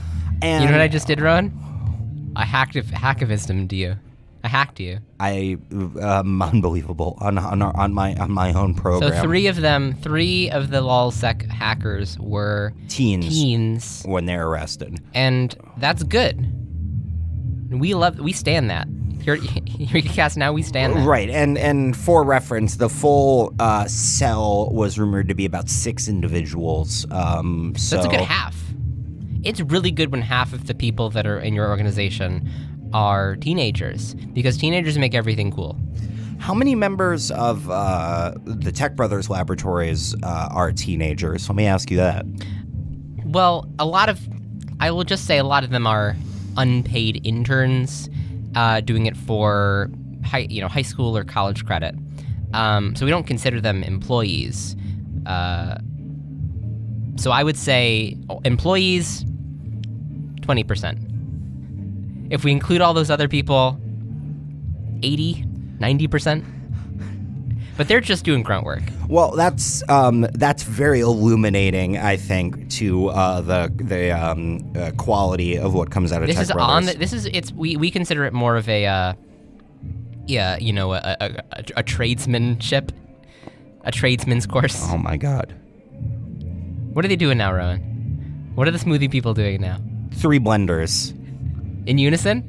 and 0.41 0.63
You 0.63 0.69
know 0.69 0.75
what 0.77 0.81
I 0.81 0.87
just 0.87 1.05
did, 1.05 1.19
Rowan? 1.19 2.31
I 2.35 2.45
hacked 2.45 2.75
a 2.77 2.81
hacktivism 2.81 3.71
you. 3.73 3.97
I 4.41 4.47
hacked 4.47 4.79
you. 4.79 4.99
I 5.19 5.57
um, 6.01 6.41
unbelievable 6.41 7.17
on 7.19 7.37
on, 7.37 7.61
our, 7.61 7.75
on 7.75 7.93
my 7.93 8.15
on 8.15 8.31
my 8.31 8.53
own 8.53 8.73
program. 8.73 9.11
So 9.11 9.21
three 9.21 9.47
of 9.47 9.57
them, 9.57 9.93
three 10.01 10.49
of 10.49 10.69
the 10.69 10.81
LulzSec 10.81 11.47
hackers 11.49 12.17
were 12.19 12.73
teens 12.87 13.27
teens, 13.27 14.03
when 14.05 14.25
they're 14.25 14.47
arrested. 14.47 14.99
and 15.13 15.55
that's 15.77 16.03
good. 16.03 16.55
We 17.69 17.93
love, 17.93 18.19
we 18.19 18.34
stand 18.34 18.69
that. 18.69 18.88
Here, 19.21 19.38
EurekaCast 19.38 20.38
now 20.38 20.53
we 20.53 20.62
stand 20.62 20.95
that. 20.95 21.05
Right, 21.05 21.29
and 21.29 21.58
and 21.58 21.95
for 21.95 22.23
reference, 22.23 22.77
the 22.77 22.89
full 22.89 23.53
uh, 23.60 23.86
cell 23.88 24.69
was 24.71 24.97
rumored 24.97 25.27
to 25.27 25.36
be 25.36 25.45
about 25.45 25.69
six 25.69 26.08
individuals. 26.08 27.05
Um, 27.12 27.73
so 27.75 27.97
That's 27.97 28.08
a 28.08 28.10
good 28.10 28.21
half. 28.21 28.55
It's 29.43 29.60
really 29.62 29.91
good 29.91 30.12
when 30.12 30.21
half 30.21 30.53
of 30.53 30.67
the 30.67 30.73
people 30.73 31.10
that 31.12 31.27
are 31.27 31.39
in 31.39 31.53
your 31.53 31.69
organization 31.69 32.49
are 32.93 33.36
teenagers 33.36 34.15
because 34.34 34.58
teenagers 34.58 34.97
make 34.97 35.13
everything 35.13 35.51
cool. 35.51 35.77
How 36.39 36.53
many 36.53 36.73
members 36.73 37.32
of 37.32 37.69
uh, 37.69 38.34
the 38.45 38.71
Tech 38.71 38.95
Brothers 38.95 39.29
Laboratories 39.29 40.15
uh, 40.23 40.47
are 40.51 40.71
teenagers? 40.71 41.47
Let 41.49 41.55
me 41.55 41.65
ask 41.65 41.91
you 41.91 41.97
that. 41.97 42.25
Well, 43.25 43.69
a 43.77 43.86
lot 43.86 44.10
of, 44.10 44.19
I 44.79 44.91
will 44.91 45.03
just 45.03 45.25
say 45.25 45.38
a 45.38 45.43
lot 45.43 45.63
of 45.63 45.69
them 45.69 45.86
are 45.86 46.15
unpaid 46.59 47.25
interns 47.25 48.09
uh, 48.55 48.81
doing 48.81 49.05
it 49.05 49.17
for 49.17 49.89
high, 50.23 50.45
you 50.49 50.61
know, 50.61 50.67
high 50.67 50.83
school 50.83 51.17
or 51.17 51.23
college 51.23 51.65
credit. 51.65 51.95
Um, 52.53 52.95
so 52.95 53.05
we 53.05 53.11
don't 53.11 53.25
consider 53.25 53.61
them 53.61 53.83
employees. 53.83 54.75
Uh, 55.25 55.77
so 57.15 57.31
I 57.31 57.43
would 57.43 57.57
say 57.57 58.17
oh, 58.29 58.41
employees, 58.43 59.23
20%. 60.41 62.31
If 62.31 62.43
we 62.43 62.51
include 62.51 62.81
all 62.81 62.93
those 62.93 63.09
other 63.09 63.27
people, 63.27 63.79
80, 65.01 65.45
90%. 65.79 66.58
But 67.79 67.87
they're 67.87 68.01
just 68.01 68.25
doing 68.25 68.43
grunt 68.43 68.65
work. 68.65 68.83
Well, 69.07 69.31
that's 69.37 69.87
um, 69.87 70.27
that's 70.33 70.63
very 70.63 70.99
illuminating, 70.99 71.97
I 71.97 72.17
think, 72.17 72.69
to 72.71 73.07
uh, 73.07 73.39
the 73.39 73.71
the 73.73 74.11
um, 74.11 74.73
uh, 74.75 74.91
quality 74.97 75.57
of 75.57 75.73
what 75.73 75.89
comes 75.89 76.11
out 76.11 76.21
of 76.21 76.27
this 76.27 76.35
Tech 76.35 76.43
is 76.43 76.51
Brothers. 76.51 76.71
on 76.75 76.85
the, 76.87 76.93
this 76.95 77.13
is 77.13 77.25
it's 77.27 77.53
we, 77.53 77.77
we 77.77 77.89
consider 77.89 78.25
it 78.25 78.33
more 78.33 78.57
of 78.57 78.67
a 78.67 78.85
uh, 78.85 79.13
yeah 80.27 80.57
you 80.57 80.73
know 80.73 80.91
a, 80.91 80.97
a, 81.21 81.43
a, 81.53 81.63
a 81.77 81.83
tradesmanship 81.83 82.91
a 83.85 83.93
tradesman's 83.93 84.45
course 84.45 84.85
oh 84.89 84.97
my 84.97 85.15
God! 85.15 85.55
what 86.91 87.05
are 87.05 87.07
they 87.07 87.15
doing 87.15 87.37
now 87.37 87.53
rowan 87.53 88.51
what 88.55 88.67
are 88.67 88.71
the 88.71 88.77
smoothie 88.77 89.09
people 89.09 89.33
doing 89.33 89.61
now 89.61 89.77
Three 90.15 90.39
blenders. 90.39 91.11
in 91.87 91.97
unison 91.97 92.43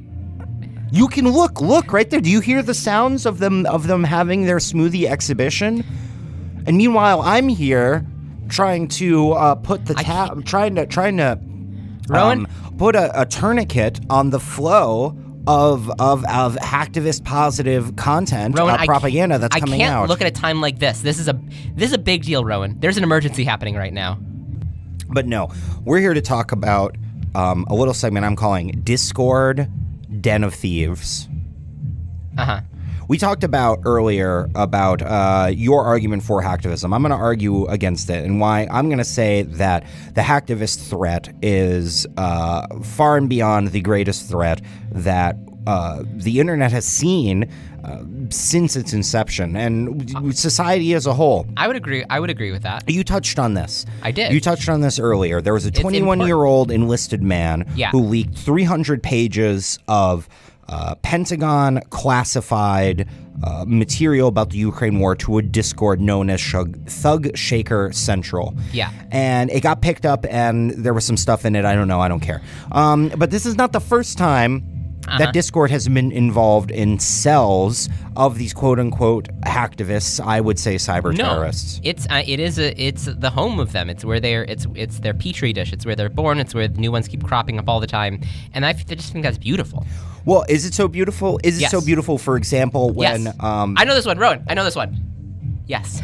You 0.92 1.09
can 1.09 1.29
look, 1.31 1.61
look 1.61 1.92
right 1.92 2.09
there. 2.11 2.20
Do 2.20 2.31
you 2.31 2.40
hear 2.40 2.62
the 2.62 2.74
sounds 2.74 3.26
of 3.26 3.38
them 3.38 3.66
of 3.66 3.87
them 3.87 4.05
having 4.05 4.44
their 4.44 4.59
smoothie 4.59 5.07
exhibition? 5.07 5.85
And 6.66 6.76
meanwhile, 6.76 7.22
I'm 7.22 7.48
here 7.48 8.05
trying 8.48 8.88
to 8.88 9.33
uh, 9.33 9.55
put 9.55 9.87
the 9.87 9.94
I 9.96 10.03
tab, 10.03 10.44
trying 10.44 10.74
to 10.74 10.87
trying 10.87 11.16
to 11.18 11.38
Rowan? 12.09 12.46
um, 12.46 12.76
put 12.76 12.96
a, 12.96 13.20
a 13.22 13.24
tourniquet 13.26 14.00
on 14.11 14.31
the 14.31 14.40
flow 14.40 15.16
of 15.46 15.88
of 16.00 16.24
of 16.26 16.57
hacktivist 16.57 17.24
positive 17.24 17.96
content, 17.96 18.59
rowan 18.59 18.74
uh, 18.74 18.85
propaganda 18.85 19.35
can't, 19.35 19.40
that's 19.42 19.57
I 19.57 19.61
coming 19.61 19.81
can't 19.81 19.94
out. 19.94 20.09
look 20.09 20.20
at 20.20 20.26
a 20.26 20.31
time 20.31 20.61
like 20.61 20.79
this 20.81 21.00
this 21.00 21.18
is 21.18 21.29
a 21.29 21.40
this 21.74 21.88
is 21.88 21.94
a 21.94 21.98
big 21.98 22.24
deal 22.24 22.44
rowan 22.44 22.79
there's 22.79 22.98
an 22.98 23.05
emergency 23.05 23.42
happening 23.44 23.74
right 23.74 23.92
now 23.92 24.18
But 25.09 25.26
no, 25.26 25.48
we're 25.85 25.98
here 25.98 26.12
to 26.14 26.20
talk 26.20 26.53
about 26.53 26.96
um, 27.35 27.64
a 27.68 27.74
little 27.74 27.94
segment 27.94 28.26
I'm 28.26 28.37
calling 28.37 28.68
Discord 28.85 29.66
Den 30.20 30.44
of 30.44 30.54
Thieves. 30.54 31.28
uh-huh 32.38 32.61
We 33.09 33.18
talked 33.18 33.42
about 33.42 33.80
earlier 33.85 34.48
about 34.54 35.02
uh, 35.02 35.50
your 35.52 35.85
argument 35.85 36.22
for 36.22 36.40
hacktivism. 36.42 36.94
I'm 36.94 37.02
going 37.02 37.11
to 37.11 37.16
argue 37.16 37.66
against 37.66 38.09
it, 38.09 38.24
and 38.24 38.38
why 38.38 38.68
I'm 38.70 38.88
going 38.88 38.98
to 38.98 39.04
say 39.04 39.42
that 39.42 39.85
the 40.14 40.20
hacktivist 40.20 40.88
threat 40.88 41.28
is 41.42 42.06
uh, 42.16 42.68
far 42.83 43.16
and 43.16 43.28
beyond 43.28 43.72
the 43.72 43.80
greatest 43.80 44.28
threat 44.28 44.61
that 44.92 45.37
uh, 45.66 46.04
the 46.06 46.40
internet 46.40 46.72
has 46.72 46.85
seen 46.85 47.50
uh, 47.84 48.02
since 48.30 48.76
its 48.76 48.92
inception 48.92 49.56
and 49.56 50.36
society 50.36 50.94
as 50.94 51.06
a 51.06 51.14
whole. 51.14 51.46
i 51.56 51.66
would 51.66 51.76
agree 51.76 52.04
i 52.10 52.18
would 52.20 52.30
agree 52.30 52.50
with 52.52 52.62
that 52.62 52.88
You 52.88 53.04
touched 53.04 53.38
on 53.38 53.54
this. 53.54 53.86
I 54.02 54.10
did. 54.10 54.32
You 54.32 54.40
touched 54.40 54.68
on 54.68 54.80
this 54.80 54.98
earlier. 54.98 55.40
There 55.40 55.54
was 55.54 55.66
a 55.66 55.70
21 55.70 56.20
year 56.20 56.44
old 56.44 56.70
enlisted 56.70 57.22
man 57.22 57.70
Yeah. 57.74 57.90
who 57.90 58.00
leaked 58.02 58.36
300 58.38 59.02
pages 59.02 59.78
of 59.88 60.28
uh, 60.68 60.94
Pentagon 61.02 61.80
classified 61.90 63.08
uh, 63.42 63.64
material 63.66 64.28
about 64.28 64.50
the 64.50 64.58
Ukraine 64.58 64.98
war 65.00 65.16
to 65.16 65.38
a 65.38 65.42
Discord 65.42 66.00
known 66.00 66.30
as 66.30 66.40
Shug- 66.40 66.86
Thug 66.86 67.36
Shaker 67.36 67.90
Central. 67.92 68.54
Yeah. 68.72 68.90
And 69.10 69.50
it 69.50 69.62
got 69.62 69.80
picked 69.82 70.04
up, 70.06 70.26
and 70.28 70.70
there 70.72 70.92
was 70.94 71.04
some 71.04 71.16
stuff 71.16 71.44
in 71.44 71.56
it. 71.56 71.64
I 71.64 71.74
don't 71.74 71.88
know. 71.88 72.00
I 72.00 72.08
don't 72.08 72.20
care. 72.20 72.40
Um, 72.70 73.08
but 73.16 73.30
this 73.32 73.46
is 73.46 73.56
not 73.56 73.72
the 73.72 73.80
first 73.80 74.16
time. 74.18 74.62
Uh-huh. 75.08 75.18
That 75.18 75.32
Discord 75.32 75.70
has 75.70 75.88
been 75.88 76.12
involved 76.12 76.70
in 76.70 76.98
cells 76.98 77.88
of 78.16 78.36
these 78.38 78.52
quote 78.52 78.78
unquote 78.78 79.28
hacktivists, 79.42 80.20
I 80.24 80.40
would 80.40 80.58
say 80.58 80.74
cyber 80.76 81.16
no, 81.16 81.24
terrorists. 81.24 81.80
it's 81.82 82.06
uh, 82.10 82.22
it 82.26 82.38
is 82.38 82.58
a 82.58 82.78
it's 82.80 83.06
the 83.06 83.30
home 83.30 83.58
of 83.60 83.72
them. 83.72 83.88
It's 83.88 84.04
where 84.04 84.20
they're 84.20 84.44
it's 84.44 84.66
it's 84.74 85.00
their 85.00 85.14
petri 85.14 85.52
dish. 85.54 85.72
It's 85.72 85.86
where 85.86 85.96
they're 85.96 86.10
born. 86.10 86.38
It's 86.38 86.54
where 86.54 86.68
new 86.68 86.92
ones 86.92 87.08
keep 87.08 87.24
cropping 87.24 87.58
up 87.58 87.68
all 87.68 87.80
the 87.80 87.86
time. 87.86 88.20
And 88.52 88.66
I, 88.66 88.70
f- 88.70 88.84
I 88.90 88.94
just 88.94 89.12
think 89.12 89.24
that's 89.24 89.38
beautiful. 89.38 89.86
Well, 90.26 90.44
is 90.50 90.66
it 90.66 90.74
so 90.74 90.86
beautiful? 90.86 91.40
Is 91.42 91.56
it 91.58 91.62
Yes. 91.62 91.70
so 91.70 91.80
beautiful, 91.80 92.18
for 92.18 92.36
example, 92.36 92.90
when 92.90 93.22
yes. 93.24 93.36
um 93.40 93.76
I 93.78 93.84
know 93.84 93.94
this 93.94 94.06
one, 94.06 94.18
Rowan. 94.18 94.44
I 94.48 94.54
know 94.54 94.64
this 94.64 94.76
one. 94.76 94.94
Yes. 95.66 96.02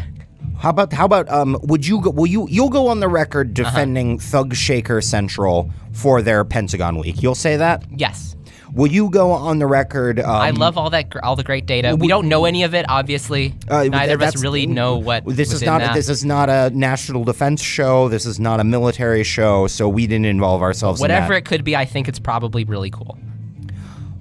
How 0.58 0.70
about 0.70 0.92
how 0.94 1.04
about 1.04 1.28
um? 1.28 1.58
Would 1.64 1.86
you 1.86 2.00
go? 2.00 2.10
Will 2.10 2.26
you 2.26 2.48
you'll 2.50 2.70
go 2.70 2.88
on 2.88 3.00
the 3.00 3.08
record 3.08 3.58
Uh-huh. 3.60 3.70
defending 3.70 4.18
Thug 4.18 4.54
Shaker 4.54 5.02
Central 5.02 5.70
for 5.92 6.22
their 6.22 6.44
Pentagon 6.44 6.98
Week? 6.98 7.22
You'll 7.22 7.34
say 7.34 7.58
that. 7.58 7.84
Yes. 7.94 8.32
Will 8.76 8.88
you 8.88 9.08
go 9.08 9.32
on 9.32 9.58
the 9.58 9.66
record? 9.66 10.20
Um, 10.20 10.28
I 10.28 10.50
love 10.50 10.76
all 10.76 10.90
that, 10.90 11.06
all 11.22 11.34
the 11.34 11.42
great 11.42 11.64
data. 11.64 11.96
We 11.96 12.08
don't 12.08 12.28
know 12.28 12.44
any 12.44 12.62
of 12.62 12.74
it, 12.74 12.84
obviously. 12.90 13.54
Uh, 13.66 13.84
Neither 13.84 14.16
of 14.16 14.22
us 14.22 14.42
really 14.42 14.66
know 14.66 14.98
what. 14.98 15.24
This 15.24 15.50
is 15.54 15.62
not. 15.62 15.80
that. 15.80 15.94
This 15.94 16.10
is 16.10 16.26
not 16.26 16.50
a 16.50 16.68
national 16.74 17.24
defense 17.24 17.62
show. 17.62 18.10
This 18.10 18.26
is 18.26 18.38
not 18.38 18.60
a 18.60 18.64
military 18.64 19.24
show. 19.24 19.66
So 19.66 19.88
we 19.88 20.06
didn't 20.06 20.26
involve 20.26 20.60
ourselves. 20.60 21.00
Whatever 21.00 21.32
in 21.32 21.38
it 21.38 21.46
could 21.46 21.64
be, 21.64 21.74
I 21.74 21.86
think 21.86 22.06
it's 22.06 22.18
probably 22.18 22.64
really 22.64 22.90
cool. 22.90 23.18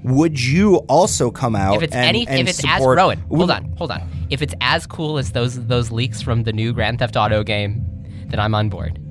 Would 0.03 0.41
you 0.41 0.78
also 0.88 1.32
come 1.32 1.53
out? 1.58 1.76
If 1.76 1.84
it's 1.84 1.93
and, 1.93 2.06
any, 2.06 2.26
and 2.26 2.39
if 2.39 2.47
it's 2.47 2.64
as 2.64 2.78
support, 2.78 2.97
Rowan, 2.97 3.20
hold 3.28 3.51
on, 3.51 3.66
hold 3.76 3.91
on. 3.91 4.10
If 4.30 4.41
it's 4.41 4.53
as 4.62 4.88
cool 4.88 5.18
as 5.18 5.34
those 5.34 5.68
those 5.68 5.91
leaks 5.91 6.22
from 6.22 6.43
the 6.43 6.53
new 6.53 6.72
Grand 6.72 6.99
Theft 6.99 7.18
Auto 7.18 7.43
game, 7.43 7.84
then 8.28 8.39
I'm 8.39 8.56
on 8.56 8.70
board. 8.70 9.01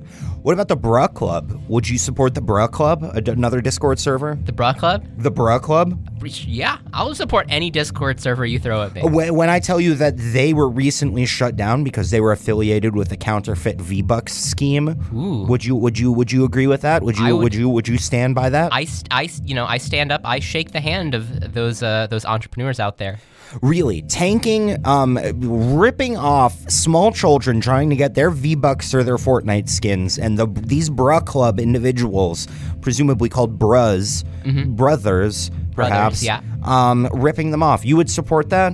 What 0.45 0.53
about 0.53 0.67
the 0.67 0.77
Bruh 0.77 1.11
Club? 1.11 1.59
Would 1.69 1.89
you 1.89 1.97
support 1.97 2.35
the 2.35 2.41
Bruh 2.41 2.69
Club? 2.69 3.01
Another 3.01 3.61
Discord 3.61 3.97
server? 3.97 4.37
The 4.45 4.51
Bra 4.53 4.73
Club, 4.73 5.03
The 5.17 5.31
Bruh 5.31 5.59
Club? 5.59 5.99
yeah, 6.45 6.77
I'll 6.93 7.15
support 7.15 7.47
any 7.49 7.71
Discord 7.71 8.19
server 8.19 8.45
you 8.45 8.59
throw 8.59 8.83
at 8.83 8.93
me. 8.93 9.01
When, 9.01 9.33
when 9.33 9.49
I 9.49 9.59
tell 9.59 9.81
you 9.81 9.95
that 9.95 10.13
they 10.17 10.53
were 10.53 10.69
recently 10.69 11.25
shut 11.25 11.55
down 11.55 11.83
because 11.83 12.11
they 12.11 12.21
were 12.21 12.31
affiliated 12.31 12.95
with 12.95 13.09
the 13.09 13.17
counterfeit 13.17 13.81
V 13.81 14.03
Bucks 14.03 14.33
scheme, 14.35 14.89
Ooh. 15.15 15.47
would 15.47 15.65
you 15.65 15.75
would 15.75 15.97
you 15.97 16.11
would 16.11 16.31
you 16.31 16.45
agree 16.45 16.67
with 16.67 16.81
that? 16.81 17.01
Would 17.01 17.17
you 17.17 17.35
would, 17.37 17.43
would- 17.45 17.55
you 17.55 17.67
would 17.67 17.87
you 17.87 17.97
stand 17.97 18.35
by 18.35 18.51
that? 18.51 18.71
I, 18.71 18.85
I, 19.09 19.29
you 19.43 19.55
know, 19.55 19.65
I 19.65 19.79
stand 19.79 20.11
up. 20.11 20.21
I 20.23 20.41
shake 20.41 20.73
the 20.73 20.79
hand 20.81 21.15
of 21.15 21.55
those 21.55 21.81
uh, 21.81 22.05
those 22.05 22.23
entrepreneurs 22.23 22.79
out 22.79 22.99
there. 22.99 23.19
Really 23.61 24.01
tanking, 24.03 24.85
um, 24.85 25.17
ripping 25.77 26.17
off 26.17 26.53
small 26.69 27.11
children 27.11 27.61
trying 27.61 27.89
to 27.89 27.95
get 27.95 28.15
their 28.15 28.29
V 28.29 28.55
Bucks 28.55 28.93
or 28.93 29.03
their 29.03 29.17
Fortnite 29.17 29.69
skins, 29.69 30.17
and 30.17 30.37
the 30.37 30.47
these 30.47 30.89
Bruh 30.89 31.25
Club 31.25 31.59
individuals, 31.59 32.47
presumably 32.81 33.29
called 33.29 33.57
Brus, 33.57 34.23
brothers, 34.67 35.51
perhaps, 35.73 36.23
yeah. 36.23 36.41
um, 36.63 37.07
ripping 37.13 37.51
them 37.51 37.63
off. 37.63 37.85
You 37.85 37.97
would 37.97 38.09
support 38.09 38.49
that? 38.49 38.73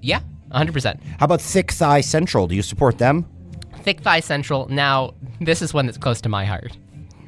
Yeah, 0.00 0.20
100. 0.48 0.72
percent 0.72 1.00
How 1.18 1.24
about 1.24 1.40
Thick 1.40 1.72
Thigh 1.72 2.00
Central? 2.00 2.46
Do 2.46 2.54
you 2.54 2.62
support 2.62 2.98
them? 2.98 3.26
Thick 3.82 4.00
Thigh 4.00 4.20
Central. 4.20 4.66
Now, 4.68 5.14
this 5.40 5.60
is 5.60 5.74
one 5.74 5.86
that's 5.86 5.98
close 5.98 6.20
to 6.22 6.28
my 6.28 6.44
heart. 6.44 6.76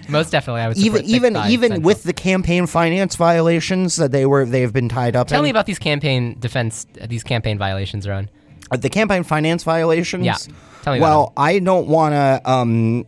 Most 0.09 0.31
definitely, 0.31 0.63
I 0.63 0.69
would 0.69 0.77
even 0.79 1.05
even 1.05 1.37
even 1.37 1.69
Central. 1.71 1.81
with 1.81 2.03
the 2.05 2.13
campaign 2.13 2.67
finance 2.67 3.17
violations 3.17 3.97
that 3.97 4.13
they 4.13 4.27
were 4.27 4.45
they've 4.45 4.73
been 4.73 4.89
tied 4.89 5.17
up 5.17 5.29
Tell 5.29 5.41
in. 5.41 5.45
me 5.45 5.51
about 5.51 5.67
these 5.67 5.79
campaign 5.79 6.37
defense, 6.39 6.87
these 7.09 7.25
campaign 7.25 7.59
violations, 7.59 8.07
Rowan. 8.09 8.31
Uh, 8.71 8.77
the 8.77 8.89
campaign 8.91 9.23
finance 9.23 9.63
violations. 9.65 10.25
Yeah. 10.25 10.37
Tell 10.83 10.93
me 10.93 10.99
about 10.99 11.09
Well, 11.09 11.33
I 11.37 11.59
don't 11.59 11.87
want 11.89 12.13
to. 12.15 12.41
Um, 12.51 13.05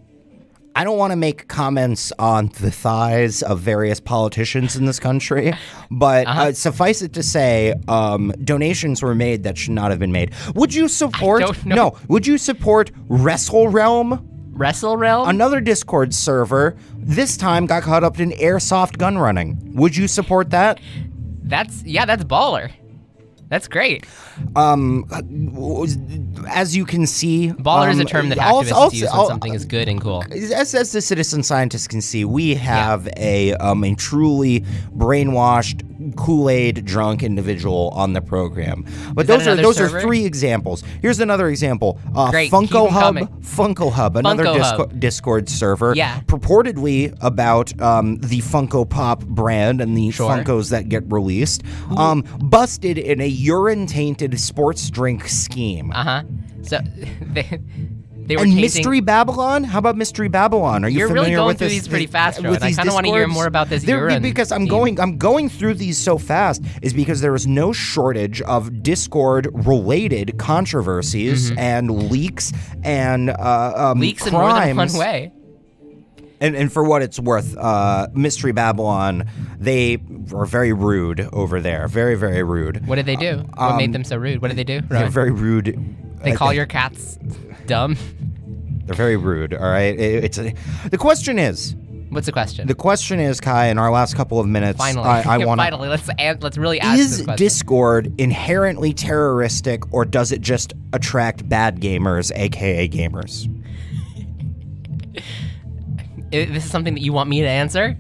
I 0.76 0.84
don't 0.84 0.96
want 0.98 1.10
to 1.10 1.16
make 1.16 1.48
comments 1.48 2.12
on 2.20 2.52
the 2.60 2.70
thighs 2.70 3.42
of 3.42 3.58
various 3.58 3.98
politicians 3.98 4.76
in 4.76 4.84
this 4.84 5.00
country, 5.00 5.52
but 5.90 6.26
Uh-huh. 6.28 6.42
uh 6.42 6.52
suffice 6.52 7.02
it 7.02 7.12
to 7.14 7.22
say, 7.24 7.74
um, 7.88 8.32
donations 8.44 9.02
were 9.02 9.14
made 9.16 9.42
that 9.42 9.58
should 9.58 9.72
not 9.72 9.90
have 9.90 9.98
been 9.98 10.12
made. 10.12 10.32
Would 10.54 10.72
you 10.72 10.86
support? 10.86 11.42
No. 11.66 11.96
Would 12.06 12.28
you 12.28 12.38
support 12.38 12.92
Wrestle 13.08 13.66
Realm? 13.68 14.24
Wrestle 14.58 14.96
Realm. 14.96 15.28
Another 15.28 15.60
Discord 15.60 16.12
server. 16.12 16.76
This 16.96 17.36
time 17.36 17.66
got 17.66 17.84
caught 17.84 18.02
up 18.02 18.18
in 18.18 18.30
airsoft 18.32 18.98
gun 18.98 19.16
running. 19.16 19.72
Would 19.74 19.96
you 19.96 20.08
support 20.08 20.50
that? 20.50 20.80
that's 21.44 21.82
yeah, 21.84 22.04
that's 22.04 22.24
baller. 22.24 22.70
That's 23.48 23.68
great. 23.68 24.04
as 26.48 26.76
you 26.76 26.84
can 26.84 27.06
see, 27.06 27.48
Baller 27.48 27.90
is 27.90 27.98
a 27.98 28.02
um, 28.02 28.06
term 28.06 28.28
that 28.30 28.38
activists 28.38 28.72
also- 28.72 28.96
use 28.96 29.08
when 29.12 29.26
something 29.26 29.54
is 29.54 29.64
good 29.64 29.88
and 29.88 30.00
cool. 30.00 30.24
As, 30.30 30.74
as 30.74 30.92
the 30.92 31.00
citizen 31.00 31.42
scientists 31.42 31.86
can 31.86 32.00
see, 32.00 32.24
we 32.24 32.54
have 32.54 33.08
a 33.16 33.54
um, 33.54 33.84
a 33.84 33.94
truly 33.94 34.60
brainwashed, 34.96 35.84
Kool 36.16 36.48
Aid 36.50 36.84
drunk 36.84 37.22
individual 37.22 37.90
on 37.94 38.12
the 38.12 38.20
program. 38.20 38.84
But 39.14 39.26
those 39.26 39.46
are 39.46 39.56
those 39.56 39.76
server? 39.76 39.98
are 39.98 40.00
three 40.00 40.24
examples. 40.24 40.82
Here's 41.02 41.20
another 41.20 41.48
example: 41.48 41.98
uh, 42.14 42.30
Great, 42.30 42.50
keep 42.50 42.70
Hub. 42.70 43.16
Funko 43.42 43.90
Hub, 43.92 44.16
another 44.16 44.44
Funko 44.44 44.54
Disco- 44.56 44.76
Hub. 44.78 45.00
Discord 45.00 45.48
server, 45.48 45.94
Yeah. 45.96 46.20
purportedly 46.26 47.16
about 47.20 47.78
um, 47.80 48.18
the 48.18 48.40
Funko 48.40 48.88
Pop 48.88 49.24
brand 49.24 49.80
and 49.80 49.96
the 49.96 50.10
Sure. 50.10 50.30
Funkos 50.30 50.70
that 50.70 50.88
get 50.88 51.10
released, 51.10 51.62
um, 51.96 52.22
busted 52.40 52.98
in 52.98 53.20
a 53.20 53.28
urine 53.38 53.86
tainted 53.86 54.38
sports 54.40 54.90
drink 54.90 55.28
scheme. 55.28 55.92
Uh 55.92 56.04
huh. 56.04 56.22
So 56.62 56.78
they 57.22 57.60
they 58.16 58.36
were 58.36 58.42
And 58.42 58.52
tasting- 58.52 58.60
Mystery 58.60 59.00
Babylon? 59.00 59.64
How 59.64 59.78
about 59.78 59.96
Mystery 59.96 60.28
Babylon? 60.28 60.84
Are 60.84 60.88
you 60.90 60.98
You're 60.98 61.08
really 61.08 61.18
familiar 61.20 61.36
going 61.38 61.46
with 61.48 61.58
through 61.60 61.68
this, 61.68 61.78
these 61.78 61.88
pretty 61.88 62.06
fast, 62.06 62.42
Rowan. 62.42 62.62
I 62.62 62.66
these 62.66 62.76
kinda 62.76 62.92
wanna 62.92 63.08
hear 63.08 63.26
more 63.26 63.46
about 63.46 63.70
this 63.70 63.84
They're- 63.84 63.98
urine 64.00 64.20
because 64.22 64.52
I'm 64.52 64.62
scheme. 64.62 64.68
going 64.68 65.00
I'm 65.00 65.16
going 65.16 65.48
through 65.48 65.74
these 65.74 65.96
so 65.96 66.18
fast 66.18 66.62
is 66.82 66.92
because 66.92 67.22
there 67.22 67.34
is 67.34 67.46
no 67.46 67.72
shortage 67.72 68.42
of 68.42 68.82
Discord 68.82 69.48
related 69.66 70.36
controversies 70.38 71.52
and 71.56 72.10
leaks 72.10 72.52
and 72.82 73.30
uh, 73.30 73.32
um, 73.32 73.38
Mm-hmm. 73.94 74.00
leaks 74.00 74.26
in 74.26 74.32
more 74.32 74.42
than 74.52 74.74
crimes. 74.74 74.92
one 74.92 75.00
way. 75.00 75.32
And, 76.40 76.54
and 76.54 76.72
for 76.72 76.84
what 76.84 77.02
it's 77.02 77.18
worth, 77.18 77.56
uh, 77.56 78.06
Mystery 78.14 78.52
Babylon, 78.52 79.28
they 79.58 79.98
are 80.32 80.46
very 80.46 80.72
rude 80.72 81.28
over 81.32 81.60
there. 81.60 81.88
Very, 81.88 82.14
very 82.14 82.42
rude. 82.44 82.86
What 82.86 82.96
did 82.96 83.06
they 83.06 83.16
do? 83.16 83.38
what 83.56 83.76
made 83.76 83.92
them 83.92 84.04
so 84.04 84.16
rude? 84.16 84.40
What 84.40 84.48
did 84.48 84.56
they 84.56 84.64
do? 84.64 84.80
They're 84.82 85.00
Rowan? 85.00 85.12
very 85.12 85.30
rude. 85.32 85.96
They 86.22 86.32
I 86.32 86.36
call 86.36 86.48
think- 86.48 86.56
your 86.56 86.66
cats 86.66 87.18
dumb. 87.66 87.96
They're 88.86 88.94
very 88.96 89.16
rude. 89.16 89.52
All 89.52 89.68
right. 89.68 89.98
It- 89.98 90.24
it's 90.24 90.38
a, 90.38 90.54
the 90.90 90.96
question 90.98 91.38
is. 91.38 91.74
What's 92.10 92.24
the 92.26 92.32
question? 92.32 92.66
The 92.68 92.74
question 92.74 93.18
is, 93.20 93.38
Kai. 93.40 93.66
In 93.66 93.76
our 93.76 93.90
last 93.90 94.16
couple 94.16 94.40
of 94.40 94.46
minutes, 94.46 94.78
finally, 94.78 95.06
I, 95.06 95.34
I 95.34 95.38
want 95.44 95.58
to. 95.60 95.64
finally, 95.64 95.88
let's 95.88 96.08
an- 96.18 96.38
let's 96.40 96.56
really 96.56 96.80
ask 96.80 96.98
Is 97.00 97.16
this 97.18 97.26
question. 97.26 97.44
Discord 97.44 98.14
inherently 98.20 98.94
terroristic, 98.94 99.92
or 99.92 100.04
does 100.06 100.32
it 100.32 100.40
just 100.40 100.72
attract 100.94 101.46
bad 101.48 101.80
gamers, 101.80 102.32
aka 102.34 102.88
gamers? 102.88 103.52
This 106.30 106.64
is 106.64 106.70
something 106.70 106.94
that 106.94 107.00
you 107.02 107.12
want 107.12 107.28
me 107.30 107.40
to 107.40 107.48
answer? 107.48 107.96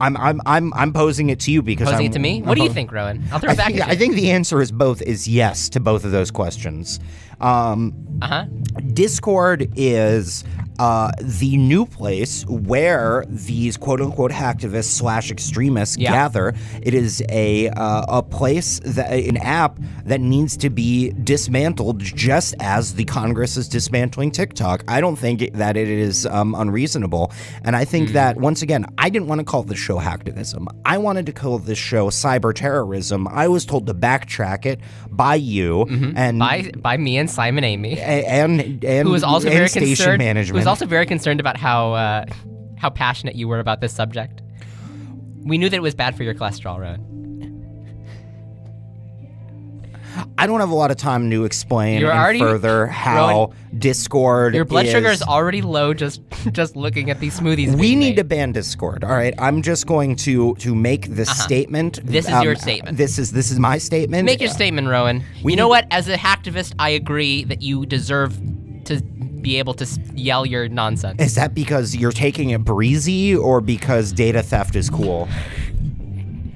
I'm 0.00 0.16
I'm 0.16 0.40
I'm 0.46 0.72
I'm 0.74 0.92
posing 0.92 1.30
it 1.30 1.40
to 1.40 1.50
you 1.52 1.62
because 1.62 1.88
Posing 1.88 2.06
I'm, 2.06 2.10
it 2.10 2.12
to 2.14 2.18
me? 2.18 2.38
I'm 2.38 2.46
What 2.46 2.56
do 2.56 2.64
you 2.64 2.70
think, 2.70 2.92
Rowan? 2.92 3.22
I'll 3.32 3.38
throw 3.38 3.50
I 3.50 3.52
it 3.52 3.56
back 3.56 3.66
think, 3.68 3.80
at 3.80 3.86
you. 3.88 3.92
I 3.92 3.96
think 3.96 4.14
the 4.14 4.30
answer 4.30 4.60
is 4.60 4.72
both 4.72 5.02
is 5.02 5.26
yes 5.28 5.68
to 5.70 5.80
both 5.80 6.04
of 6.04 6.10
those 6.12 6.30
questions. 6.30 7.00
Um, 7.40 7.94
Uh 8.22 8.26
huh. 8.26 8.44
Discord 8.92 9.72
is 9.76 10.44
uh, 10.80 11.10
the 11.20 11.56
new 11.58 11.84
place 11.84 12.44
where 12.46 13.24
these 13.28 13.76
quote 13.76 14.00
unquote 14.00 14.30
hacktivists 14.32 14.84
slash 15.00 15.30
extremists 15.30 15.96
Yeah. 15.98 16.10
gather. 16.12 16.54
It 16.82 16.94
is 16.94 17.22
a 17.28 17.68
uh, 17.68 18.20
a 18.20 18.22
place 18.22 18.80
that 18.96 19.12
an 19.12 19.36
app 19.36 19.78
that 20.06 20.20
needs 20.20 20.56
to 20.64 20.70
be 20.70 21.10
dismantled, 21.22 22.00
just 22.00 22.54
as 22.60 22.94
the 22.94 23.04
Congress 23.04 23.56
is 23.56 23.68
dismantling 23.68 24.30
TikTok. 24.30 24.82
I 24.88 25.00
don't 25.02 25.16
think 25.16 25.52
that 25.62 25.76
it 25.76 25.88
is 25.88 26.24
um, 26.26 26.54
unreasonable, 26.54 27.32
and 27.64 27.76
I 27.76 27.84
think 27.84 28.10
that 28.20 28.36
once 28.38 28.62
again, 28.62 28.86
I 28.96 29.10
didn't 29.10 29.28
want 29.28 29.40
to 29.40 29.44
call 29.44 29.62
this 29.62 29.78
show 29.78 29.98
hacktivism. 29.98 30.66
I 30.84 30.96
wanted 30.98 31.26
to 31.26 31.32
call 31.32 31.58
this 31.58 31.78
show 31.78 32.08
cyber 32.10 32.54
terrorism. 32.54 33.28
I 33.28 33.48
was 33.48 33.64
told 33.66 33.86
to 33.88 33.94
backtrack 33.94 34.64
it 34.66 34.80
by 35.10 35.34
you 35.36 35.82
and 36.16 36.40
Mm-hmm. 36.40 36.80
By 36.80 36.80
by 36.90 36.96
me 36.96 37.18
and 37.18 37.28
Simon 37.30 37.64
Amy, 37.64 38.00
and 38.00 38.82
and 38.84 39.06
who 39.06 39.12
was 39.12 39.22
also 39.22 39.48
and 39.48 39.56
very 39.56 39.68
station 39.68 39.88
concerned. 39.96 40.18
Management. 40.18 40.56
Also 40.70 40.86
very 40.86 41.06
concerned 41.06 41.40
about 41.40 41.56
how 41.56 41.92
uh, 41.92 42.24
how 42.78 42.88
passionate 42.90 43.34
you 43.34 43.46
were 43.48 43.58
about 43.60 43.80
this 43.80 43.92
subject. 43.92 44.40
We 45.44 45.58
knew 45.58 45.68
that 45.68 45.76
it 45.76 45.82
was 45.82 45.94
bad 45.94 46.16
for 46.16 46.22
your 46.22 46.34
cholesterol, 46.34 46.78
Rowan. 46.80 47.06
I 50.36 50.46
don't 50.48 50.58
have 50.60 50.70
a 50.70 50.74
lot 50.74 50.90
of 50.90 50.96
time 50.96 51.30
to 51.30 51.44
explain 51.44 52.00
You're 52.00 52.12
already- 52.12 52.40
further 52.40 52.86
how 52.88 53.52
Discord. 53.78 54.54
Your 54.54 54.64
blood 54.64 54.86
is, 54.86 54.92
sugar 54.92 55.08
is 55.08 55.22
already 55.22 55.62
low 55.62 55.94
just 55.94 56.20
just 56.52 56.74
looking 56.74 57.10
at 57.10 57.20
these 57.20 57.38
smoothies. 57.38 57.74
We 57.74 57.80
being 57.82 57.98
need 58.00 58.08
made. 58.10 58.16
to 58.16 58.24
ban 58.24 58.52
Discord. 58.52 59.04
All 59.04 59.10
right, 59.12 59.34
I'm 59.38 59.62
just 59.62 59.86
going 59.86 60.16
to 60.16 60.54
to 60.56 60.74
make 60.74 61.14
the 61.14 61.24
statement. 61.26 61.98
Uh-huh. 62.00 62.08
This 62.10 62.26
is 62.26 62.32
Um, 62.32 62.42
your 62.42 62.56
statement. 62.56 62.96
This 62.96 63.18
is 63.18 63.30
this 63.32 63.50
is 63.52 63.58
my 63.60 63.78
statement. 63.78 64.24
Make 64.26 64.40
your 64.40 64.50
statement, 64.50 64.88
Rowan. 64.88 65.22
we 65.44 65.52
you 65.52 65.56
know 65.56 65.66
need- 65.66 65.70
what? 65.70 65.86
As 65.92 66.08
a 66.08 66.16
hacktivist, 66.16 66.74
I 66.78 66.90
agree 66.90 67.44
that 67.44 67.62
you 67.62 67.86
deserve 67.86 68.36
to 68.86 69.00
be 69.42 69.58
able 69.58 69.74
to 69.74 69.86
yell 70.14 70.44
your 70.46 70.68
nonsense. 70.68 71.20
Is 71.20 71.34
that 71.34 71.54
because 71.54 71.96
you're 71.96 72.12
taking 72.12 72.50
it 72.50 72.64
breezy, 72.64 73.34
or 73.34 73.60
because 73.60 74.12
data 74.12 74.42
theft 74.42 74.76
is 74.76 74.88
cool? 74.90 75.26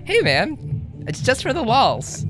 Hey, 0.04 0.20
man, 0.20 1.02
it's 1.06 1.20
just 1.20 1.42
for 1.42 1.52
the 1.52 1.62
walls. 1.62 2.26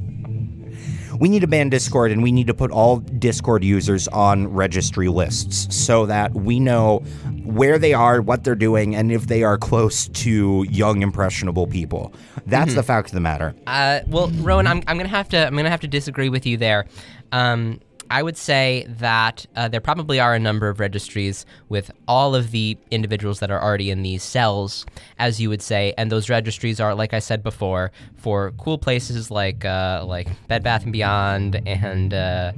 We 1.20 1.28
need 1.28 1.40
to 1.40 1.46
ban 1.46 1.68
Discord 1.70 2.10
and 2.10 2.24
we 2.24 2.32
need 2.32 2.48
to 2.48 2.54
put 2.54 2.72
all 2.72 2.96
Discord 2.96 3.62
users 3.62 4.08
on 4.08 4.48
registry 4.48 5.06
lists 5.08 5.74
so 5.74 6.06
that 6.06 6.34
we 6.34 6.58
know 6.58 6.98
where 7.44 7.78
they 7.78 7.94
are, 7.94 8.20
what 8.20 8.42
they're 8.42 8.56
doing, 8.56 8.96
and 8.96 9.12
if 9.12 9.28
they 9.28 9.44
are 9.44 9.56
close 9.56 10.08
to 10.08 10.66
young, 10.68 11.02
impressionable 11.02 11.68
people. 11.68 12.12
That's 12.46 12.70
Mm-hmm. 12.70 12.76
the 12.76 12.82
fact 12.82 13.08
of 13.10 13.14
the 13.14 13.20
matter. 13.20 13.54
Uh, 13.66 14.00
well, 14.08 14.28
Rowan, 14.40 14.66
I'm, 14.66 14.82
I'm 14.88 14.96
gonna 14.96 15.08
have 15.08 15.28
to 15.30 15.46
I'm 15.46 15.54
gonna 15.54 15.70
have 15.70 15.80
to 15.82 15.88
disagree 15.88 16.28
with 16.30 16.46
you 16.46 16.56
there. 16.56 16.86
Um, 17.30 17.80
I 18.10 18.22
would 18.22 18.36
say 18.36 18.86
that 18.88 19.46
uh, 19.56 19.68
there 19.68 19.80
probably 19.80 20.20
are 20.20 20.34
a 20.34 20.38
number 20.38 20.68
of 20.68 20.80
registries 20.80 21.46
with 21.68 21.90
all 22.06 22.34
of 22.34 22.50
the 22.50 22.76
individuals 22.90 23.40
that 23.40 23.50
are 23.50 23.62
already 23.62 23.90
in 23.90 24.02
these 24.02 24.22
cells, 24.22 24.86
as 25.18 25.40
you 25.40 25.48
would 25.48 25.62
say, 25.62 25.94
and 25.96 26.10
those 26.10 26.28
registries 26.28 26.80
are, 26.80 26.94
like 26.94 27.14
I 27.14 27.18
said 27.18 27.42
before, 27.42 27.92
for 28.16 28.52
cool 28.52 28.78
places 28.78 29.30
like 29.30 29.64
uh, 29.64 30.04
like 30.06 30.28
Bed 30.48 30.62
Bath 30.62 30.84
and 30.84 30.92
Beyond 30.92 31.62
and 31.66 32.14
uh, 32.14 32.52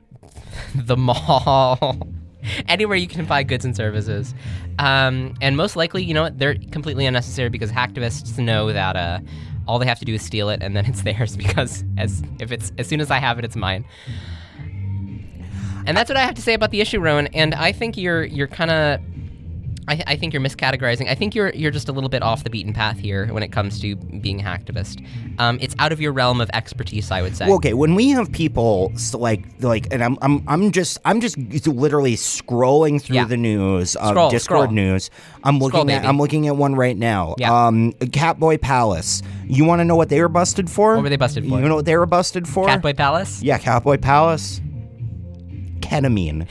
the 0.74 0.96
mall. 0.96 1.98
Anywhere 2.68 2.96
you 2.96 3.06
can 3.06 3.24
buy 3.24 3.44
goods 3.44 3.64
and 3.64 3.76
services, 3.76 4.34
um, 4.80 5.34
and 5.40 5.56
most 5.56 5.76
likely, 5.76 6.02
you 6.02 6.12
know 6.12 6.22
what, 6.22 6.40
they're 6.40 6.56
completely 6.72 7.06
unnecessary 7.06 7.50
because 7.50 7.70
hacktivists 7.70 8.36
know 8.36 8.72
that 8.72 8.96
uh, 8.96 9.20
all 9.68 9.78
they 9.78 9.86
have 9.86 10.00
to 10.00 10.04
do 10.04 10.14
is 10.14 10.22
steal 10.22 10.48
it, 10.48 10.60
and 10.60 10.76
then 10.76 10.84
it's 10.86 11.02
theirs 11.04 11.36
because 11.36 11.84
as 11.98 12.22
if 12.40 12.50
it's 12.50 12.72
as 12.78 12.88
soon 12.88 13.00
as 13.00 13.10
I 13.10 13.18
have 13.18 13.38
it, 13.38 13.44
it's 13.44 13.54
mine. 13.54 13.84
And 15.86 15.96
that's 15.96 16.08
what 16.08 16.16
I 16.16 16.20
have 16.22 16.34
to 16.36 16.42
say 16.42 16.54
about 16.54 16.70
the 16.70 16.80
issue, 16.80 17.00
Rowan. 17.00 17.26
And 17.28 17.54
I 17.54 17.72
think 17.72 17.96
you're 17.96 18.24
you're 18.24 18.46
kind 18.46 18.70
of, 18.70 19.00
I, 19.88 20.00
I 20.06 20.16
think 20.16 20.32
you're 20.32 20.42
miscategorizing. 20.42 21.08
I 21.08 21.16
think 21.16 21.34
you're 21.34 21.50
you're 21.50 21.72
just 21.72 21.88
a 21.88 21.92
little 21.92 22.08
bit 22.08 22.22
off 22.22 22.44
the 22.44 22.50
beaten 22.50 22.72
path 22.72 22.98
here 22.98 23.26
when 23.32 23.42
it 23.42 23.48
comes 23.50 23.80
to 23.80 23.96
being 23.96 24.40
a 24.40 24.44
hacktivist. 24.44 25.04
Um, 25.40 25.58
it's 25.60 25.74
out 25.80 25.90
of 25.90 26.00
your 26.00 26.12
realm 26.12 26.40
of 26.40 26.48
expertise, 26.54 27.10
I 27.10 27.20
would 27.20 27.36
say. 27.36 27.46
Well, 27.46 27.56
okay, 27.56 27.74
when 27.74 27.96
we 27.96 28.10
have 28.10 28.30
people 28.30 28.92
s- 28.94 29.12
like 29.12 29.44
like, 29.58 29.92
and 29.92 30.04
I'm 30.04 30.16
I'm 30.22 30.44
I'm 30.46 30.70
just 30.70 30.98
I'm 31.04 31.20
just 31.20 31.36
literally 31.66 32.14
scrolling 32.14 33.02
through 33.02 33.16
Yeah. 33.16 33.24
the 33.24 33.36
news, 33.36 33.96
uh, 33.96 34.10
Scroll, 34.10 34.30
Discord 34.30 34.60
scroll. 34.68 34.72
news. 34.72 35.10
I'm 35.42 35.58
looking 35.58 35.70
Scroll, 35.70 35.90
at 35.90 35.98
baby. 36.02 36.06
I'm 36.06 36.18
looking 36.18 36.46
at 36.46 36.56
one 36.56 36.76
right 36.76 36.96
now. 36.96 37.34
Yeah. 37.38 37.66
Um, 37.66 37.92
Catboy 37.94 38.60
Palace. 38.60 39.20
You 39.46 39.64
want 39.64 39.80
to 39.80 39.84
know 39.84 39.96
what 39.96 40.08
they 40.10 40.20
were 40.20 40.28
busted 40.28 40.70
for? 40.70 40.94
What 40.94 41.02
were 41.02 41.08
they 41.08 41.16
busted 41.16 41.42
for? 41.48 41.60
You 41.60 41.68
know 41.68 41.74
what 41.74 41.86
they 41.86 41.96
were 41.96 42.06
busted 42.06 42.46
for? 42.46 42.66
Catboy 42.68 42.96
Palace. 42.96 43.42
Yeah, 43.42 43.58
Catboy 43.58 44.00
Palace. 44.00 44.60
Ketamine. 45.92 46.48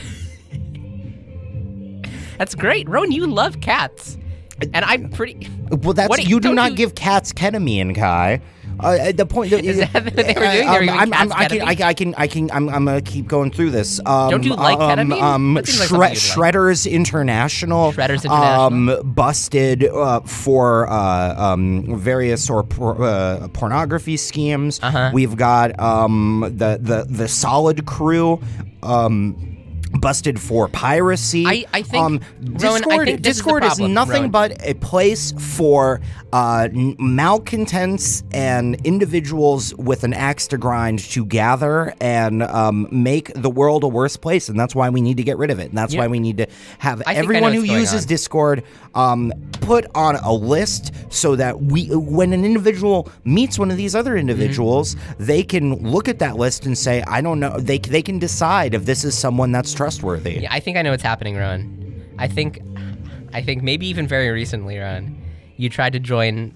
That's 2.38 2.54
great, 2.56 2.88
Rowan. 2.88 3.12
You 3.12 3.26
love 3.28 3.60
cats, 3.62 4.18
uh, 4.62 4.66
and 4.74 4.86
I'm 4.86 5.10
pretty. 5.10 5.48
Well, 5.70 5.94
that's 5.94 6.10
What 6.10 6.28
you- 6.28 6.40
do 6.40 6.54
not 6.54 6.72
you- 6.72 6.78
give 6.78 6.96
cats 6.96 7.34
ketamine, 7.34 7.96
Kai. 7.96 8.40
Uh, 8.84 9.12
the 9.12 9.26
point 9.26 9.52
Is 9.54 9.78
that 9.80 9.94
what 9.94 10.16
they 10.16 10.34
were 10.34 10.34
doing? 10.34 10.36
They 10.36 10.86
were 10.88 10.92
I'm, 10.92 11.14
I'm, 11.14 11.32
I 11.34 11.46
can, 11.48 11.62
I, 11.62 11.76
can- 11.76 11.88
I 11.88 11.94
can, 11.94 12.16
I 12.18 12.28
can, 12.28 12.52
I'm, 12.52 12.70
I'm 12.70 12.86
gonna 12.86 13.02
keep 13.02 13.28
going 13.28 13.52
through 13.52 13.72
this. 13.72 14.00
Um, 14.06 14.30
Don't 14.32 14.44
you 14.44 14.56
like 14.56 14.80
um? 14.80 15.12
Um, 15.14 15.54
That 15.56 15.68
seems 15.68 15.92
like 15.92 16.16
Shred- 16.16 16.18
something 16.18 16.46
you'd 16.48 16.54
Shredders 16.56 16.92
International. 16.92 17.92
Shredders 17.92 18.24
International. 18.26 18.62
Um, 19.02 19.02
busted 19.14 19.84
uh, 19.86 20.22
for 20.22 20.90
uh, 20.90 21.36
um, 21.54 21.98
various 22.00 22.50
or 22.50 22.64
por- 22.64 23.02
uh, 23.04 23.48
pornography 23.54 24.18
schemes. 24.18 24.80
Uh-huh. 24.82 25.12
We've 25.14 25.36
got 25.38 25.80
um, 25.80 26.42
the 26.58 26.78
the 26.82 27.06
the 27.10 27.28
Solid 27.28 27.86
Crew. 27.86 28.42
Um, 28.84 29.48
Busted 29.94 30.40
for 30.40 30.70
piracy. 30.70 31.46
I- 31.46 31.66
I 31.74 31.82
think- 31.82 32.02
um, 32.02 32.20
Rowan, 32.42 32.76
I 32.76 32.78
Discord, 32.88 33.08
think 33.08 33.24
this 33.24 33.36
is 33.38 33.44
Discord 33.44 33.64
is, 33.66 33.80
nothing 33.80 34.14
Rowan. 34.22 34.32
but 34.32 34.66
a 34.66 34.74
place 34.76 35.34
for 35.34 36.00
uh, 36.34 36.70
malcontents 36.72 38.24
and 38.32 38.76
individuals 38.86 39.76
with 39.76 40.04
an 40.04 40.14
axe 40.14 40.48
to 40.48 40.58
grind 40.58 41.00
to 41.00 41.26
gather 41.26 41.94
and 42.02 42.44
um, 42.44 42.88
make 42.92 43.32
the 43.34 43.50
world 43.50 43.84
a 43.84 43.88
worse 43.88 44.18
place. 44.18 44.50
And 44.50 44.60
that's 44.60 44.74
why 44.76 44.90
we 44.90 45.02
need 45.02 45.18
to 45.18 45.24
get 45.24 45.38
rid 45.38 45.50
of 45.52 45.60
it. 45.60 45.70
And 45.70 45.78
that's 45.78 45.94
Yeah. 45.94 46.02
why 46.02 46.08
we 46.08 46.20
need 46.20 46.38
to 46.38 46.48
have 46.80 47.02
I 47.02 47.04
think 47.04 47.08
I 47.10 47.14
know 47.14 47.20
everyone 47.24 47.54
who 47.54 47.64
uses 47.64 48.04
on. 48.04 48.08
Discord 48.08 48.64
um, 48.96 49.34
put 49.62 49.86
on 49.96 50.16
a 50.18 50.34
list 50.34 50.94
so 51.10 51.36
that 51.36 51.62
we, 51.62 51.88
when 51.96 52.34
an 52.34 52.44
individual 52.46 53.10
meets 53.24 53.60
one 53.60 53.72
of 53.72 53.78
these 53.78 53.96
other 53.96 54.18
individuals, 54.18 54.96
Mm-hmm. 54.96 55.26
they 55.26 55.44
can 55.44 55.76
look 55.92 56.08
at 56.10 56.20
that 56.20 56.36
list 56.38 56.66
and 56.66 56.78
say, 56.78 57.04
I 57.08 57.22
don't 57.22 57.40
know. 57.40 57.58
They, 57.60 57.78
they 57.78 58.02
can 58.02 58.20
decide 58.20 58.74
if 58.74 58.86
this 58.86 59.04
is 59.04 59.18
someone 59.18 59.52
that's 59.52 59.74
trustworthy. 59.74 60.40
Yeah, 60.42 60.54
I 60.54 60.60
think 60.60 60.78
I 60.78 60.82
know 60.82 60.92
what's 60.92 61.04
happening, 61.04 61.36
Ron. 61.36 62.14
I 62.18 62.28
think, 62.28 62.60
I 63.34 63.42
think 63.42 63.64
maybe 63.64 63.88
even 63.88 64.08
very 64.08 64.30
recently, 64.30 64.78
Rowan, 64.78 65.18
you 65.62 65.70
tried 65.70 65.94
to 65.94 66.00
join 66.00 66.56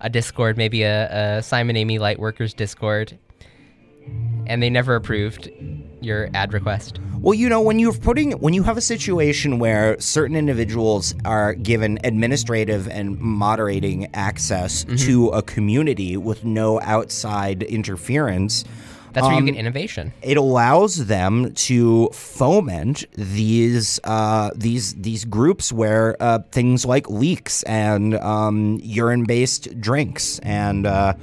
a 0.00 0.10
Discord, 0.10 0.56
maybe 0.56 0.82
a, 0.82 1.36
a 1.38 1.42
Simon 1.42 1.76
Amy 1.76 1.98
Lightworkers 2.00 2.54
Discord, 2.54 3.16
and 4.46 4.60
they 4.60 4.70
never 4.70 4.96
approved 4.96 5.48
your 6.00 6.28
ad 6.34 6.52
request. 6.52 6.98
Well, 7.20 7.34
you 7.34 7.48
know, 7.48 7.60
when 7.60 7.78
you're 7.78 7.92
putting 7.92 8.32
when 8.32 8.54
you 8.54 8.64
have 8.64 8.76
a 8.76 8.80
situation 8.80 9.58
where 9.60 9.98
certain 10.00 10.36
individuals 10.36 11.14
are 11.24 11.54
given 11.54 11.98
administrative 12.02 12.88
and 12.88 13.18
moderating 13.20 14.08
access 14.14 14.84
Mm-hmm. 14.84 14.96
to 15.06 15.28
a 15.28 15.42
community 15.42 16.16
with 16.16 16.44
no 16.44 16.80
outside 16.80 17.62
interference, 17.64 18.64
That's 19.12 19.24
where 19.26 19.32
you 19.34 19.38
Um, 19.40 19.46
get 19.46 19.56
innovation. 19.56 20.12
it 20.22 20.36
allows 20.36 21.06
them 21.06 21.52
to 21.68 22.08
foment 22.12 23.04
these 23.16 23.98
uh, 24.04 24.50
these 24.54 24.94
these 24.94 25.24
groups 25.24 25.72
where 25.72 26.16
uh, 26.20 26.40
things 26.52 26.84
like 26.84 27.08
leaks 27.10 27.62
and 27.64 28.14
um, 28.16 28.78
urine-based 28.82 29.80
drinks 29.80 30.38
and 30.40 30.86
uh, 30.86 31.14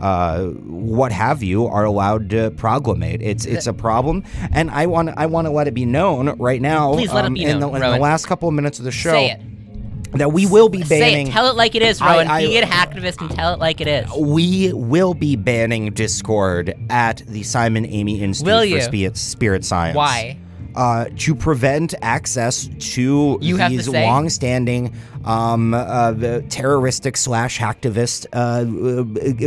uh, 0.00 0.46
what 0.46 1.12
have 1.12 1.42
you 1.42 1.66
are 1.66 1.84
allowed 1.84 2.30
to 2.30 2.50
proglamate. 2.52 3.22
It's 3.22 3.44
it's 3.44 3.66
a 3.66 3.72
problem, 3.72 4.24
and 4.52 4.70
I 4.70 4.86
want 4.86 5.10
I 5.16 5.26
want 5.26 5.46
to 5.46 5.50
let 5.52 5.68
it 5.68 5.74
be 5.74 5.84
known 5.84 6.30
right 6.38 6.60
now. 6.60 6.92
Please 6.94 7.12
let 7.12 7.24
it 7.24 7.28
um, 7.28 7.34
be 7.34 7.44
in, 7.44 7.60
the, 7.60 7.66
known, 7.66 7.76
in 7.76 7.80
the 7.82 7.98
last 7.98 8.26
couple 8.26 8.48
of 8.48 8.54
minutes 8.54 8.78
of 8.78 8.84
the 8.84 8.90
show 8.90 9.12
Say 9.12 9.30
it. 9.32 9.40
That 10.12 10.32
we 10.32 10.46
will 10.46 10.68
be 10.68 10.82
banning. 10.84 11.26
Say 11.26 11.30
it. 11.30 11.32
Tell 11.32 11.48
it 11.50 11.56
like 11.56 11.74
it 11.74 11.82
is, 11.82 12.00
I- 12.00 12.12
Rowan. 12.14 12.28
I- 12.28 12.46
Be 12.46 12.56
an 12.58 12.68
hacktivist 12.68 13.20
and 13.20 13.30
tell 13.30 13.54
it 13.54 13.58
like 13.58 13.80
it 13.80 13.88
is. 13.88 14.10
we 14.16 14.72
will 14.72 15.14
be 15.14 15.36
banning 15.36 15.90
Discord 15.92 16.74
at 16.90 17.22
the 17.26 17.42
Simon 17.42 17.86
Amy 17.86 18.20
Institute 18.20 18.46
Will 18.46 18.68
for? 18.70 18.80
Spirit, 18.80 19.16
Spirit 19.16 19.64
Science. 19.64 19.96
Why? 19.96 20.36
uh, 20.74 21.06
to 21.18 21.34
prevent 21.34 21.94
access 22.02 22.68
to 22.78 23.38
You 23.40 23.56
have 23.56 23.70
to 23.70 23.76
these 23.76 23.88
long-standing 23.88 24.94
um, 25.24 25.74
uh, 25.74 26.12
the 26.12 26.42
terroristic 26.48 27.16
slash 27.16 27.58
hacktivist 27.58 28.26
uh, 28.32 28.36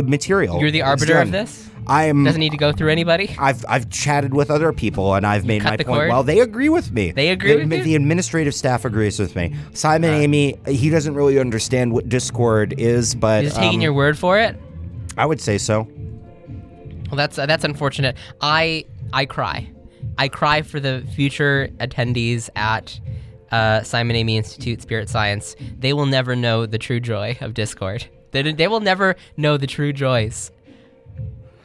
uh, 0.00 0.02
material. 0.08 0.60
You're 0.60 0.70
the 0.70 0.82
arbiter 0.82 1.18
of 1.18 1.32
this? 1.32 1.68
I'm. 1.86 2.24
Doesn't 2.24 2.40
need 2.40 2.50
to 2.50 2.56
go 2.56 2.72
through 2.72 2.90
anybody? 2.90 3.34
I've 3.38 3.64
I've 3.68 3.90
chatted 3.90 4.34
with 4.34 4.50
other 4.50 4.72
people 4.72 5.14
and 5.14 5.26
I've 5.26 5.44
made 5.44 5.62
my 5.62 5.76
point. 5.76 5.86
cord? 5.86 6.08
Well, 6.08 6.22
they 6.22 6.40
agree 6.40 6.68
with 6.68 6.90
me. 6.92 7.12
They 7.12 7.28
agree 7.28 7.52
the, 7.52 7.64
with 7.64 7.72
you? 7.72 7.80
Uh. 7.80 7.84
The 7.84 7.94
administrative 7.96 8.54
staff 8.54 8.84
agrees 8.84 9.18
with 9.18 9.36
me. 9.36 9.54
Simon 9.72 10.10
Amy, 10.10 10.58
he 10.66 10.90
doesn't 10.90 11.14
really 11.14 11.38
understand 11.38 11.92
what 11.92 12.08
Discord 12.08 12.74
is, 12.78 13.14
but 13.14 13.42
You're 13.42 13.50
just 13.50 13.60
taking 13.60 13.78
um, 13.78 13.82
your 13.82 13.92
word 13.92 14.18
for 14.18 14.38
it? 14.38 14.56
I 15.16 15.26
would 15.26 15.40
say 15.40 15.58
so. 15.58 15.88
Well, 17.10 17.16
that's 17.16 17.38
uh, 17.38 17.46
that's 17.46 17.64
unfortunate. 17.64 18.16
I 18.40 18.84
I 19.12 19.26
cry, 19.26 19.70
I 20.18 20.28
cry 20.28 20.62
for 20.62 20.80
the 20.80 21.06
future 21.14 21.68
attendees 21.78 22.50
at 22.56 22.98
uh, 23.52 23.82
Simon 23.82 24.16
Amy 24.16 24.36
Institute 24.36 24.82
Spirit 24.82 25.08
Science. 25.08 25.54
They 25.78 25.92
will 25.92 26.06
never 26.06 26.34
know 26.34 26.66
the 26.66 26.78
true 26.78 27.00
joy 27.00 27.38
of 27.40 27.54
Discord. 27.54 28.08
They, 28.32 28.52
they 28.52 28.68
will 28.68 28.80
never 28.80 29.16
know 29.36 29.56
the 29.56 29.68
true 29.68 29.92
joys 29.92 30.50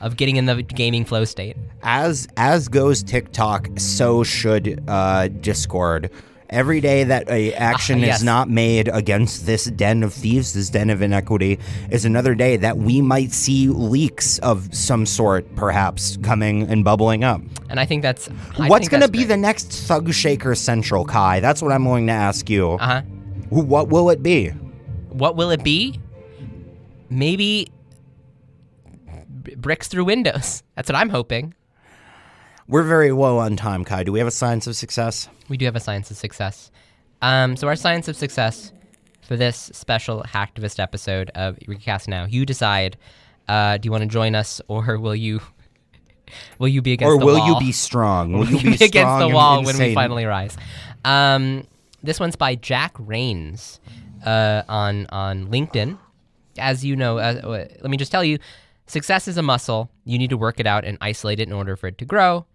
of 0.02 0.18
getting 0.18 0.36
in 0.36 0.46
the 0.48 0.62
gaming 0.64 1.06
flow 1.06 1.24
state. 1.26 1.56
as 1.84 2.28
as 2.38 2.68
goes 2.68 3.02
TikTok, 3.04 3.70
so 3.78 4.24
should 4.24 4.84
uh, 4.88 5.30
Discord. 5.30 6.10
Every 6.50 6.82
day 6.82 7.06
that 7.06 7.30
a 7.30 7.54
action 7.54 8.00
Ah, 8.04 8.08
yes. 8.08 8.18
is 8.20 8.24
not 8.26 8.50
made 8.50 8.90
against 8.90 9.46
this 9.46 9.64
den 9.66 10.04
of 10.04 10.14
thieves, 10.14 10.52
this 10.54 10.70
den 10.70 10.90
of 10.90 11.02
inequity, 11.02 11.60
is 11.90 12.04
another 12.04 12.36
day 12.36 12.58
that 12.58 12.78
we 12.78 13.00
might 13.02 13.32
see 13.32 13.70
leaks 13.70 14.38
of 14.40 14.68
some 14.76 15.06
sort, 15.06 15.56
perhaps 15.56 16.18
coming 16.24 16.64
and 16.64 16.84
bubbling 16.84 17.24
up. 17.24 17.40
And 17.70 17.80
I 17.80 17.86
think 17.86 18.02
that's 18.02 18.28
I 18.60 18.68
What's 18.68 18.90
going 18.90 19.00
to 19.02 19.08
be 19.08 19.24
the 19.24 19.38
next 19.38 19.72
Thug 19.72 20.12
Shaker 20.14 20.54
Central, 20.54 21.06
Kai? 21.06 21.40
That's 21.40 21.62
what 21.62 21.72
I'm 21.72 21.86
going 21.86 22.08
to 22.08 22.14
ask 22.14 22.50
you. 22.50 22.72
Uh 22.74 22.78
huh. 22.86 23.02
What 23.50 23.88
will 23.88 24.10
it 24.10 24.22
be? 24.22 24.50
What 25.10 25.38
will 25.38 25.52
it 25.52 25.64
be? 25.64 26.02
Maybe 27.10 27.72
b- 29.44 29.56
bricks 29.56 29.88
through 29.88 30.06
windows. 30.06 30.64
That's 30.76 30.90
what 30.90 30.96
I'm 30.96 31.10
hoping. 31.10 31.54
We're 32.68 32.84
very 32.84 33.12
low 33.12 33.38
on 33.40 33.58
time, 33.58 33.84
Kai. 33.84 34.04
Do 34.04 34.12
we 34.12 34.20
have 34.20 34.28
a 34.28 34.32
science 34.32 34.66
of 34.68 34.76
success? 34.76 35.28
We 35.50 35.58
do 35.58 35.66
have 35.66 35.76
a 35.76 35.80
science 35.80 36.10
of 36.10 36.18
success. 36.18 36.72
Um, 37.22 37.56
so 37.56 37.68
our 37.68 37.76
science 37.76 38.08
of 38.08 38.16
success 38.16 38.72
for 39.22 39.36
this 39.36 39.70
special 39.74 40.24
hacktivist 40.24 40.80
episode 40.80 41.30
of 41.36 41.58
EurekaCast 41.58 42.08
Now, 42.08 42.26
you 42.26 42.46
decide. 42.46 42.98
Uh, 43.48 43.78
do 43.78 43.88
you 43.88 43.92
want 43.92 44.04
to 44.04 44.08
join 44.10 44.36
us, 44.36 44.62
or 44.68 44.98
will 45.00 45.16
you? 45.16 45.42
Will 46.60 46.70
you 46.70 46.82
be 46.82 46.94
against 46.94 47.14
Or 47.14 47.20
the 47.20 47.26
will 47.26 47.46
you 47.46 47.60
be 47.60 47.74
strong? 47.74 48.32
Will 48.40 48.48
you 48.48 48.62
be 48.62 48.70
against 48.76 48.90
strong 48.92 49.20
the 49.20 49.30
wall 49.36 49.64
when 49.66 49.78
we 49.78 49.94
finally 49.94 50.24
rise? 50.24 50.56
Um, 51.04 51.68
this 52.04 52.22
one's 52.22 52.38
by 52.38 52.56
Jack 52.56 52.94
Rains 52.98 53.82
uh, 54.26 54.64
on 54.70 55.08
on 55.08 55.48
LinkedIn. 55.48 55.98
As 56.58 56.86
you 56.86 56.96
know, 56.96 57.18
uh, 57.18 57.42
uh, 57.44 57.48
let 57.82 57.90
me 57.90 57.98
just 57.98 58.12
tell 58.12 58.24
you, 58.24 58.38
success 58.92 59.28
is 59.28 59.38
a 59.38 59.42
muscle. 59.42 59.90
You 60.06 60.18
need 60.18 60.30
to 60.30 60.38
work 60.38 60.60
it 60.60 60.68
out 60.68 60.86
and 60.86 60.98
isolate 61.02 61.40
it 61.40 61.48
in 61.48 61.54
order 61.54 61.76
for 61.76 61.88
it 61.88 61.98
to 62.00 62.06
grow. 62.06 62.46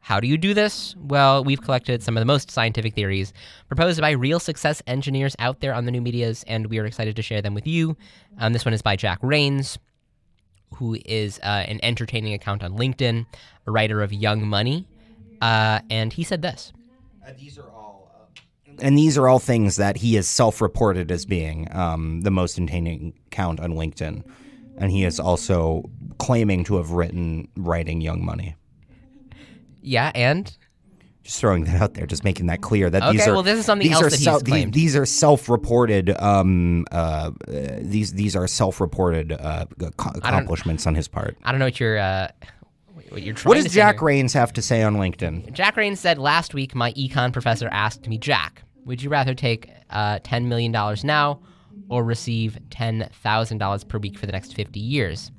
How 0.00 0.20
do 0.20 0.28
you 0.28 0.38
do 0.38 0.54
this? 0.54 0.94
Well, 0.96 1.42
we've 1.42 1.60
collected 1.60 2.00
some 2.00 2.16
of 2.16 2.20
the 2.20 2.26
most 2.26 2.48
scientific 2.48 2.94
theories 2.94 3.32
proposed 3.66 4.00
by 4.00 4.12
real 4.12 4.38
success 4.38 4.80
engineers 4.86 5.34
out 5.40 5.58
there 5.60 5.74
on 5.74 5.84
the 5.84 5.90
new 5.90 6.00
medias, 6.00 6.44
and 6.46 6.68
we 6.68 6.78
are 6.78 6.86
excited 6.86 7.16
to 7.16 7.22
share 7.22 7.42
them 7.42 7.54
with 7.54 7.66
you. 7.66 7.96
Um, 8.38 8.52
this 8.52 8.64
one 8.64 8.72
is 8.72 8.82
by 8.82 8.94
Jack 8.94 9.18
Rains, 9.20 9.78
who 10.76 10.96
is 11.04 11.40
uh, 11.42 11.64
an 11.66 11.80
entertaining 11.82 12.34
account 12.34 12.62
on 12.62 12.78
LinkedIn, 12.78 13.26
a 13.66 13.70
writer 13.72 14.00
of 14.00 14.12
Young 14.12 14.46
Money, 14.46 14.86
uh, 15.40 15.80
and 15.90 16.12
he 16.12 16.22
said 16.22 16.40
this. 16.40 16.72
these 17.36 17.58
are 17.58 17.68
all. 17.70 18.30
and 18.80 18.96
these 18.96 19.18
are 19.18 19.26
all 19.26 19.40
things 19.40 19.74
that 19.74 19.96
he 19.96 20.14
has 20.14 20.28
self-reported 20.28 21.10
as 21.10 21.26
being 21.26 21.66
um, 21.74 22.20
the 22.20 22.30
most 22.30 22.58
entertaining 22.58 23.12
account 23.26 23.58
on 23.58 23.72
LinkedIn, 23.72 24.22
and 24.78 24.90
he 24.90 25.04
is 25.04 25.18
also 25.20 25.88
claiming 26.18 26.64
to 26.64 26.76
have 26.76 26.90
written 26.90 27.48
"Writing 27.56 28.00
Young 28.00 28.24
Money." 28.24 28.56
Yeah, 29.82 30.10
and 30.14 30.56
Just 31.22 31.40
throwing 31.40 31.64
that 31.64 31.80
out 31.80 31.94
there, 31.94 32.06
just 32.06 32.24
making 32.24 32.46
that 32.46 32.60
clear 32.60 32.90
that 32.90 33.12
these 33.12 33.26
are 33.26 33.32
well, 33.32 33.42
this 33.42 33.58
is 33.58 33.64
something 33.66 33.86
these 33.86 33.96
else 33.96 34.06
are 34.06 34.10
that 34.10 34.18
he's 34.18 34.42
claimed. 34.42 34.72
These, 34.74 34.82
these 34.82 34.96
are 34.96 35.06
self-reported. 35.06 36.20
Um, 36.20 36.86
uh, 36.90 36.94
uh, 36.96 37.30
these 37.80 38.12
these 38.14 38.34
are 38.34 38.46
self-reported 38.46 39.32
uh, 39.32 39.66
accomplishments 39.88 40.86
on 40.86 40.94
his 40.94 41.08
part. 41.08 41.36
I 41.44 41.52
don't 41.52 41.58
know 41.58 41.66
what 41.66 41.78
you're 41.78 41.98
uh, 41.98 42.28
what 43.08 43.22
you're 43.22 43.34
trying 43.34 43.50
What 43.50 43.62
does 43.62 43.72
Jack 43.72 43.96
here. 43.96 44.06
Rains 44.06 44.32
have 44.32 44.52
to 44.54 44.62
say 44.62 44.82
on 44.82 44.96
LinkedIn? 44.96 45.52
Jack 45.52 45.76
Rains 45.76 46.00
said 46.00 46.18
last 46.18 46.54
week 46.54 46.74
my 46.74 46.92
econ 46.92 47.32
professor 47.32 47.68
asked 47.70 48.06
me, 48.08 48.18
Jack, 48.18 48.62
would 48.84 49.02
you 49.02 49.10
rather 49.10 49.34
take 49.34 49.70
uh, 49.90 50.18
$10 50.20 50.46
million 50.46 50.72
now 51.04 51.40
or 51.88 52.04
receive 52.04 52.58
$10,000 52.70 53.88
per 53.88 53.98
week 53.98 54.18
for 54.18 54.26
the 54.26 54.32
next 54.32 54.54
50 54.54 54.80
years? 54.80 55.30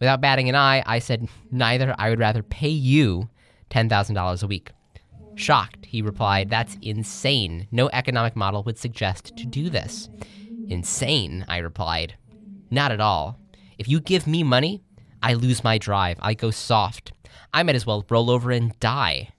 Without 0.00 0.20
batting 0.20 0.48
an 0.48 0.54
eye, 0.54 0.82
I 0.84 0.98
said 0.98 1.28
neither. 1.50 1.94
I 1.98 2.10
would 2.10 2.18
rather 2.18 2.42
pay 2.42 2.68
you 2.68 3.28
$10,000 3.70 4.42
a 4.42 4.46
week. 4.46 4.70
Shocked, 5.34 5.86
he 5.86 6.02
replied, 6.02 6.50
That's 6.50 6.76
insane. 6.82 7.68
No 7.70 7.88
economic 7.92 8.36
model 8.36 8.62
would 8.64 8.78
suggest 8.78 9.36
to 9.36 9.46
do 9.46 9.70
this. 9.70 10.08
Insane, 10.68 11.44
I 11.48 11.58
replied. 11.58 12.16
Not 12.70 12.92
at 12.92 13.00
all. 13.00 13.38
If 13.78 13.88
you 13.88 14.00
give 14.00 14.26
me 14.26 14.42
money, 14.42 14.82
I 15.22 15.34
lose 15.34 15.64
my 15.64 15.78
drive. 15.78 16.18
I 16.20 16.34
go 16.34 16.50
soft. 16.50 17.12
I 17.54 17.62
might 17.62 17.76
as 17.76 17.86
well 17.86 18.04
roll 18.10 18.30
over 18.30 18.50
and 18.50 18.78
die. 18.80 19.30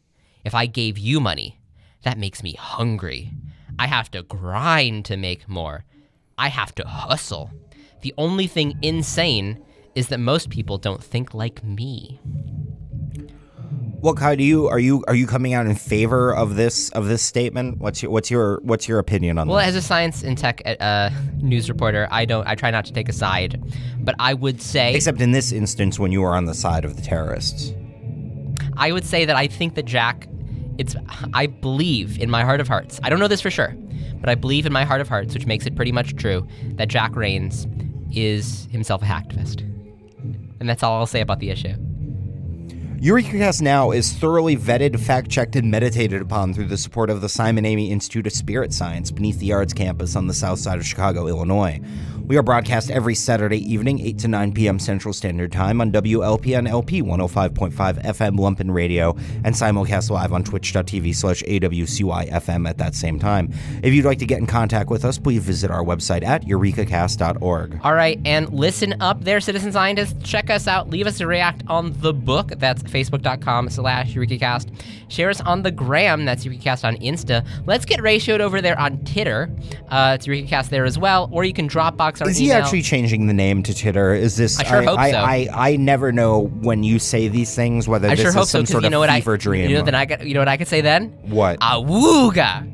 If 0.46 0.56
I 0.56 0.66
gave 0.66 0.98
you 0.98 1.20
money, 1.20 1.60
that 2.04 2.18
makes 2.18 2.44
me 2.44 2.54
hungry. 2.54 3.32
I 3.78 3.88
have 3.88 4.12
to 4.12 4.24
grind 4.24 5.06
to 5.06 5.18
make 5.18 5.50
more. 5.50 5.84
I 6.38 6.50
have 6.50 6.74
to 6.76 6.88
hustle. 6.88 7.52
The 8.02 8.14
only 8.18 8.48
thing 8.48 8.78
insane 8.82 9.64
is 9.96 10.08
that 10.08 10.20
most 10.20 10.50
people 10.50 10.78
don't 10.78 11.04
think 11.04 11.34
like 11.34 11.64
me. 11.64 12.20
Well, 14.02 14.14
Kai, 14.16 14.36
do 14.36 14.44
you 14.44 14.68
are 14.68 14.80
you 14.80 15.02
are 15.08 15.16
you 15.16 15.26
coming 15.26 15.54
out 15.54 15.66
in 15.66 15.76
favor 15.76 16.36
of 16.36 16.56
this 16.56 16.90
of 16.90 17.08
this 17.08 17.22
statement? 17.22 17.78
What's 17.78 18.04
your 18.04 18.12
what's 18.12 18.30
your 18.30 18.60
what's 18.64 18.86
your 18.86 19.00
opinion 19.00 19.38
on 19.38 19.48
this? 19.48 19.54
Well, 19.54 19.62
as 19.62 19.76
a 19.78 19.82
science 19.82 20.24
and 20.24 20.38
tech 20.38 20.62
uh, 20.66 21.10
news 21.38 21.70
reporter, 21.70 22.10
I 22.12 22.26
don't. 22.26 22.46
I 22.46 22.56
try 22.56 22.70
not 22.70 22.84
to 22.86 22.92
take 22.94 23.08
a 23.08 23.14
side, 23.14 23.64
but 24.00 24.16
I 24.20 24.34
would 24.34 24.62
say 24.62 24.94
Except 24.94 25.22
in 25.22 25.32
this 25.32 25.54
instance, 25.54 26.00
when 26.00 26.12
you 26.12 26.22
are 26.24 26.36
on 26.36 26.46
the 26.46 26.54
side 26.54 26.84
of 26.84 26.98
the 26.98 27.02
terrorists. 27.02 27.74
I 28.76 28.92
would 28.92 29.06
say 29.06 29.24
that 29.24 29.38
I 29.38 29.48
think 29.48 29.76
that 29.76 29.86
Jack, 29.86 30.28
it's, 30.78 30.96
I 31.34 31.46
believe 31.46 32.20
in 32.20 32.30
my 32.30 32.44
heart 32.44 32.60
of 32.60 32.68
hearts. 32.68 33.00
I 33.04 33.10
don't 33.10 33.20
know 33.20 33.28
this 33.28 33.42
for 33.42 33.52
sure, 33.52 33.76
but 34.24 34.30
I 34.30 34.36
believe 34.36 34.66
in 34.66 34.72
my 34.72 34.86
heart 34.86 35.02
of 35.02 35.10
hearts, 35.10 35.34
which 35.34 35.46
makes 35.46 35.66
it 35.66 35.76
pretty 35.76 35.92
much 35.92 36.16
true, 36.16 36.48
that 36.76 36.88
Jack 36.88 37.14
Rains 37.14 37.68
is 38.14 38.70
himself 38.72 39.02
a 39.02 39.06
hacktivist. 39.06 39.60
And 40.62 40.70
that's 40.70 40.82
all 40.82 40.98
I'll 40.98 41.06
say 41.06 41.20
about 41.20 41.42
the 41.42 41.50
issue. 41.50 41.74
EurekaCast 43.02 43.62
Now 43.62 43.92
is 43.92 44.14
thoroughly 44.14 44.56
vetted, 44.56 44.98
fact 44.98 45.30
checked, 45.30 45.58
and 45.58 45.70
meditated 45.70 46.22
upon 46.22 46.54
through 46.54 46.68
the 46.68 46.78
support 46.78 47.10
of 47.10 47.20
the 47.20 47.28
Simon 47.28 47.66
Amy 47.66 47.92
Institute 47.92 48.26
of 48.26 48.32
Spirit 48.32 48.72
Science 48.72 49.12
beneath 49.12 49.40
the 49.40 49.52
Arts 49.52 49.74
campus 49.74 50.16
on 50.16 50.28
the 50.28 50.34
south 50.34 50.60
side 50.60 50.80
of 50.80 50.86
Chicago, 50.86 51.28
Illinois. 51.28 51.82
We 52.26 52.38
are 52.38 52.42
broadcast 52.42 52.90
every 52.90 53.16
Saturday 53.16 53.60
evening, 53.70 54.00
8 54.00 54.20
to 54.20 54.28
9 54.30 54.54
p.m. 54.54 54.80
Central 54.80 55.14
Standard 55.14 55.52
Time 55.52 55.82
on 55.82 55.92
WLPN 55.92 56.70
LP 56.70 57.02
105.5 57.02 57.74
FM 57.74 58.38
Lumpen 58.38 58.74
Radio 58.74 59.14
and 59.44 59.54
simulcast 59.54 60.10
live 60.10 60.32
on 60.32 60.42
twitch.tv 60.46 61.14
slash 61.14 61.44
AWCYFM 61.44 62.70
at 62.70 62.78
that 62.78 62.96
same 62.96 63.20
time. 63.20 63.52
If 63.84 63.94
you'd 63.94 64.06
like 64.06 64.20
to 64.20 64.26
get 64.26 64.40
in 64.40 64.48
contact 64.48 64.90
with 64.90 65.04
us, 65.04 65.18
please 65.18 65.44
visit 65.44 65.70
our 65.70 65.84
website 65.84 66.24
at 66.24 66.46
eurekacast.org. 66.46 67.82
All 67.84 67.94
right, 67.94 68.18
and 68.24 68.54
listen 68.54 69.02
up 69.02 69.22
there, 69.26 69.42
citizen 69.42 69.74
scientists. 69.74 70.16
Check 70.24 70.50
us 70.50 70.66
out. 70.66 70.90
Leave 70.90 71.08
us 71.08 71.20
a 71.20 71.28
react 71.28 71.64
on 71.68 71.92
the 72.00 72.14
book. 72.14 72.54
That's 72.56 72.84
facebook.com 72.84 73.70
slash 73.70 74.14
EurekaCast. 74.14 74.70
Share 75.10 75.30
us 75.30 75.42
on 75.42 75.64
the 75.64 75.72
gram. 75.72 76.24
That's 76.24 76.46
EurekaCast 76.46 76.86
on 76.86 76.96
Insta. 76.98 77.46
Let's 77.66 77.84
get 77.84 78.00
ratioed 78.00 78.40
over 78.40 78.62
there 78.62 78.80
on 78.80 79.04
Titter. 79.04 79.50
Uh, 79.90 80.14
it's 80.16 80.26
EurekaCast 80.26 80.70
there 80.70 80.86
as 80.86 80.98
well. 80.98 81.28
Or 81.34 81.44
you 81.44 81.52
can 81.52 81.68
Dropbox 81.68 82.13
our 82.22 82.30
Is 82.30 82.38
he 82.38 82.52
actually 82.52 82.82
changing 82.82 83.28
the 83.28 83.34
name 83.34 83.64
to 83.64 83.74
Titter? 83.74 84.14
Is 84.14 84.36
this? 84.38 84.60
I 84.60 84.64
sure 84.64 84.84
hope 84.84 85.00
I, 85.00 85.12
so. 85.12 85.18
I, 85.18 85.48
I 85.54 85.76
never 85.78 86.12
know 86.12 86.48
when 86.62 86.84
you 86.84 87.00
say 87.00 87.28
these 87.28 87.54
things 87.56 87.88
whether 87.88 88.08
I 88.08 88.12
this 88.12 88.22
sure 88.22 88.30
is 88.30 88.36
hope 88.36 88.46
so 88.46 88.60
some 88.60 88.62
because 88.62 88.72
sort 88.72 88.84
you 88.84 88.88
of 88.88 88.92
know 88.92 89.00
what 89.00 89.10
I 89.10 89.20
fever 89.20 89.38
dream. 89.38 89.70
You 89.70 89.78
know, 89.78 89.84
then 89.84 89.96
I 89.96 90.06
got, 90.06 90.26
you 90.26 90.34
know 90.34 90.42
what 90.42 90.48
I 90.48 90.58
could 90.58 90.68
say 90.68 90.82
then? 90.82 91.10
what? 91.24 91.60
Awooga. 91.60 92.70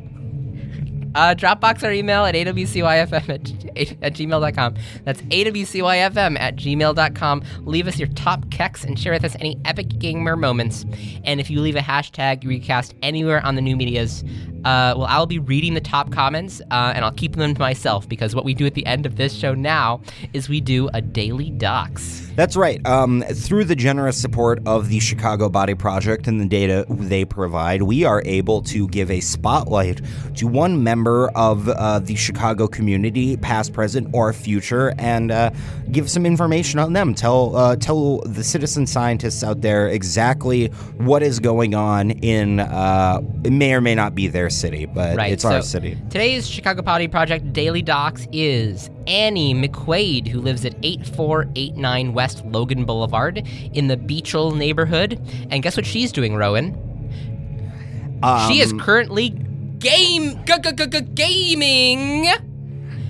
Uh, 1.16 1.34
Dropbox 1.36 1.84
our 1.84 1.92
email 1.92 2.26
at 2.26 2.36
awcyfm 2.36 3.14
at, 3.14 4.04
at 4.04 4.14
gmail.com. 4.14 4.76
That's 5.04 5.22
awcyfm 5.22 6.40
at 6.40 6.56
gmail.com. 6.56 7.44
Leave 7.62 7.88
us 7.88 7.98
your 7.98 8.08
top 8.10 8.46
keks 8.46 8.84
and 8.84 9.00
share 9.00 9.14
with 9.14 9.24
us 9.24 9.36
any 9.40 9.58
epic 9.66 9.88
gamer 10.00 10.36
moments. 10.36 10.86
And 11.24 11.40
if 11.40 11.50
you 11.50 11.62
leave 11.62 11.76
a 11.76 11.82
hashtag 11.82 12.44
EurekaCast 12.44 12.94
anywhere 13.02 13.46
on 13.46 13.56
the 13.56 13.62
new 13.62 13.76
medias, 13.76 14.24
uh, 14.66 14.94
well, 14.98 15.06
I'll 15.06 15.26
be 15.26 15.40
reading 15.40 15.74
the 15.74 15.82
top 15.82 16.12
comments 16.12 16.62
uh, 16.72 16.92
and 16.96 17.06
I'll 17.06 17.12
keep 17.12 17.36
them 17.36 17.54
to 17.54 17.60
myself 17.60 18.08
because 18.08 18.36
what 18.36 18.46
we 18.46 18.54
do 18.54 18.66
at 18.66 18.74
the 18.74 18.86
end 18.86 19.06
of 19.06 19.16
this 19.16 19.34
show 19.34 19.54
now 19.54 20.02
is 20.34 20.50
we 20.50 20.62
do 20.62 20.90
a 20.94 21.02
daily 21.02 21.50
docs. 21.50 22.29
That's 22.40 22.56
right. 22.56 22.80
Um, 22.88 23.22
through 23.22 23.66
the 23.66 23.76
generous 23.76 24.16
support 24.16 24.66
of 24.66 24.88
the 24.88 25.02
Chicago 25.02 25.50
Body 25.50 25.74
Project 25.76 26.26
and 26.26 26.40
the 26.40 26.46
data 26.46 26.86
they 26.88 27.26
provide, 27.26 27.82
we 27.82 28.06
are 28.06 28.22
able 28.24 28.62
to 28.62 28.88
give 28.88 29.12
a 29.12 29.20
spotlight 29.20 30.00
to 30.38 30.48
one 30.48 30.82
member 30.82 31.30
of 31.36 31.68
uh, 31.68 32.00
the 32.00 32.16
Chicago 32.16 32.66
community, 32.66 33.36
past, 33.36 33.74
present, 33.74 34.08
or 34.14 34.32
future, 34.32 34.94
and 34.98 35.32
uh, 35.32 35.52
give 35.92 36.10
some 36.10 36.26
information 36.26 36.80
on 36.80 36.94
them. 36.94 37.14
Tell 37.14 37.58
uh, 37.58 37.76
tell 37.76 38.20
the 38.20 38.46
citizen 38.46 38.88
scientists 38.88 39.44
out 39.44 39.60
there 39.60 39.90
exactly 39.90 40.68
what 40.96 41.22
is 41.22 41.42
going 41.42 41.76
on 41.76 42.12
in. 42.12 42.62
Uh, 42.62 43.20
it 43.44 43.52
may 43.52 43.74
or 43.74 43.82
may 43.82 43.96
not 43.96 44.16
be 44.16 44.30
their 44.30 44.50
city, 44.50 44.86
but 44.86 45.18
Right. 45.18 45.34
it's 45.34 45.44
our 45.44 45.62
city. 45.62 45.98
Today's 46.10 46.48
Chicago 46.48 46.84
Body 46.84 47.10
Project 47.10 47.52
Daily 47.52 47.82
Docs 47.82 48.30
is 48.32 48.90
Annie 49.08 49.56
McQuaid, 49.56 50.28
who 50.28 50.40
lives 50.40 50.64
at 50.64 50.76
8489 50.84 52.14
West 52.14 52.29
Logan 52.46 52.86
Boulevard 52.86 53.46
in 53.74 53.88
the 53.88 53.98
Beechel 53.98 54.56
neighborhood. 54.56 55.20
And 55.50 55.62
guess 55.64 55.76
what 55.78 55.86
she's 55.86 56.12
doing, 56.12 56.36
Rowan? 56.36 56.74
she 58.48 58.60
is 58.60 58.72
Um, 58.74 58.80
currently 58.80 59.30
game 59.80 60.44
g- 60.46 60.54
g- 60.62 60.72
g- 60.76 60.88
g- 60.88 61.02
gaming. 61.14 62.28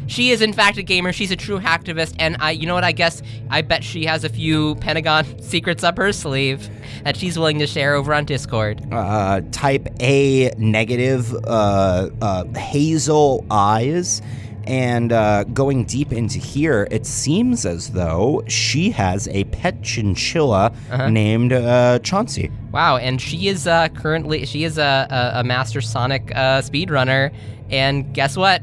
She 0.07 0.32
is 0.32 0.41
in 0.41 0.53
fact 0.53 0.78
a 0.78 0.84
gamer. 0.84 1.13
She's 1.13 1.30
a 1.32 1.36
true 1.36 1.59
hacktivist, 1.59 2.15
and 2.17 2.36
I, 2.39 2.51
you 2.51 2.65
know 2.65 2.74
what? 2.74 2.84
I 2.84 2.91
guess 2.91 3.22
I 3.49 3.61
bet 3.61 3.84
she 3.84 4.05
has 4.05 4.24
a 4.24 4.30
few 4.30 4.74
Pentagon 4.76 5.39
secrets 5.41 5.84
up 5.84 5.97
her 5.97 6.11
sleeve 6.11 6.67
that 7.03 7.15
she's 7.15 7.38
willing 7.38 7.59
to 7.59 7.67
share 7.67 7.93
over 7.95 8.13
on 8.13 8.26
Discord. 8.26 8.82
uh, 8.91 9.41
type 9.51 9.88
A 9.99 10.51
negative, 10.57 11.34
uh, 11.45 12.09
uh, 12.22 12.43
hazel 12.55 13.45
eyes. 13.51 14.22
And 14.70 15.11
uh, 15.11 15.45
going 15.45 15.86
deep 15.86 16.13
into 16.13 16.38
here, 16.38 16.88
it 16.91 17.07
seems 17.07 17.65
as 17.65 17.89
though 17.89 18.43
she 18.47 18.91
has 18.91 19.28
a 19.30 19.43
pet 19.45 19.82
chinchilla 19.82 20.72
Uh-huh. 20.91 21.09
named 21.09 21.53
uh, 21.53 21.97
Chauncey. 21.99 22.51
Wow, 22.72 22.97
and 22.97 23.20
she 23.20 23.47
is 23.47 23.65
uh, 23.65 23.88
currently 23.89 24.45
she 24.45 24.63
is 24.63 24.78
a, 24.78 25.07
a, 25.09 25.39
a 25.39 25.43
master 25.43 25.82
Sonic 25.82 26.32
uh, 26.36 26.61
speedrunner, 26.61 27.32
and 27.72 28.13
guess 28.13 28.38
what? 28.38 28.61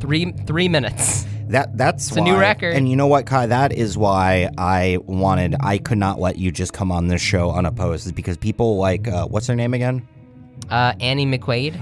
Three 0.00 0.32
three 0.46 0.68
minutes. 0.68 1.26
That 1.48 1.76
that's 1.76 2.06
It's 2.06 2.16
a 2.16 2.20
new 2.20 2.36
record. 2.38 2.76
And 2.76 2.88
you 2.88 2.94
know 2.94 3.08
what, 3.08 3.26
Kai? 3.26 3.46
That 3.46 3.72
is 3.72 3.98
why 3.98 4.48
I 4.56 4.98
wanted. 5.06 5.56
I 5.58 5.78
could 5.78 5.98
not 5.98 6.20
let 6.20 6.38
you 6.38 6.52
just 6.52 6.72
come 6.72 6.92
on 6.92 7.08
this 7.08 7.20
show 7.20 7.50
unopposed, 7.50 8.06
is 8.06 8.12
because 8.12 8.36
people 8.36 8.76
like 8.76 9.08
uh, 9.08 9.26
what's 9.26 9.48
her 9.48 9.56
name 9.56 9.74
again? 9.74 10.06
Uh, 10.70 10.92
Annie 11.00 11.26
McQuaid, 11.26 11.74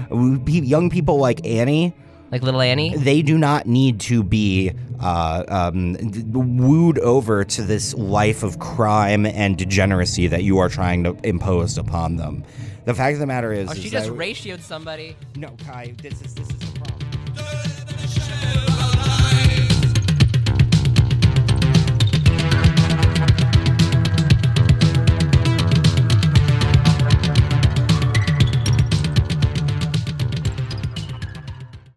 Young 0.67 0.89
people 0.89 1.17
like 1.19 1.45
Annie 1.45 1.93
like 2.31 2.43
little 2.43 2.61
Annie. 2.61 2.95
They 2.95 3.21
do 3.21 3.37
not 3.37 3.65
need 3.65 3.99
to 4.01 4.23
be 4.23 4.71
uh, 4.99 5.43
um, 5.47 5.95
wooed 6.31 6.99
over 6.99 7.43
to 7.43 7.61
this 7.61 7.93
life 7.93 8.43
of 8.43 8.59
crime 8.59 9.25
and 9.25 9.57
degeneracy 9.57 10.27
that 10.27 10.43
you 10.43 10.59
are 10.59 10.69
trying 10.69 11.03
to 11.05 11.17
impose 11.23 11.77
upon 11.77 12.17
them. 12.17 12.43
The 12.85 12.93
fact 12.93 13.13
of 13.13 13.19
the 13.19 13.27
matter 13.27 13.53
is, 13.53 13.69
oh, 13.69 13.73
she 13.73 13.85
is 13.85 13.91
just 13.91 14.09
ratioed 14.09 14.61
somebody. 14.61 15.15
No, 15.35 15.55
Kai, 15.65 15.93
this 16.01 16.21
is 16.21 16.33
this 16.33 16.49
is 16.49 16.59
the 16.59 16.79
problem. 16.79 18.78